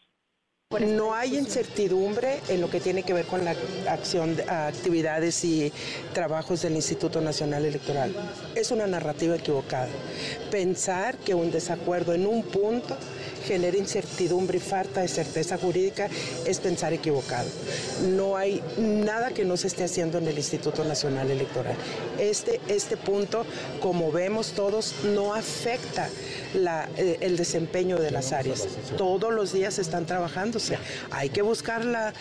[0.78, 3.56] No hay incertidumbre en lo que tiene que ver con la
[3.88, 5.72] acción, actividades y
[6.14, 8.14] trabajos del Instituto Nacional Electoral.
[8.54, 9.88] Es una narrativa equivocada.
[10.52, 12.96] Pensar que un desacuerdo en un punto
[13.48, 16.08] genera incertidumbre y falta de certeza jurídica
[16.46, 17.48] es pensar equivocado.
[18.10, 21.74] No hay nada que no se esté haciendo en el Instituto Nacional Electoral.
[22.20, 23.44] Este, este punto,
[23.80, 26.08] como vemos todos, no afecta
[26.54, 28.68] la, eh, el desempeño de las áreas.
[28.96, 30.06] Todos los días están
[30.68, 30.78] trabajándose.
[31.12, 32.12] Hay que buscar la,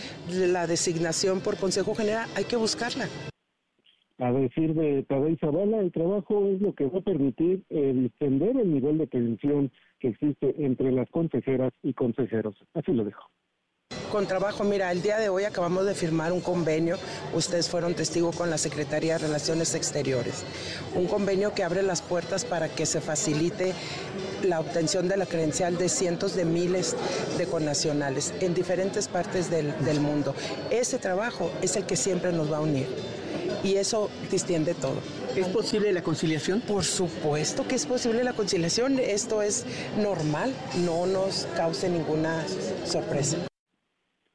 [0.68, 3.06] designación por Consejo General, hay que buscarla.
[4.20, 8.74] A decir de Tadei Zavala, el trabajo es lo que va a permitir extender el
[8.74, 12.56] nivel de tensión que existe entre las consejeras y consejeros.
[12.74, 13.22] Así lo dijo
[14.10, 14.64] con trabajo.
[14.64, 16.98] Mira, el día de hoy acabamos de firmar un convenio,
[17.34, 20.44] ustedes fueron testigos con la Secretaría de Relaciones Exteriores,
[20.96, 23.74] un convenio que abre las puertas para que se facilite
[24.44, 26.96] la obtención de la credencial de cientos de miles
[27.38, 30.34] de connacionales en diferentes partes del, del mundo.
[30.72, 32.88] Ese trabajo es el que siempre nos va a unir
[33.64, 34.96] y eso distiende todo.
[35.36, 36.62] ¿Es posible la conciliación?
[36.62, 39.00] Por supuesto que es posible la conciliación.
[39.00, 39.66] Esto es
[39.98, 40.54] normal,
[40.86, 42.44] no nos cause ninguna
[42.86, 43.38] sorpresa.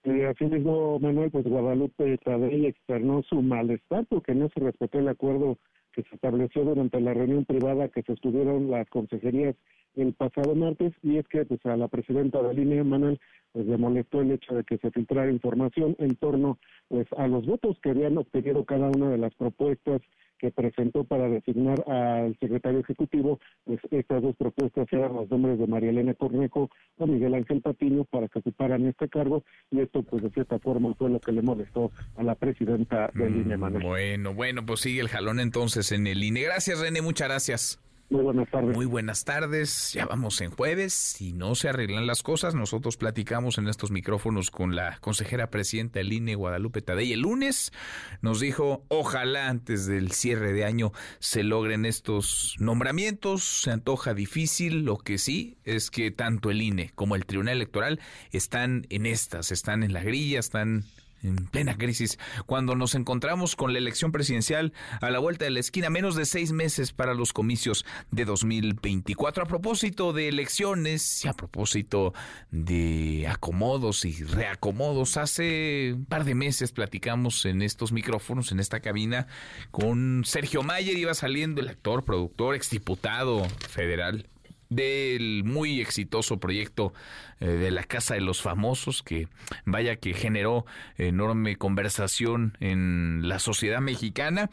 [0.04, 5.58] Eh, asimismo, Manuel, pues Guadalupe Tadei externó su malestar porque no se respetó el acuerdo
[5.92, 9.56] que se estableció durante la reunión privada que sostuvieron las consejerías
[9.96, 10.92] el pasado martes.
[11.02, 13.18] Y es que pues a la presidenta del INE, Manuel,
[13.52, 16.58] pues le molestó el hecho de que se filtrara información en torno
[16.88, 20.02] pues a los votos que habían obtenido cada una de las propuestas
[20.38, 25.66] que presentó para designar al secretario ejecutivo, pues estas dos propuestas eran los nombres de
[25.66, 30.22] María Elena Cornejo o Miguel Ángel Patiño para que ocuparan este cargo y esto pues
[30.22, 33.84] de cierta forma fue lo que le molestó a la presidenta del INE, Manuel.
[33.84, 36.42] Bueno, bueno, pues sigue el jalón entonces en el INE.
[36.42, 37.83] Gracias René, muchas gracias.
[38.10, 38.76] Muy buenas tardes.
[38.76, 39.92] Muy buenas tardes.
[39.94, 40.92] Ya vamos en jueves.
[40.92, 45.98] Si no se arreglan las cosas, nosotros platicamos en estos micrófonos con la consejera presidenta
[45.98, 47.12] del INE, Guadalupe Tadei.
[47.12, 47.72] El lunes
[48.20, 53.42] nos dijo, ojalá antes del cierre de año se logren estos nombramientos.
[53.42, 54.84] Se antoja difícil.
[54.84, 58.00] Lo que sí es que tanto el INE como el Tribunal Electoral
[58.32, 60.84] están en estas, están en la grilla, están
[61.24, 65.60] en plena crisis, cuando nos encontramos con la elección presidencial a la vuelta de la
[65.60, 69.44] esquina, menos de seis meses para los comicios de 2024.
[69.44, 72.12] A propósito de elecciones y a propósito
[72.50, 78.80] de acomodos y reacomodos, hace un par de meses platicamos en estos micrófonos, en esta
[78.80, 79.26] cabina,
[79.70, 84.28] con Sergio Mayer, iba saliendo el actor, productor, exdiputado federal
[84.74, 86.92] del muy exitoso proyecto
[87.40, 89.28] eh, de la Casa de los Famosos, que
[89.64, 94.50] vaya que generó enorme conversación en la sociedad mexicana,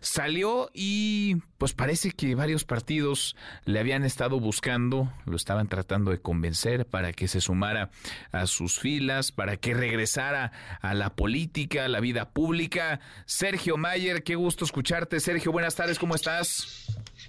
[0.00, 6.20] salió y pues parece que varios partidos le habían estado buscando, lo estaban tratando de
[6.20, 7.90] convencer para que se sumara
[8.32, 13.00] a sus filas, para que regresara a la política, a la vida pública.
[13.26, 15.20] Sergio Mayer, qué gusto escucharte.
[15.20, 16.86] Sergio, buenas tardes, ¿cómo estás?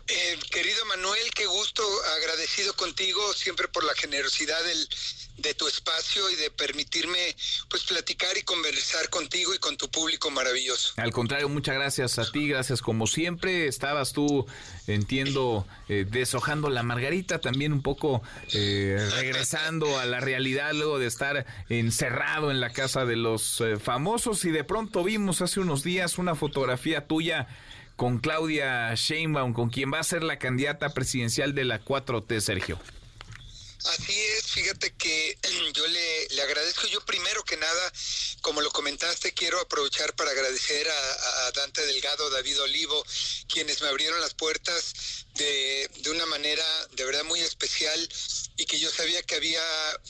[0.07, 1.83] Eh, querido Manuel, qué gusto,
[2.17, 4.87] agradecido contigo siempre por la generosidad del,
[5.41, 7.35] de tu espacio y de permitirme
[7.69, 10.93] pues platicar y conversar contigo y con tu público maravilloso.
[10.97, 13.67] Al contrario, muchas gracias a ti, gracias como siempre.
[13.67, 14.45] Estabas tú,
[14.87, 18.21] entiendo, eh, deshojando la margarita, también un poco
[18.53, 23.77] eh, regresando a la realidad luego de estar encerrado en la casa de los eh,
[23.77, 27.47] famosos y de pronto vimos hace unos días una fotografía tuya
[27.99, 32.79] con Claudia Sheinbaum, con quien va a ser la candidata presidencial de la 4T, Sergio.
[33.83, 35.37] Así es, fíjate que
[35.73, 37.93] yo le, le, agradezco, yo primero que nada,
[38.39, 43.05] como lo comentaste, quiero aprovechar para agradecer a, Dante Delgado, David Olivo,
[43.51, 48.09] quienes me abrieron las puertas de, de, una manera de verdad muy especial
[48.55, 49.61] y que yo sabía que había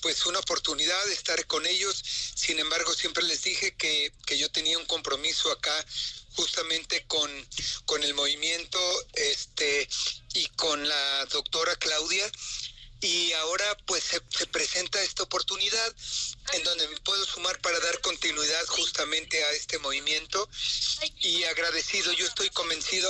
[0.04, 2.04] pues una oportunidad de estar con ellos,
[2.36, 5.74] sin embargo siempre les dije que, que yo tenía un compromiso acá
[6.40, 7.30] justamente con,
[7.86, 8.80] con el movimiento
[9.14, 9.90] este
[10.34, 12.32] y con la doctora Claudia
[13.02, 15.96] y ahora pues se, se, presenta esta oportunidad
[16.54, 20.50] en donde me puedo sumar para dar continuidad justamente a este movimiento
[21.20, 23.10] y agradecido, yo estoy convencido.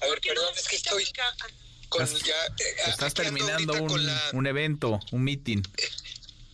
[0.00, 1.04] A ver, perdón, es que estoy
[1.88, 2.46] con ya...
[2.46, 5.62] Eh, Estás terminando un, la, un evento, un meeting.
[5.78, 5.90] Eh,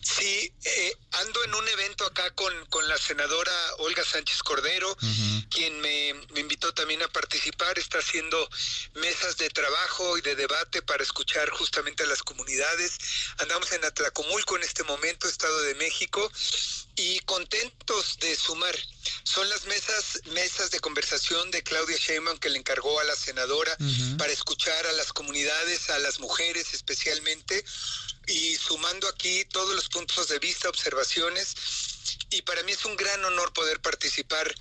[0.01, 4.95] Sí, eh, ando en un evento acá con, con la senadora Olga Sánchez Cordero, uh
[4.95, 5.49] -huh.
[5.49, 7.77] quien me, me, invitó también a participar.
[7.77, 8.49] Está haciendo
[8.95, 12.97] mesas de trabajo y de debate para escuchar justamente a las comunidades.
[13.37, 16.31] Andamos en Atlacomulco en este momento, Estado de México,
[16.95, 18.75] y contentos de sumar.
[19.23, 23.75] Son las mesas, mesas de conversación de Claudia Sheinbaum que le encargó a la senadora
[23.79, 24.17] uh -huh.
[24.17, 27.63] para escuchar a las comunidades, a las mujeres especialmente
[28.31, 31.55] y sumando aquí todos los puntos de vista, observaciones,
[32.29, 34.53] y para mí es un gran honor poder participar.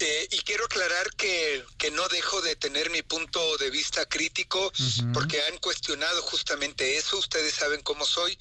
[0.00, 4.66] Eh, y quiero aclarar que, que, no dejo de tener mi punto de vista crítico,
[4.66, 5.12] uh -huh.
[5.12, 8.38] porque han cuestionado justamente eso, ustedes saben cómo soy.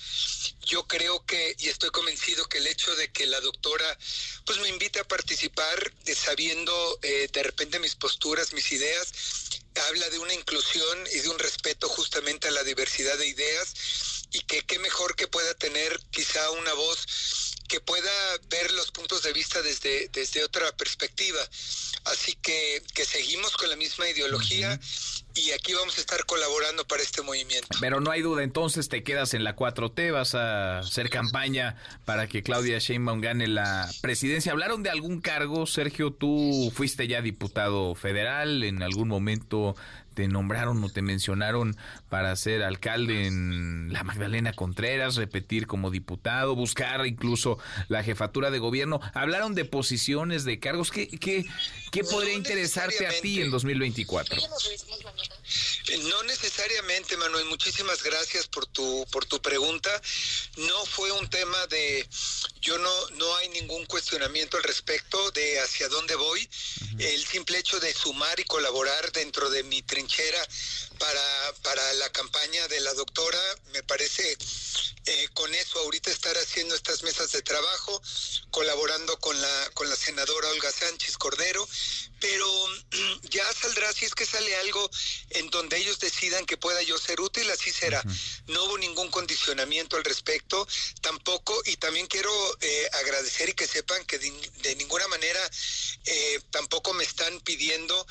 [0.67, 3.97] Yo creo que, y estoy convencido que el hecho de que la doctora
[4.45, 9.07] pues me invite a participar, de sabiendo eh, de repente mis posturas, mis ideas,
[9.89, 13.73] habla de una inclusión y de un respeto justamente a la diversidad de ideas
[14.31, 18.09] y que qué mejor que pueda tener quizá una voz que pueda
[18.49, 21.39] ver los puntos de vista desde, desde otra perspectiva.
[22.05, 25.31] Así que, que seguimos con la misma ideología uh -huh.
[25.35, 27.67] y aquí vamos a estar colaborando para este movimiento.
[27.81, 31.75] Pero no hay duda, entonces te quedas en la 4T, vas a hacer campaña
[32.05, 34.53] para que Claudia Sheinbaum gane la presidencia.
[34.53, 35.67] ¿Hablaron de algún cargo?
[35.67, 39.75] Sergio, tú fuiste ya diputado federal, en algún momento
[40.17, 41.77] te nombraron o te mencionaron
[42.09, 47.57] para ser alcalde en la Magdalena Contreras, repetir como diputado, buscar incluso
[47.87, 48.99] la jefatura de gobierno.
[49.13, 50.91] Hablaron de posiciones, de cargos.
[50.91, 51.45] ¿Qué, qué,
[51.91, 54.41] qué no podría interesarte a ti en 2024?
[55.99, 57.45] No necesariamente, Manuel.
[57.45, 59.89] Muchísimas gracias por tu por tu pregunta.
[60.57, 62.05] No fue un tema de
[62.61, 66.41] yo no no hay ningún cuestionamiento al respecto de hacia dónde voy.
[66.41, 67.05] Uh -huh.
[67.13, 70.45] El simple hecho de sumar y colaborar dentro de mi trinchera
[70.99, 73.39] para para la campaña de la doctora
[73.73, 74.37] me parece
[75.05, 78.01] eh, con eso ahorita estar haciendo estas mesas de trabajo,
[78.51, 81.67] colaborando con la con la senadora Olga Sánchez Cordero,
[82.19, 82.45] pero
[83.23, 84.89] ya saldrá si es que sale algo
[85.29, 88.01] en donde ellos decidan que pueda yo ser útil, así será.
[88.03, 88.43] Uh -huh.
[88.47, 90.67] No hubo ningún condicionamiento al respecto,
[91.01, 94.31] tampoco, y también quiero eh, agradecer y que sepan que de,
[94.63, 95.39] de ninguna manera
[96.05, 98.05] eh, tampoco me están pidiendo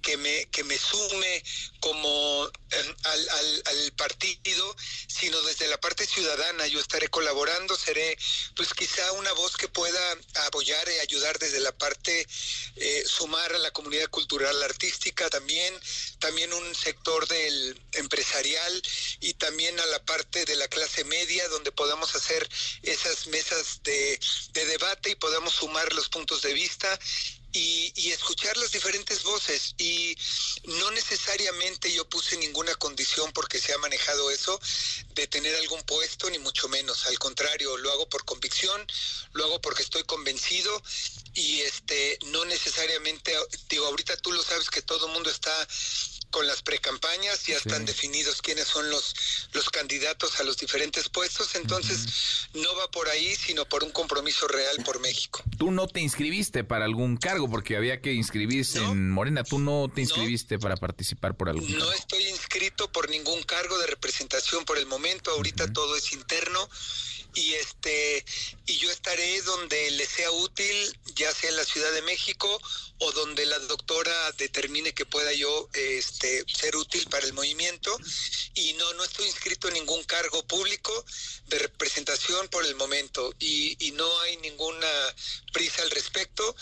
[0.00, 1.42] que me, que me sume
[1.80, 6.66] como em, al, al, al, partido, sino desde la parte ciudadana.
[6.66, 8.16] Yo estaré colaborando, seré
[8.54, 10.12] pues quizá una voz que pueda
[10.46, 12.26] apoyar y ayudar desde la parte,
[12.76, 15.78] eh, sumar a la comunidad cultural artística también,
[16.18, 18.82] también un sector del empresarial
[19.20, 22.48] y también a la parte de la clase media, donde podamos hacer
[22.82, 24.18] esas mesas de,
[24.52, 26.98] de debate y podamos sumar los puntos de vista
[27.52, 29.74] y, y, escuchar las diferentes voces.
[29.78, 30.16] Y
[30.64, 34.60] no necesariamente yo puse ninguna condición porque se ha manejado eso
[35.14, 37.06] de tener algún puesto, ni mucho menos.
[37.06, 38.86] Al contrario, lo hago por convicción,
[39.32, 40.82] lo hago porque estoy convencido
[41.34, 43.34] y este no necesariamente,
[43.68, 45.66] digo, ahorita tú lo sabes que todo el mundo está
[46.30, 51.54] con las precampañas, ya están definidos quiénes son los, los candidatos a los diferentes puestos,
[51.54, 55.42] entonces no va por ahí, sino por un compromiso real por México.
[55.58, 59.90] Tú no te inscribiste para algún cargo, porque había que inscribirse en Morena, tú no
[59.92, 64.78] te inscribiste para participar por algún No estoy inscrito por ningún cargo de representación por
[64.78, 66.68] el momento, ahorita todo es interno
[67.34, 68.24] y este
[68.66, 72.60] y yo estaré donde le sea útil, ya sea en la Ciudad de México
[72.98, 77.96] o donde la doctora determine que pueda yo este ser útil para el movimiento.
[78.54, 81.04] Y no no estoy inscrito en ningún cargo público
[81.46, 84.88] de representación por el momento y, y no hay ninguna
[85.52, 86.54] prisa al respecto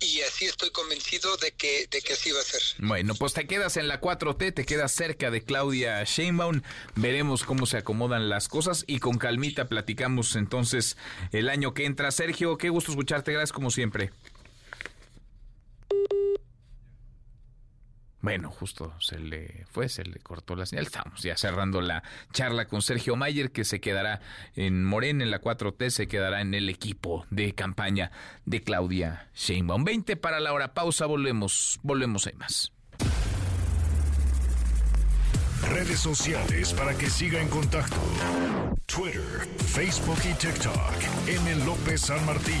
[0.00, 2.60] y así estoy convencido de que, de que así va a ser.
[2.78, 6.62] Bueno, pues te quedas en la 4T, te quedas cerca de Claudia Sheinbaum,
[6.96, 10.96] veremos cómo se acomodan las cosas y con calmita platicamos entonces
[11.32, 12.10] el año que entra.
[12.10, 14.10] Sergio, qué gusto escucharte, gracias como siempre.
[18.22, 20.84] Bueno, justo se le fue, se le cortó la señal.
[20.84, 22.02] Estamos ya cerrando la
[22.32, 24.20] charla con Sergio Mayer, que se quedará
[24.54, 28.10] en Morena, en la 4T, se quedará en el equipo de campaña
[28.44, 29.84] de Claudia Sheinbaum.
[29.84, 32.72] 20 para la hora, pausa, volvemos, volvemos, hay más.
[35.70, 37.96] Redes sociales para que siga en contacto:
[38.86, 40.94] Twitter, Facebook y TikTok.
[41.26, 41.64] M.
[41.64, 42.60] López San Martín.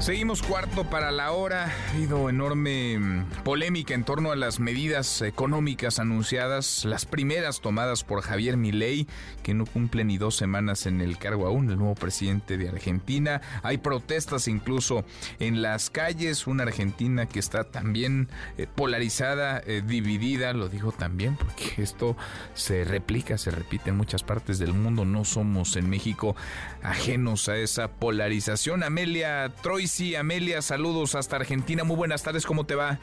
[0.00, 1.66] Seguimos cuarto para la hora.
[1.66, 8.04] Ha habido enorme mm, polémica en torno a las medidas económicas anunciadas, las primeras tomadas
[8.04, 9.06] por Javier Milei,
[9.42, 13.40] que no cumple ni dos semanas en el cargo aún, el nuevo presidente de Argentina.
[13.62, 15.04] Hay protestas incluso
[15.38, 21.36] en las calles, una Argentina que está también eh, polarizada, eh, dividida, lo digo también,
[21.36, 22.16] porque esto
[22.52, 25.06] se replica, se repite en muchas partes del mundo.
[25.06, 26.36] No somos en México
[26.82, 28.82] ajenos a esa polarización.
[28.82, 29.83] Amelia Troy
[30.18, 31.84] Amelia, saludos hasta Argentina.
[31.84, 32.98] Muy buenas tardes, ¿cómo te va?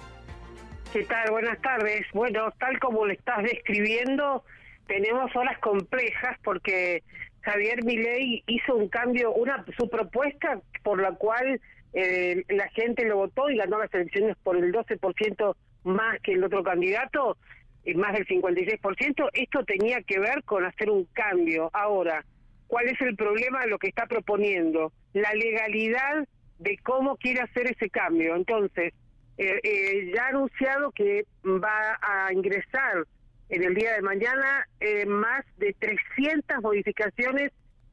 [0.91, 1.31] ¿Qué tal?
[1.31, 2.05] Buenas tardes.
[2.13, 4.43] Bueno, tal como le estás describiendo,
[4.87, 7.03] tenemos horas complejas porque
[7.41, 11.61] Javier Milei hizo un cambio, una su propuesta por la cual
[11.93, 16.43] eh, la gente lo votó y ganó las elecciones por el 12% más que el
[16.43, 17.37] otro candidato,
[17.83, 19.29] y más del 56%.
[19.33, 21.69] Esto tenía que ver con hacer un cambio.
[21.73, 22.25] Ahora,
[22.67, 24.91] ¿cuál es el problema de lo que está proponiendo?
[25.13, 26.27] La legalidad
[26.61, 28.35] de cómo quiere hacer ese cambio.
[28.35, 28.93] Entonces,
[29.37, 33.05] eh, eh, ya ha anunciado que va a ingresar
[33.49, 37.51] en el día de mañana eh, más de 300 modificaciones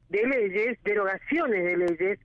[0.09, 2.19] de leyes, derogaciones de leyes,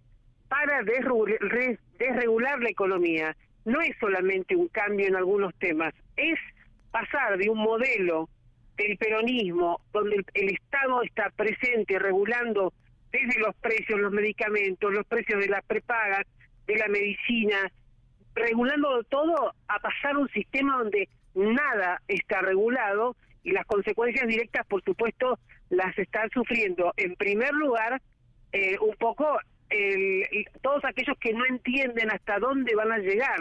[0.49, 3.37] para desregular la economía.
[3.65, 6.39] No es solamente un cambio en algunos temas, es
[6.91, 8.29] pasar de un modelo
[8.77, 12.73] del peronismo, donde el Estado está presente regulando
[13.15, 16.25] desde los precios, los medicamentos, los precios de las prepagas,
[16.67, 17.71] de la medicina,
[18.35, 24.83] regulándolo todo a pasar un sistema donde nada está regulado y las consecuencias directas, por
[24.83, 25.39] supuesto,
[25.71, 26.93] las están sufriendo.
[26.97, 28.03] En primer lugar,
[28.53, 29.39] eh, un poco
[29.71, 30.27] el,
[30.63, 33.39] todos aquellos que no entienden hasta dónde van a llegar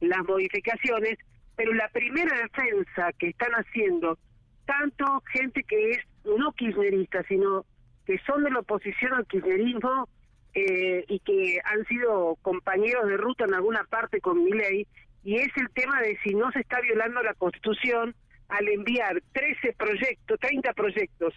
[0.00, 1.18] las modificaciones,
[1.54, 4.18] pero la primera defensa que están haciendo
[4.66, 7.64] tanto gente que es no kirchnerista, sino
[8.06, 10.08] que son de la oposición al kirchnerismo
[10.54, 14.86] eh, y que han sido compañeros de ruta en alguna parte con mi ley,
[15.24, 18.14] y es el tema de si no se está violando la Constitución
[18.48, 21.34] al enviar 13 proyectos, 30 proyectos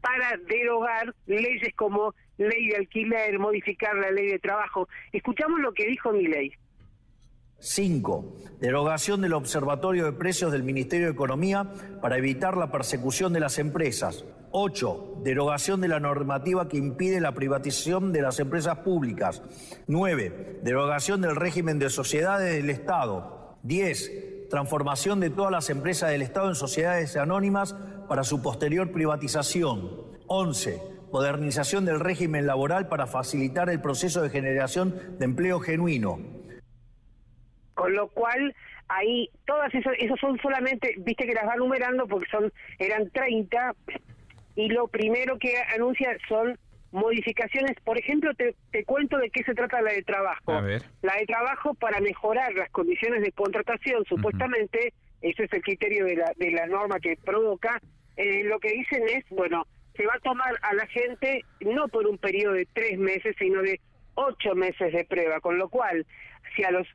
[0.00, 4.88] para derogar leyes como ley de alquiler, modificar la ley de trabajo.
[5.12, 6.52] Escuchamos lo que dijo mi ley.
[7.60, 8.36] 5.
[8.60, 13.58] Derogación del Observatorio de Precios del Ministerio de Economía para evitar la persecución de las
[13.58, 14.24] empresas.
[14.52, 15.22] 8.
[15.24, 19.42] Derogación de la normativa que impide la privatización de las empresas públicas.
[19.88, 20.60] 9.
[20.62, 23.56] Derogación del régimen de sociedades del Estado.
[23.64, 24.48] 10.
[24.50, 27.74] Transformación de todas las empresas del Estado en sociedades anónimas
[28.08, 29.90] para su posterior privatización.
[30.28, 30.80] 11.
[31.12, 36.37] Modernización del régimen laboral para facilitar el proceso de generación de empleo genuino.
[37.78, 38.56] Con lo cual,
[38.88, 43.72] ahí, todas esos, esos son solamente, viste que las va numerando porque son eran 30,
[44.56, 46.58] y lo primero que anuncia son
[46.90, 47.76] modificaciones.
[47.84, 50.60] Por ejemplo, te, te cuento de qué se trata la de trabajo.
[51.02, 54.92] La de trabajo para mejorar las condiciones de contratación, supuestamente,
[55.22, 57.80] ese es el criterio de la, de la norma que provoca,
[58.16, 62.08] eh, lo que dicen es, bueno, se va a tomar a la gente no por
[62.08, 63.80] un periodo de tres meses, sino de
[64.18, 66.04] ocho meses de prueba, con lo cual
[66.56, 66.86] si a los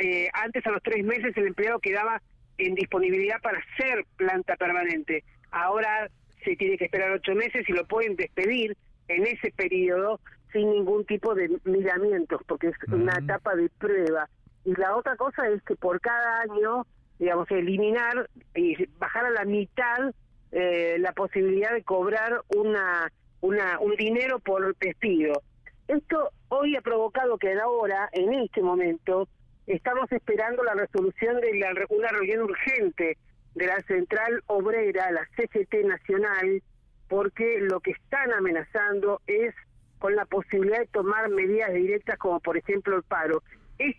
[0.00, 2.22] eh, antes a los tres meses el empleado quedaba
[2.56, 5.24] en disponibilidad para ser planta permanente.
[5.50, 6.08] Ahora
[6.42, 8.76] se tiene que esperar ocho meses y lo pueden despedir
[9.08, 10.20] en ese periodo
[10.52, 14.28] sin ningún tipo de miramientos, porque es una etapa de prueba.
[14.64, 16.86] Y la otra cosa es que por cada año,
[17.18, 20.14] digamos, eliminar y bajar a la mitad
[20.52, 23.10] eh, la posibilidad de cobrar una,
[23.40, 25.42] una un dinero por despido.
[25.88, 29.28] Esto hoy ha provocado que ahora, en este momento,
[29.66, 33.18] estamos esperando la resolución de la, una reunión urgente
[33.54, 36.62] de la Central Obrera, la CGT Nacional,
[37.08, 39.54] porque lo que están amenazando es
[39.98, 43.42] con la posibilidad de tomar medidas directas como por ejemplo el paro.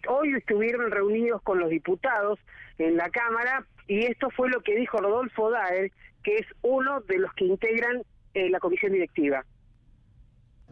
[0.08, 2.40] Hoy estuvieron reunidos con los diputados
[2.78, 5.92] en la Cámara y esto fue lo que dijo Rodolfo Daer,
[6.24, 8.02] que es uno de los que integran
[8.34, 9.46] eh, la comisión directiva.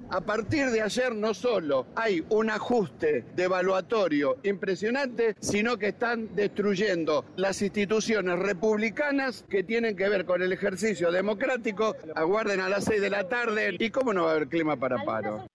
[0.09, 7.25] A partir de ayer no solo hay un ajuste devaluatorio impresionante, sino que están destruyendo
[7.35, 11.95] las instituciones republicanas que tienen que ver con el ejercicio democrático.
[12.15, 15.03] Aguarden a las seis de la tarde y cómo no va a haber clima para
[15.03, 15.47] paro.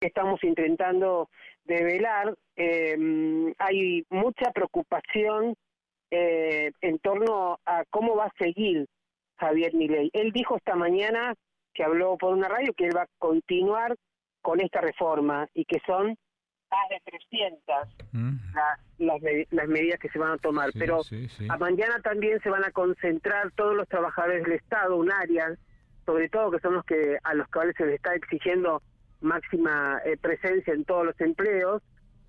[0.00, 1.28] Estamos intentando
[1.64, 2.96] develar, eh,
[3.58, 5.54] hay mucha preocupación
[6.10, 8.86] eh, en torno a cómo va a seguir
[9.38, 10.10] Javier Milei.
[10.12, 11.34] Él dijo esta mañana
[11.74, 13.96] que habló por una radio que él va a continuar
[14.42, 16.16] con esta reforma y que son
[16.70, 18.36] más de 300 mm.
[18.98, 19.20] las,
[19.50, 20.70] las, medidas que se van a tomar.
[20.72, 21.00] Pero
[21.48, 25.54] a mañana también se van a concentrar todos los trabajadores del Estado, un área,
[26.06, 28.82] sobre todo que son los que a los cuales se les está exigiendo
[29.20, 31.82] máxima eh, presencia en todos los empleos,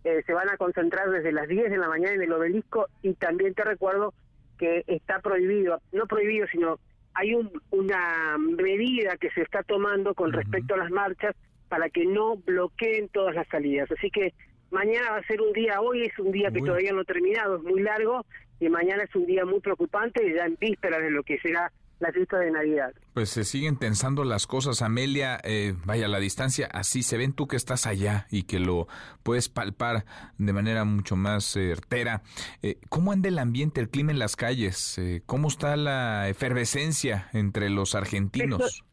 [0.04, 3.14] eh, se van a concentrar desde las 10 de la mañana en el obelisco y
[3.14, 4.14] también te recuerdo
[4.58, 6.80] que está prohibido, no prohibido, sino
[7.14, 7.36] hay
[7.72, 11.36] una medida que se está tomando con respecto a las marchas
[11.68, 13.90] para que no bloqueen todas las salidas.
[13.92, 14.34] Así que
[14.72, 17.58] mañana va a ser un día, hoy es un día que todavía no ha terminado,
[17.58, 18.26] es muy largo,
[18.60, 21.72] y mañana es un día muy preocupante, ya en vísperas de lo que será
[22.02, 22.94] la fiesta de Navidad.
[23.14, 27.48] Pues se siguen tensando las cosas, Amelia, eh, vaya, la distancia, así se ven tú
[27.48, 28.88] que estás allá y que lo
[29.24, 30.06] puedes palpar
[30.38, 32.24] de manera mucho más certera.
[32.64, 34.98] Eh, ¿Cómo anda el ambiente, el clima en las calles?
[34.98, 38.84] Eh, ¿Cómo está la efervescencia entre los argentinos?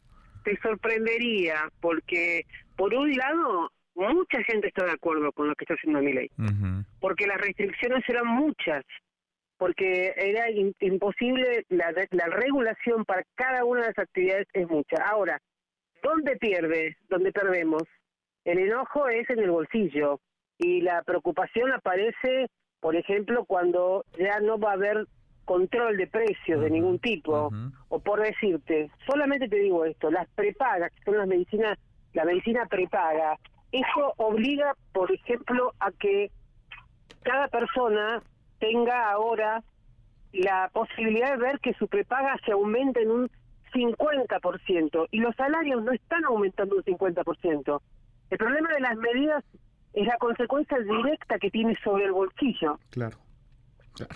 [0.43, 2.45] Te, sorprendería, porque
[2.75, 6.29] por un lado, mucha gente está de acuerdo con lo que está haciendo mi ley,
[6.99, 8.85] porque las restricciones eran muchas
[9.59, 10.45] porque era
[10.79, 15.03] imposible, la, la regulación para cada una de las actividades es mucha.
[15.05, 15.41] Ahora,
[16.01, 16.95] ¿dónde pierde?
[17.09, 17.83] ¿Dónde perdemos?
[18.45, 20.21] El enojo es en el bolsillo
[20.57, 22.47] y la preocupación aparece,
[22.79, 25.05] por ejemplo, cuando ya no va a haber
[25.43, 27.51] control de precios de ningún tipo.
[27.89, 31.77] O por decirte, solamente te digo esto, las prepagas, que son las medicinas,
[32.13, 33.37] la medicina prepaga,
[33.73, 36.31] eso obliga, por ejemplo, a que
[37.23, 38.21] cada persona
[38.59, 39.63] tenga ahora
[40.31, 43.31] la posibilidad de ver que su prepaga se aumenta en un
[43.73, 47.81] 50% y los salarios no están aumentando un 50%.
[48.29, 49.43] El problema de las medidas
[49.93, 52.79] es la consecuencia directa que tiene sobre el bolsillo.
[52.91, 53.17] Claro.
[53.95, 54.15] claro.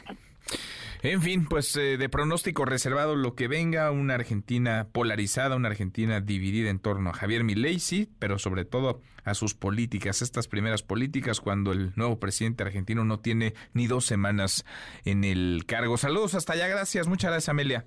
[1.03, 6.21] En fin, pues eh, de pronóstico reservado lo que venga, una Argentina polarizada, una Argentina
[6.21, 10.81] dividida en torno a Javier Milei, sí, pero sobre todo a sus políticas, estas primeras
[10.81, 14.63] políticas cuando el nuevo presidente argentino no tiene ni dos semanas
[15.03, 15.97] en el cargo.
[15.97, 17.85] Saludos hasta allá, gracias, muchas gracias Amelia.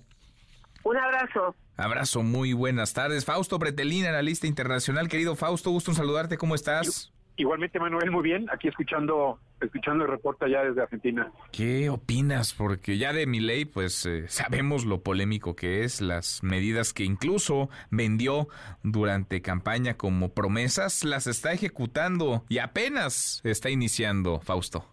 [0.82, 1.54] Un abrazo.
[1.78, 3.24] Abrazo, muy buenas tardes.
[3.24, 5.08] Fausto Bretelina, analista internacional.
[5.08, 7.14] Querido Fausto, gusto en saludarte, ¿cómo estás?
[7.36, 8.48] Igualmente, Manuel, muy bien.
[8.50, 11.30] Aquí escuchando escuchando el reporte ya desde Argentina.
[11.50, 12.52] ¿Qué opinas?
[12.52, 17.04] Porque ya de mi ley, pues eh, sabemos lo polémico que es, las medidas que
[17.04, 18.48] incluso vendió
[18.82, 24.84] durante campaña como promesas, las está ejecutando y apenas está iniciando, Fausto.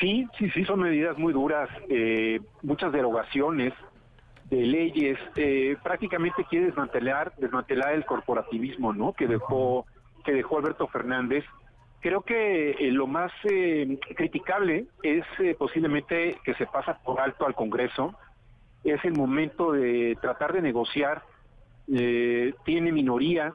[0.00, 3.74] Sí, sí, sí, son medidas muy duras, eh, muchas derogaciones
[4.48, 9.12] de leyes, eh, prácticamente quiere desmantelar, desmantelar el corporativismo, ¿no?
[9.12, 9.86] Que dejó,
[10.24, 11.44] que dejó Alberto Fernández
[12.02, 17.46] Creo que eh, lo más eh, criticable es eh, posiblemente que se pasa por alto
[17.46, 18.12] al Congreso.
[18.82, 21.22] Es el momento de tratar de negociar.
[21.86, 23.54] tiene minoría,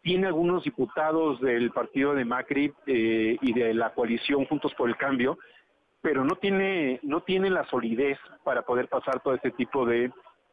[0.00, 5.38] tiene algunos diputados del partido de Macri y de la coalición Juntos por el Cambio,
[6.00, 10.10] pero no tiene no tiene la solidez para poder pasar todo este tipo de,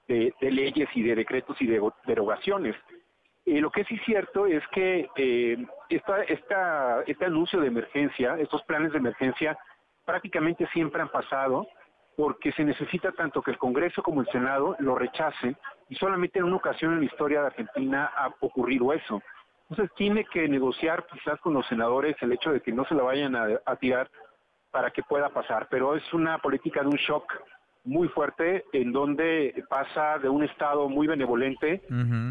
[0.08, 2.76] de leyes y de decretos y de derogaciones.
[3.46, 5.58] Eh, lo que sí es cierto es que eh,
[5.90, 6.22] esta,
[7.06, 9.58] este anuncio de emergencia, estos planes de emergencia,
[10.06, 11.68] prácticamente siempre han pasado
[12.16, 15.58] porque se necesita tanto que el Congreso como el Senado lo rechacen
[15.90, 19.22] y solamente en una ocasión en la historia de Argentina ha ocurrido eso.
[19.70, 23.04] Entonces tiene que negociar quizás con los senadores el hecho de que no se la
[23.04, 24.10] vayan a tirar
[24.72, 27.32] para que pueda pasar, pero es una política de un shock
[27.84, 31.82] muy fuerte en donde pasa de un estado muy benevolente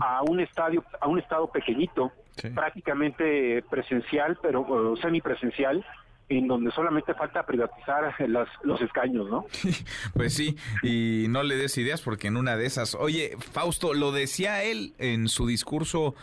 [0.01, 2.13] a un estadio a un estado pequeñito
[2.55, 5.85] prácticamente presencial pero semipresencial
[6.31, 9.47] en donde solamente falta privatizar las, los escaños, ¿no?
[10.15, 14.13] pues sí, y no le des ideas porque en una de esas, oye, Fausto, lo
[14.13, 16.15] decía él en su discurso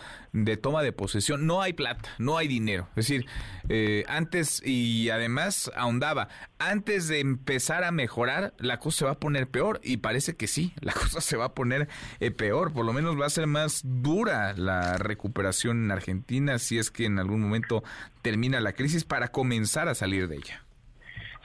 [0.45, 2.88] de toma de posesión, no hay plata, no hay dinero.
[2.95, 3.26] Es decir,
[3.69, 9.19] eh, antes y además ahondaba, antes de empezar a mejorar, la cosa se va a
[9.19, 11.88] poner peor y parece que sí, la cosa se va a poner
[12.19, 16.77] eh, peor, por lo menos va a ser más dura la recuperación en Argentina si
[16.77, 17.84] es que en algún momento
[18.22, 20.64] termina la crisis para comenzar a salir de ella.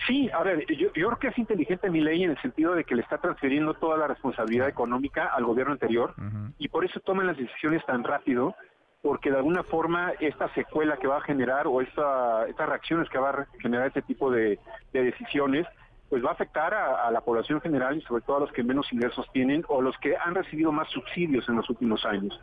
[0.06, 2.94] Sí, a ver, yo, creo que es inteligente mi ley en el sentido de que
[2.94, 6.14] le está transfiriendo toda la responsabilidad económica al gobierno anterior
[6.58, 8.56] y por eso toman las decisiones tan rápido
[9.02, 13.18] porque de alguna forma esta secuela que va a generar o esta, estas reacciones que
[13.18, 14.60] va a generar este tipo de,
[14.92, 15.66] decisiones,
[16.08, 18.92] pues va a afectar a, la población general y sobre todo a los que menos
[18.92, 22.38] ingresos tienen o los que han recibido más subsidios en los últimos años.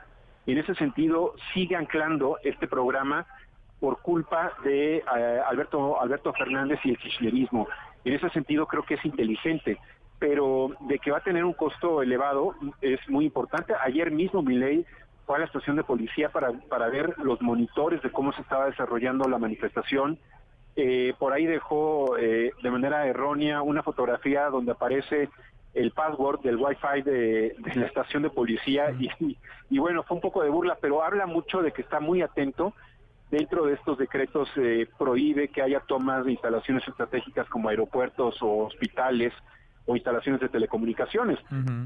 [0.46, 3.26] Y en ese sentido sigue anclando este programa
[3.80, 7.68] por culpa de eh, Alberto, Alberto Fernández y el kirchnerismo.
[8.04, 9.78] En ese sentido creo que es inteligente,
[10.18, 13.74] pero de que va a tener un costo elevado es muy importante.
[13.82, 14.86] Ayer mismo mi ley
[15.30, 18.66] fue a la estación de policía para, para ver los monitores de cómo se estaba
[18.66, 20.18] desarrollando la manifestación.
[20.76, 25.30] Eh, por ahí dejó eh, de manera errónea una fotografía donde aparece
[25.76, 28.92] el password del wifi de, de la estación de policía
[29.70, 32.74] y, bueno, fue un poco de burla, pero habla mucho de que está muy atento.
[33.30, 38.66] Dentro de estos decretos eh, prohíbe que haya tomas de instalaciones estratégicas como aeropuertos o
[38.66, 39.32] hospitales,
[39.86, 41.40] o instalaciones de telecomunicaciones.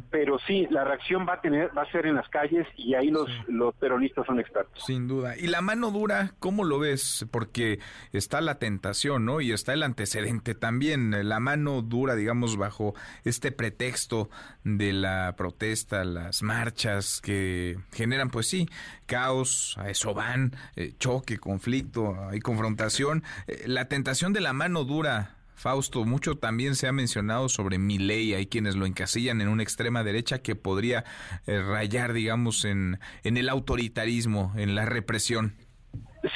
[0.10, 3.10] Pero sí, la reacción va a tener, va a ser en las calles y ahí
[3.10, 4.84] los, los peronistas son expertos.
[4.86, 5.38] Sin duda.
[5.38, 7.26] Y la mano dura, ¿cómo lo ves?
[7.32, 7.80] Porque
[8.12, 9.42] está la tentación, ¿no?
[9.42, 11.28] Y está el antecedente también.
[11.28, 12.94] La mano dura, digamos, bajo
[13.24, 14.30] este pretexto
[14.64, 18.68] de la protesta, las marchas que generan, pues sí,
[19.06, 23.24] caos, a eso van, eh, choque, conflicto, hay confrontación.
[23.48, 27.98] Eh, la tentación de la mano dura Fausto, mucho también se ha mencionado sobre mi
[27.98, 31.06] ley, hay quienes lo encasillan en una extrema derecha que podría
[31.48, 35.54] eh, rayar, digamos, en, el autoritarismo, en la represión.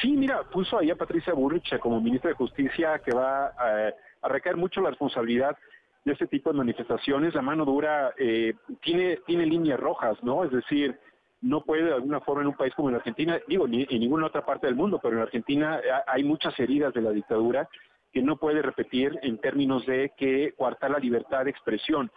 [0.02, 4.56] Sí, mira, puso ahí a Patricia Burrich como ministra de Justicia que va a, recaer
[4.56, 5.58] mucho la responsabilidad
[6.06, 7.36] de este tipo de manifestaciones.
[7.36, 10.46] La mano dura eh, tiene, tiene líneas rojas, ¿no?
[10.46, 10.98] Es decir,
[11.42, 14.28] no puede de alguna forma en un país como en Argentina, digo, ni en ninguna
[14.28, 17.68] otra parte del mundo, pero en Argentina hay muchas heridas de la dictadura
[18.18, 22.12] que no puede repetir en términos de que coartar la libertad de expresión.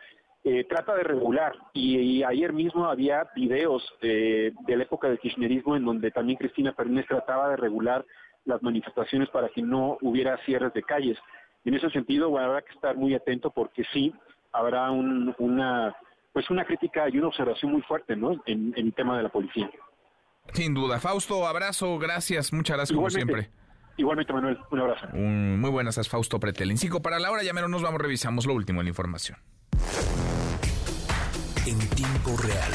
[0.44, 5.84] Eh, trata de regular y, ayer mismo había videos de la época del kirchnerismo en
[5.84, 8.06] donde también Cristina Fernández trataba de regular
[8.46, 11.18] las manifestaciones para que no hubiera cierres de calles.
[11.66, 14.14] En ese sentido, habrá que estar muy atento porque sí
[14.50, 15.94] habrá una
[16.32, 18.40] pues una crítica y una observación muy fuerte ¿no?
[18.46, 19.68] en, el tema de la policía.
[20.54, 20.98] Sin duda.
[20.98, 23.50] Fausto, abrazo, gracias, muchas gracias como siempre.
[24.00, 25.08] Igualmente, Manuel, un abrazo.
[25.12, 26.78] muy buenas, es Fausto Pretelin.
[26.78, 29.36] Cinco para la hora, ya menos nos vamos, revisamos lo último en la información.
[31.66, 32.72] En tiempo real.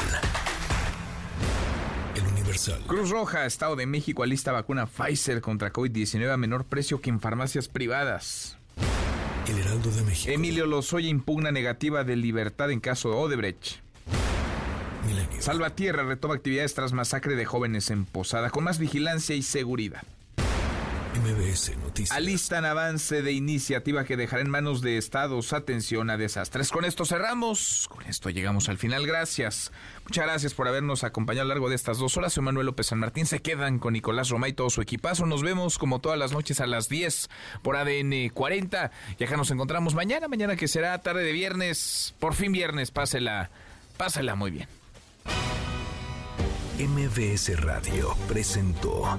[2.14, 2.80] El Universal.
[2.86, 7.18] Cruz Roja, Estado de México, alista vacuna Pfizer contra COVID-19 a menor precio que en
[7.18, 8.56] farmacias privadas.
[9.48, 10.32] El Heraldo de México.
[10.32, 13.80] Emilio Lozoya impugna negativa de libertad en caso de Odebrecht.
[15.40, 20.02] Salvatierra retoma actividades tras masacre de jóvenes en Posada con más vigilancia y seguridad.
[21.16, 22.16] MBS Noticias.
[22.16, 26.70] Alistan avance de iniciativa que dejará en manos de estados atención a desastres.
[26.70, 27.88] Con esto cerramos.
[27.88, 29.06] Con esto llegamos al final.
[29.06, 29.72] Gracias.
[30.04, 32.34] Muchas gracias por habernos acompañado a lo largo de estas dos horas.
[32.34, 33.24] Soy Manuel López San Martín.
[33.24, 35.24] Se quedan con Nicolás Roma y todo su equipazo.
[35.24, 37.30] Nos vemos como todas las noches a las 10
[37.62, 38.90] por ADN 40.
[39.18, 40.28] Y acá nos encontramos mañana.
[40.28, 42.14] Mañana que será tarde de viernes.
[42.18, 42.90] Por fin viernes.
[42.90, 43.50] Pásela.
[43.96, 44.68] Pásela muy bien.
[46.78, 49.18] MBS Radio presentó